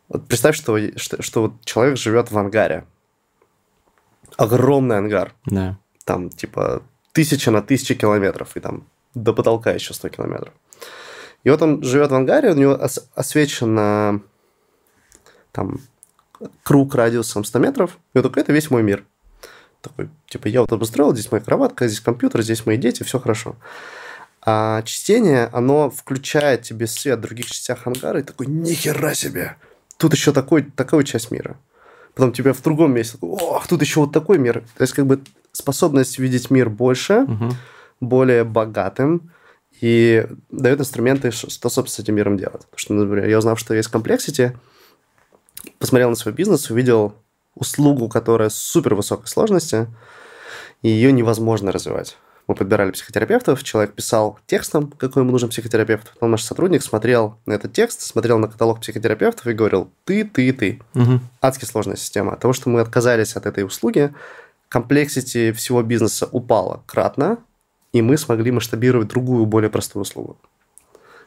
Вот 0.08 0.28
представь, 0.28 0.54
что, 0.54 0.78
что, 0.96 1.22
что 1.22 1.42
вот 1.42 1.64
человек 1.64 1.96
живет 1.96 2.30
в 2.30 2.38
ангаре. 2.38 2.84
Огромный 4.36 4.98
ангар. 4.98 5.34
Да. 5.46 5.76
Там 6.04 6.30
типа 6.30 6.84
тысяча 7.10 7.50
на 7.50 7.62
тысячи 7.62 7.96
километров, 7.96 8.56
и 8.56 8.60
там 8.60 8.86
до 9.14 9.32
потолка 9.32 9.72
еще 9.72 9.92
100 9.92 10.08
километров. 10.10 10.54
И 11.42 11.50
вот 11.50 11.60
он 11.62 11.82
живет 11.82 12.12
в 12.12 12.14
ангаре, 12.14 12.52
у 12.52 12.54
него 12.54 12.78
освещено 13.16 14.20
там 15.50 15.80
круг 16.62 16.94
радиусом 16.94 17.44
100 17.44 17.58
метров, 17.58 17.98
и 18.14 18.18
вот 18.18 18.22
такой, 18.22 18.42
это 18.42 18.52
весь 18.52 18.70
мой 18.70 18.82
мир. 18.82 19.04
Такой, 19.80 20.08
типа, 20.28 20.48
я 20.48 20.60
вот 20.60 20.72
обустроил, 20.72 21.12
здесь 21.12 21.30
моя 21.30 21.42
кроватка, 21.42 21.86
здесь 21.86 22.00
компьютер, 22.00 22.42
здесь 22.42 22.64
мои 22.66 22.76
дети, 22.76 23.02
все 23.02 23.20
хорошо. 23.20 23.56
А 24.42 24.82
чтение, 24.82 25.48
оно 25.52 25.90
включает 25.90 26.62
тебе 26.62 26.86
свет 26.86 27.18
в 27.18 27.22
других 27.22 27.46
частях 27.46 27.86
ангара, 27.86 28.20
и 28.20 28.22
такой, 28.22 28.46
нихера 28.46 29.14
себе, 29.14 29.56
тут 29.98 30.12
еще 30.12 30.32
такой, 30.32 30.62
такая 30.62 31.02
часть 31.02 31.30
мира. 31.30 31.56
Потом 32.14 32.32
тебе 32.32 32.52
в 32.52 32.62
другом 32.62 32.94
месте, 32.94 33.18
ох, 33.20 33.66
тут 33.66 33.80
еще 33.80 34.00
вот 34.00 34.12
такой 34.12 34.38
мир. 34.38 34.62
То 34.76 34.82
есть, 34.82 34.92
как 34.92 35.06
бы 35.06 35.20
способность 35.52 36.18
видеть 36.18 36.50
мир 36.50 36.70
больше, 36.70 37.20
угу. 37.20 37.50
более 38.00 38.44
богатым, 38.44 39.32
и 39.80 40.26
дает 40.50 40.80
инструменты, 40.80 41.30
что, 41.30 41.68
собственно, 41.68 41.86
с 41.86 41.98
этим 41.98 42.14
миром 42.14 42.36
делать. 42.36 42.62
Потому 42.62 42.78
что, 42.78 42.94
например, 42.94 43.28
я 43.28 43.38
узнал, 43.38 43.56
что 43.56 43.74
есть 43.74 43.88
комплексити, 43.88 44.56
посмотрел 45.84 46.08
на 46.08 46.16
свой 46.16 46.32
бизнес, 46.32 46.70
увидел 46.70 47.12
услугу, 47.54 48.08
которая 48.08 48.48
супер 48.48 48.94
высокой 48.94 49.26
сложности, 49.26 49.86
и 50.80 50.88
ее 50.88 51.12
невозможно 51.12 51.72
развивать. 51.72 52.16
Мы 52.46 52.54
подбирали 52.54 52.90
психотерапевтов, 52.90 53.62
человек 53.62 53.92
писал 53.92 54.38
текстом, 54.46 54.90
какой 54.92 55.22
ему 55.22 55.32
нужен 55.32 55.50
психотерапевт. 55.50 56.14
Потом 56.14 56.30
наш 56.30 56.42
сотрудник 56.42 56.82
смотрел 56.82 57.38
на 57.44 57.52
этот 57.52 57.74
текст, 57.74 58.00
смотрел 58.00 58.38
на 58.38 58.48
каталог 58.48 58.80
психотерапевтов 58.80 59.46
и 59.46 59.52
говорил 59.52 59.90
«ты, 60.06 60.24
ты, 60.24 60.54
ты». 60.54 60.80
Угу. 60.94 61.20
Адски 61.42 61.66
сложная 61.66 61.96
система. 61.96 62.32
От 62.32 62.40
того, 62.40 62.54
что 62.54 62.70
мы 62.70 62.80
отказались 62.80 63.36
от 63.36 63.44
этой 63.44 63.62
услуги, 63.62 64.14
комплексити 64.70 65.52
всего 65.52 65.82
бизнеса 65.82 66.26
упала 66.32 66.82
кратно, 66.86 67.36
и 67.92 68.00
мы 68.00 68.16
смогли 68.16 68.50
масштабировать 68.52 69.08
другую, 69.08 69.44
более 69.44 69.68
простую 69.68 70.00
услугу. 70.00 70.38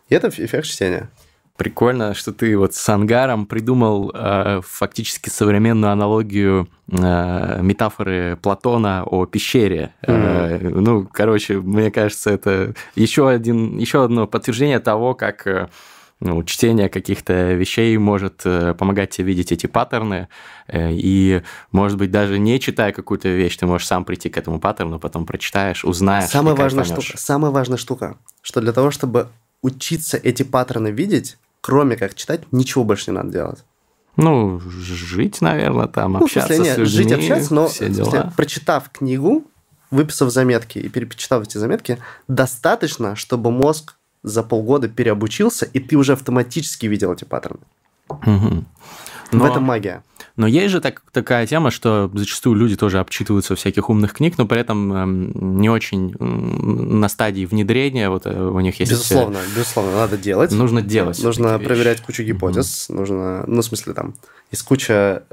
И 0.09 0.15
это 0.15 0.29
эффект 0.29 0.65
чтения. 0.65 1.11
Прикольно, 1.57 2.13
что 2.13 2.33
ты 2.33 2.55
вот 2.55 2.75
с 2.75 2.89
ангаром 2.89 3.47
придумал 3.47 4.11
э, 4.13 4.61
фактически 4.63 5.29
современную 5.29 5.91
аналогию 5.91 6.69
э, 6.87 7.61
метафоры 7.63 8.37
Платона 8.39 9.03
о 9.03 9.25
пещере. 9.25 9.93
Mm. 10.03 10.13
Э, 10.13 10.69
ну, 10.69 11.07
короче, 11.11 11.59
мне 11.59 11.89
кажется, 11.89 12.29
это 12.29 12.75
еще, 12.93 13.27
один, 13.27 13.79
еще 13.79 14.03
одно 14.03 14.27
подтверждение 14.27 14.79
того, 14.79 15.15
как 15.15 15.47
э, 15.47 15.67
ну, 16.19 16.43
чтение 16.43 16.89
каких-то 16.89 17.53
вещей 17.53 17.97
может 17.97 18.41
э, 18.45 18.73
помогать 18.73 19.11
тебе 19.11 19.27
видеть 19.27 19.51
эти 19.51 19.67
паттерны, 19.67 20.27
э, 20.67 20.91
и, 20.91 21.41
может 21.71 21.97
быть, 21.97 22.11
даже 22.11 22.39
не 22.39 22.59
читая 22.59 22.91
какую-то 22.91 23.29
вещь, 23.29 23.57
ты 23.57 23.65
можешь 23.65 23.87
сам 23.87 24.05
прийти 24.05 24.29
к 24.29 24.37
этому 24.37 24.59
паттерну, 24.59 24.99
потом 24.99 25.25
прочитаешь, 25.25 25.85
узнаешь. 25.85 26.29
Самая 26.29 26.55
важная 26.55 26.83
штука, 26.83 27.17
самая 27.17 27.51
важная 27.51 27.77
штука, 27.77 28.17
что 28.41 28.61
для 28.61 28.73
того, 28.73 28.91
чтобы 28.91 29.27
учиться 29.61 30.17
эти 30.17 30.43
паттерны 30.43 30.89
видеть, 30.89 31.37
кроме 31.67 31.97
как 31.97 32.15
читать, 32.15 32.43
ничего 32.53 32.85
больше 32.85 33.11
не 33.11 33.17
надо 33.17 33.29
делать. 33.29 33.65
Ну, 34.15 34.61
жить, 34.61 35.41
наверное, 35.41 35.87
там, 35.87 36.13
ну, 36.13 36.23
общаться 36.23 36.53
смысле, 36.53 36.63
нет, 36.63 36.75
с 36.75 36.77
людьми, 36.79 37.03
жить, 37.03 37.11
общаться, 37.11 37.53
но 37.53 37.67
все 37.67 37.89
дела. 37.89 38.09
Смысле, 38.09 38.31
прочитав 38.37 38.89
книгу, 38.89 39.43
выписав 39.91 40.31
заметки 40.31 40.79
и 40.79 40.87
перепечатав 40.87 41.43
эти 41.43 41.57
заметки, 41.57 41.97
достаточно, 42.29 43.17
чтобы 43.17 43.51
мозг 43.51 43.95
за 44.23 44.43
полгода 44.43 44.87
переобучился, 44.87 45.65
и 45.65 45.81
ты 45.81 45.97
уже 45.97 46.13
автоматически 46.13 46.85
видел 46.85 47.11
эти 47.11 47.25
паттерны. 47.25 47.59
Угу. 48.07 48.63
Но... 49.33 49.43
В 49.43 49.45
этом 49.45 49.63
магия. 49.63 50.03
Но 50.37 50.45
есть 50.45 50.71
же 50.71 50.81
так, 50.81 51.01
такая 51.11 51.47
тема, 51.47 51.71
что 51.71 52.11
зачастую 52.13 52.55
люди 52.55 52.77
тоже 52.77 52.99
обчитываются 52.99 53.55
всяких 53.55 53.89
умных 53.89 54.13
книг, 54.13 54.37
но 54.37 54.45
при 54.45 54.61
этом 54.61 54.93
эм, 54.93 55.59
не 55.59 55.69
очень 55.69 56.15
на 56.19 57.09
стадии 57.09 57.45
внедрения. 57.45 58.09
Вот 58.09 58.27
э, 58.27 58.39
у 58.39 58.59
них 58.59 58.79
есть... 58.79 58.91
Безусловно, 58.91 59.39
безусловно, 59.55 59.93
надо 59.93 60.15
делать. 60.15 60.51
Нужно 60.51 60.83
делать. 60.83 61.21
Нужно 61.23 61.57
проверять 61.57 62.01
кучу 62.01 62.23
гипотез. 62.23 62.87
Угу. 62.87 62.99
Нужно, 62.99 63.43
ну, 63.47 63.61
в 63.61 63.65
смысле, 63.65 63.93
там, 63.93 64.13
есть 64.51 64.63
куча 64.63 65.23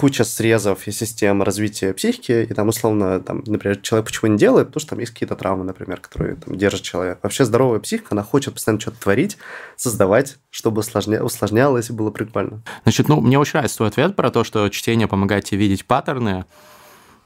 куча 0.00 0.24
срезов 0.24 0.88
и 0.88 0.92
систем 0.92 1.42
развития 1.42 1.92
психики, 1.92 2.46
и 2.48 2.54
там, 2.54 2.68
условно, 2.68 3.20
там, 3.20 3.44
например, 3.46 3.76
человек 3.82 4.06
почему 4.06 4.30
не 4.30 4.38
делает, 4.38 4.68
потому 4.68 4.80
что 4.80 4.90
там 4.90 4.98
есть 5.00 5.12
какие-то 5.12 5.36
травмы, 5.36 5.62
например, 5.62 6.00
которые 6.00 6.36
там, 6.36 6.56
держат 6.56 6.80
человека. 6.80 7.20
Вообще 7.22 7.44
здоровая 7.44 7.80
психика, 7.80 8.08
она 8.12 8.22
хочет 8.22 8.54
постоянно 8.54 8.80
что-то 8.80 8.98
творить, 8.98 9.36
создавать, 9.76 10.38
чтобы 10.48 10.80
усложня... 10.80 11.22
усложнялось 11.22 11.90
и 11.90 11.92
было 11.92 12.10
прикольно. 12.10 12.62
Значит, 12.84 13.08
ну, 13.10 13.20
мне 13.20 13.38
очень 13.38 13.52
нравится 13.52 13.76
твой 13.76 13.90
ответ 13.90 14.16
про 14.16 14.30
то, 14.30 14.42
что 14.42 14.66
чтение 14.70 15.06
помогает 15.06 15.44
тебе 15.44 15.60
видеть 15.60 15.84
паттерны. 15.84 16.46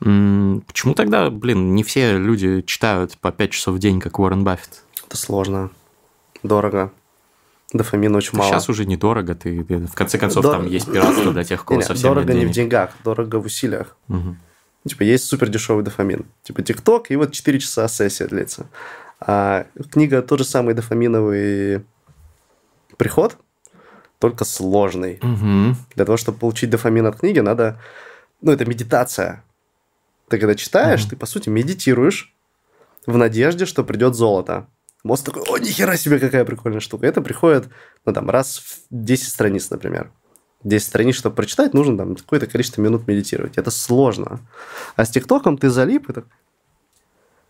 Почему 0.01 0.95
тогда, 0.95 1.31
блин, 1.31 1.77
не 1.77 1.85
все 1.85 2.19
люди 2.19 2.63
читают 2.63 3.17
по 3.19 3.31
5 3.31 3.51
часов 3.53 3.77
в 3.77 3.79
день, 3.79 4.01
как 4.01 4.19
Уоррен 4.19 4.43
Баффет? 4.43 4.83
Это 5.07 5.17
сложно, 5.17 5.71
дорого. 6.43 6.91
Дофамина 7.75 8.17
очень 8.19 8.39
мало. 8.39 8.51
Сейчас 8.51 8.69
уже 8.69 8.87
недорого, 8.87 9.35
ты, 9.35 9.65
ты 9.65 9.79
в 9.79 9.95
конце 9.95 10.17
концов 10.17 10.45
Дор... 10.45 10.57
там 10.57 10.67
есть 10.67 10.91
пиратство 10.91 11.33
для 11.33 11.43
тех, 11.43 11.65
кого 11.65 11.83
совсем 11.83 12.15
Дорого 12.15 12.33
нет 12.33 12.45
не 12.45 12.47
в 12.47 12.51
деньгах, 12.53 12.93
дорого 13.03 13.41
в 13.41 13.47
усилиях. 13.47 13.97
Угу. 14.09 14.37
Типа 14.89 15.03
есть 15.03 15.25
супер 15.25 15.49
дешевый 15.49 15.83
дофамин. 15.83 16.25
Типа 16.45 16.63
ТикТок, 16.63 17.11
и 17.11 17.17
вот 17.17 17.33
4 17.33 17.59
часа 17.59 17.89
сессия 17.89 18.29
длится. 18.29 18.69
А 19.19 19.67
книга 19.91 20.23
тот 20.23 20.39
же 20.39 20.45
самый 20.45 20.75
дофаминовый 20.75 21.85
приход, 22.97 23.37
только 24.21 24.45
сложный. 24.45 25.19
Угу. 25.21 25.77
Для 25.97 26.05
того, 26.05 26.17
чтобы 26.17 26.39
получить 26.39 26.71
дофамин 26.71 27.07
от 27.07 27.19
книги, 27.19 27.41
надо... 27.41 27.81
Ну, 28.41 28.53
это 28.53 28.65
медитация. 28.67 29.43
Ты 30.29 30.39
когда 30.39 30.55
читаешь, 30.55 31.03
угу. 31.03 31.11
ты, 31.11 31.17
по 31.17 31.27
сути, 31.27 31.49
медитируешь 31.49 32.33
в 33.05 33.17
надежде, 33.17 33.67
что 33.67 33.83
придет 33.83 34.15
золото. 34.15 34.69
Мозг 35.05 35.27
такой, 35.27 35.43
о, 35.43 35.59
нихера 35.59 35.97
себе, 35.97 36.19
какая 36.19 36.45
прикольная 36.47 36.81
штука. 36.81 37.07
Это 37.07 37.21
приходит, 37.21 37.69
ну, 38.07 38.13
там, 38.13 38.31
раз 38.31 38.59
в 38.59 38.79
10 38.91 39.29
страниц, 39.29 39.69
например. 39.71 40.11
10 40.65 40.87
страниц, 40.87 41.17
чтобы 41.17 41.37
прочитать, 41.37 41.75
нужно 41.75 41.99
там 41.99 42.17
какое-то 42.17 42.47
количество 42.47 42.81
минут 42.81 43.07
медитировать. 43.07 43.59
Это 43.59 43.71
сложно. 43.71 44.41
А 44.97 45.05
с 45.05 45.11
ТикТоком 45.11 45.59
ты 45.59 45.69
залип, 45.69 46.09
и 46.09 46.15
так, 46.15 46.25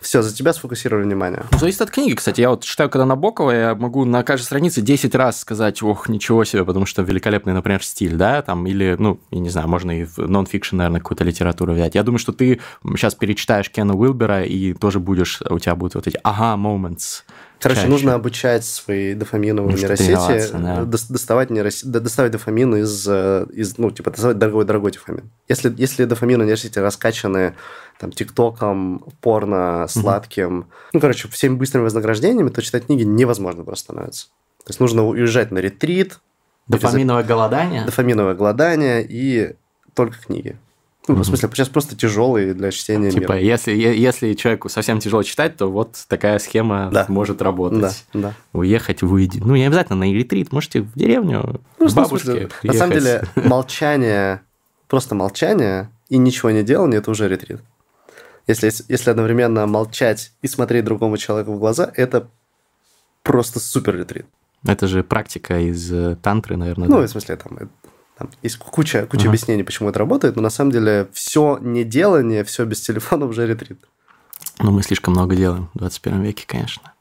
все, 0.05 0.23
за 0.23 0.35
тебя 0.35 0.53
сфокусировали 0.53 1.05
внимание. 1.05 1.43
Ну, 1.51 1.59
зависит 1.59 1.81
от 1.81 1.91
книги, 1.91 2.15
кстати. 2.15 2.41
Я 2.41 2.51
вот 2.51 2.63
читаю, 2.63 2.91
когда 2.91 3.07
Набокова, 3.07 3.51
я 3.51 3.75
могу 3.75 4.05
на 4.05 4.23
каждой 4.23 4.45
странице 4.45 4.83
10 4.83 5.15
раз 5.15 5.41
сказать, 5.41 5.83
ох, 5.83 6.09
ничего 6.09 6.45
себе, 6.45 6.65
потому 6.65 6.87
что 6.87 7.03
великолепный, 7.03 7.55
например, 7.55 7.83
стиль, 7.83 8.15
да, 8.15 8.43
там, 8.43 8.67
или, 8.67 8.97
ну, 8.99 9.19
я 9.31 9.41
не 9.41 9.51
знаю, 9.51 9.69
можно 9.69 9.99
и 9.99 10.05
в 10.05 10.19
нон-фикшн, 10.19 10.77
наверное, 10.77 11.01
какую-то 11.01 11.25
литературу 11.25 11.73
взять. 11.73 11.95
Я 11.95 12.03
думаю, 12.03 12.19
что 12.19 12.33
ты 12.33 12.61
сейчас 12.95 13.15
перечитаешь 13.15 13.71
Кена 13.71 13.95
Уилбера, 13.95 14.45
и 14.45 14.75
тоже 14.75 15.01
будешь, 15.01 15.41
у 15.49 15.59
тебя 15.59 15.75
будут 15.75 15.95
вот 15.95 16.07
эти 16.07 16.19
ага 16.23 16.61
moments. 16.61 17.23
Короче, 17.65 17.81
чаще. 17.81 17.91
нужно 17.91 18.13
обучать 18.13 18.63
свои 18.63 19.15
дофаминовые 19.15 19.75
ну, 19.75 19.79
нейросети, 19.79 20.53
да. 20.53 20.85
доставать, 20.85 21.49
нейрос... 21.49 21.83
доставать 21.83 22.31
дофамин 22.31 22.77
из, 22.77 23.09
э, 23.09 23.47
из, 23.55 23.79
ну, 23.79 23.91
типа, 23.91 24.11
доставать 24.11 24.37
дорогой-дорогой 24.37 24.93
дофамин. 24.93 25.31
Если, 25.49 25.75
если 25.79 26.05
дофамины 26.05 26.43
нейросети 26.45 26.79
раскачаны 26.79 27.55
там, 27.99 28.13
ТикТоком, 28.13 29.07
порно, 29.23 29.87
сладким, 29.89 30.59
угу. 30.59 30.67
ну, 30.93 31.01
короче, 31.01 31.27
всеми 31.29 31.55
быстрыми 31.55 31.85
вознаграждениями, 31.85 32.51
то 32.51 32.61
читать 32.61 32.85
книги 32.85 33.03
невозможно 33.03 33.65
просто 33.65 33.85
становится. 33.85 34.27
То 34.59 34.69
есть 34.69 34.81
нужно 34.81 35.07
уезжать 35.07 35.51
на 35.51 35.57
ретрит. 35.57 36.21
Дофаминовое 36.69 37.25
голодание? 37.25 37.87
Дофаминовое 37.87 38.35
голодание 38.35 39.07
и 39.09 39.57
только 39.95 40.19
книги. 40.19 40.59
Ну, 41.07 41.17
в 41.17 41.25
смысле, 41.25 41.51
сейчас 41.53 41.69
просто 41.69 41.97
тяжелый 41.97 42.55
для 42.55 42.71
чтения 42.71 43.11
Типа, 43.11 43.33
мира. 43.33 43.41
если, 43.41 43.73
если 43.73 44.33
человеку 44.33 44.71
совсем 44.71 45.01
тяжело 45.01 45.23
читать, 45.23 45.57
то 45.57 45.71
вот 45.71 46.03
такая 46.09 46.39
схема 46.39 46.91
да. 46.91 47.05
может 47.09 47.43
работать. 47.43 48.05
Да, 48.15 48.21
да. 48.21 48.35
Уехать, 48.55 49.03
выйти. 49.03 49.39
Ну, 49.45 49.55
не 49.55 49.67
обязательно 49.67 49.99
на 49.99 50.11
ретрит, 50.11 50.51
можете 50.51 50.81
в 50.81 50.95
деревню, 50.95 51.61
ну, 51.79 51.89
к 51.89 51.93
бабушке 51.93 52.49
На 52.63 52.73
самом 52.73 52.95
деле, 52.95 53.25
молчание, 53.35 54.41
просто 54.89 55.15
молчание 55.15 55.91
и 56.09 56.17
ничего 56.17 56.51
не 56.51 56.63
делание– 56.63 56.99
это 57.01 57.11
уже 57.11 57.29
ретрит. 57.29 57.61
Если, 58.47 58.73
если 58.89 59.11
одновременно 59.11 59.67
молчать 59.67 60.33
и 60.43 60.49
смотреть 60.49 60.85
другому 60.85 61.19
человеку 61.19 61.53
в 61.53 61.59
глаза, 61.59 61.91
это 61.95 62.29
просто 63.23 63.61
супер 63.61 63.97
ретрит. 63.97 64.27
Это 64.67 64.87
же 64.87 65.03
практика 65.03 65.59
из 65.59 65.93
э, 65.93 66.17
тантры, 66.23 66.57
наверное. 66.57 66.89
Ну, 66.89 67.01
да? 67.01 67.07
в 67.07 67.11
смысле, 67.11 67.37
там, 67.37 67.59
там 68.25 68.39
есть 68.43 68.57
куча, 68.57 69.07
куча 69.07 69.25
uh-huh. 69.25 69.29
объяснений, 69.29 69.63
почему 69.63 69.91
это 69.91 69.99
работает, 69.99 70.37
но 70.37 70.43
на 70.43 70.51
самом 70.51 70.71
деле 70.71 71.09
все 71.13 71.59
неделание, 71.61 72.45
все 72.45 72.65
без 72.65 72.81
телефона 72.81 73.27
уже 73.27 73.47
ретрит. 73.47 73.79
Ну, 74.59 74.71
мы 74.71 74.83
слишком 74.83 75.15
много 75.15 75.37
делаем 75.37 75.69
в 75.75 75.79
21 75.79 76.23
веке, 76.23 76.45
конечно. 76.47 76.94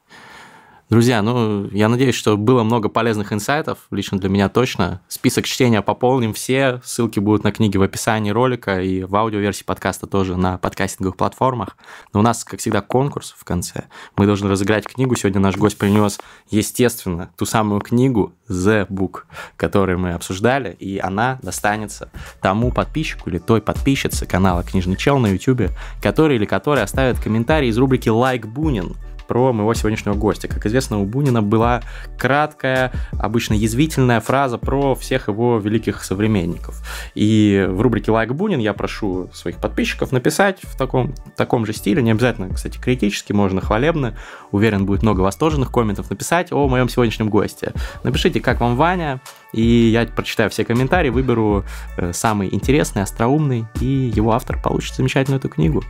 Друзья, 0.90 1.22
ну, 1.22 1.66
я 1.70 1.88
надеюсь, 1.88 2.14
что 2.14 2.36
было 2.36 2.62
много 2.62 2.90
полезных 2.90 3.32
инсайтов, 3.32 3.78
лично 3.90 4.18
для 4.18 4.28
меня 4.28 4.50
точно. 4.50 5.00
Список 5.08 5.46
чтения 5.46 5.80
пополним 5.80 6.34
все, 6.34 6.82
ссылки 6.84 7.20
будут 7.20 7.42
на 7.42 7.52
книги 7.52 7.78
в 7.78 7.82
описании 7.82 8.30
ролика 8.30 8.82
и 8.82 9.02
в 9.02 9.16
аудиоверсии 9.16 9.64
подкаста 9.64 10.06
тоже 10.06 10.36
на 10.36 10.58
подкастинговых 10.58 11.16
платформах. 11.16 11.78
Но 12.12 12.20
у 12.20 12.22
нас, 12.22 12.44
как 12.44 12.60
всегда, 12.60 12.82
конкурс 12.82 13.34
в 13.34 13.44
конце. 13.44 13.84
Мы 14.16 14.26
должны 14.26 14.50
разыграть 14.50 14.86
книгу. 14.86 15.16
Сегодня 15.16 15.40
наш 15.40 15.56
гость 15.56 15.78
принес, 15.78 16.20
естественно, 16.50 17.30
ту 17.38 17.46
самую 17.46 17.80
книгу 17.80 18.34
The 18.50 18.86
Book, 18.86 19.22
которую 19.56 19.98
мы 19.98 20.12
обсуждали, 20.12 20.76
и 20.78 20.98
она 20.98 21.38
достанется 21.42 22.10
тому 22.42 22.70
подписчику 22.70 23.30
или 23.30 23.38
той 23.38 23.62
подписчице 23.62 24.26
канала 24.26 24.62
Книжный 24.62 24.96
Чел 24.96 25.18
на 25.18 25.28
YouTube, 25.28 25.70
который 26.02 26.36
или 26.36 26.44
который 26.44 26.82
оставит 26.82 27.18
комментарий 27.18 27.70
из 27.70 27.78
рубрики 27.78 28.10
«Лайк 28.10 28.46
Бунин», 28.46 28.96
про 29.26 29.52
моего 29.52 29.74
сегодняшнего 29.74 30.14
гостя. 30.14 30.48
Как 30.48 30.64
известно, 30.66 30.98
у 30.98 31.06
Бунина 31.06 31.42
была 31.42 31.82
краткая, 32.18 32.92
обычно 33.18 33.54
язвительная 33.54 34.20
фраза 34.20 34.58
про 34.58 34.94
всех 34.94 35.28
его 35.28 35.58
великих 35.58 36.04
современников. 36.04 36.82
И 37.14 37.66
в 37.68 37.80
рубрике 37.80 38.10
«Лайк 38.10 38.32
Бунин» 38.32 38.58
я 38.58 38.72
прошу 38.72 39.30
своих 39.32 39.58
подписчиков 39.58 40.12
написать 40.12 40.58
в 40.62 40.76
таком, 40.76 41.14
таком 41.36 41.66
же 41.66 41.72
стиле, 41.72 42.02
не 42.02 42.10
обязательно, 42.10 42.52
кстати, 42.54 42.78
критически, 42.78 43.32
можно 43.32 43.60
хвалебно. 43.60 44.16
Уверен, 44.50 44.86
будет 44.86 45.02
много 45.02 45.20
восторженных 45.20 45.70
комментов 45.70 46.10
написать 46.10 46.52
о 46.52 46.68
моем 46.68 46.88
сегодняшнем 46.88 47.28
госте. 47.28 47.72
Напишите, 48.02 48.40
как 48.40 48.60
вам 48.60 48.76
Ваня, 48.76 49.20
и 49.52 49.62
я 49.62 50.06
прочитаю 50.06 50.50
все 50.50 50.64
комментарии, 50.64 51.10
выберу 51.10 51.64
э, 51.96 52.12
самый 52.12 52.52
интересный, 52.54 53.02
остроумный, 53.02 53.66
и 53.80 54.12
его 54.14 54.32
автор 54.32 54.60
получит 54.60 54.96
замечательную 54.96 55.38
эту 55.38 55.48
книгу. 55.48 55.84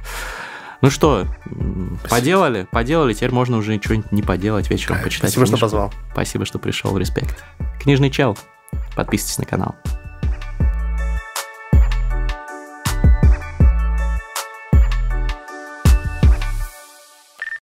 Ну 0.85 0.91
что, 0.91 1.27
Спасибо. 1.47 1.99
поделали? 2.11 2.67
Поделали, 2.71 3.15
теперь 3.15 3.31
можно 3.31 3.57
уже 3.57 3.81
что-нибудь 3.83 4.13
не 4.13 4.21
поделать, 4.21 4.69
вечером 4.69 4.99
почитать. 5.03 5.31
Спасибо, 5.31 5.47
книжку. 5.47 5.57
что 5.57 5.65
позвал. 5.65 5.93
Спасибо, 6.13 6.45
что 6.45 6.59
пришел, 6.59 6.95
респект. 6.99 7.43
Книжный 7.81 8.11
чел. 8.11 8.37
Подписывайтесь 8.95 9.39
на 9.39 9.47
канал. 9.47 9.77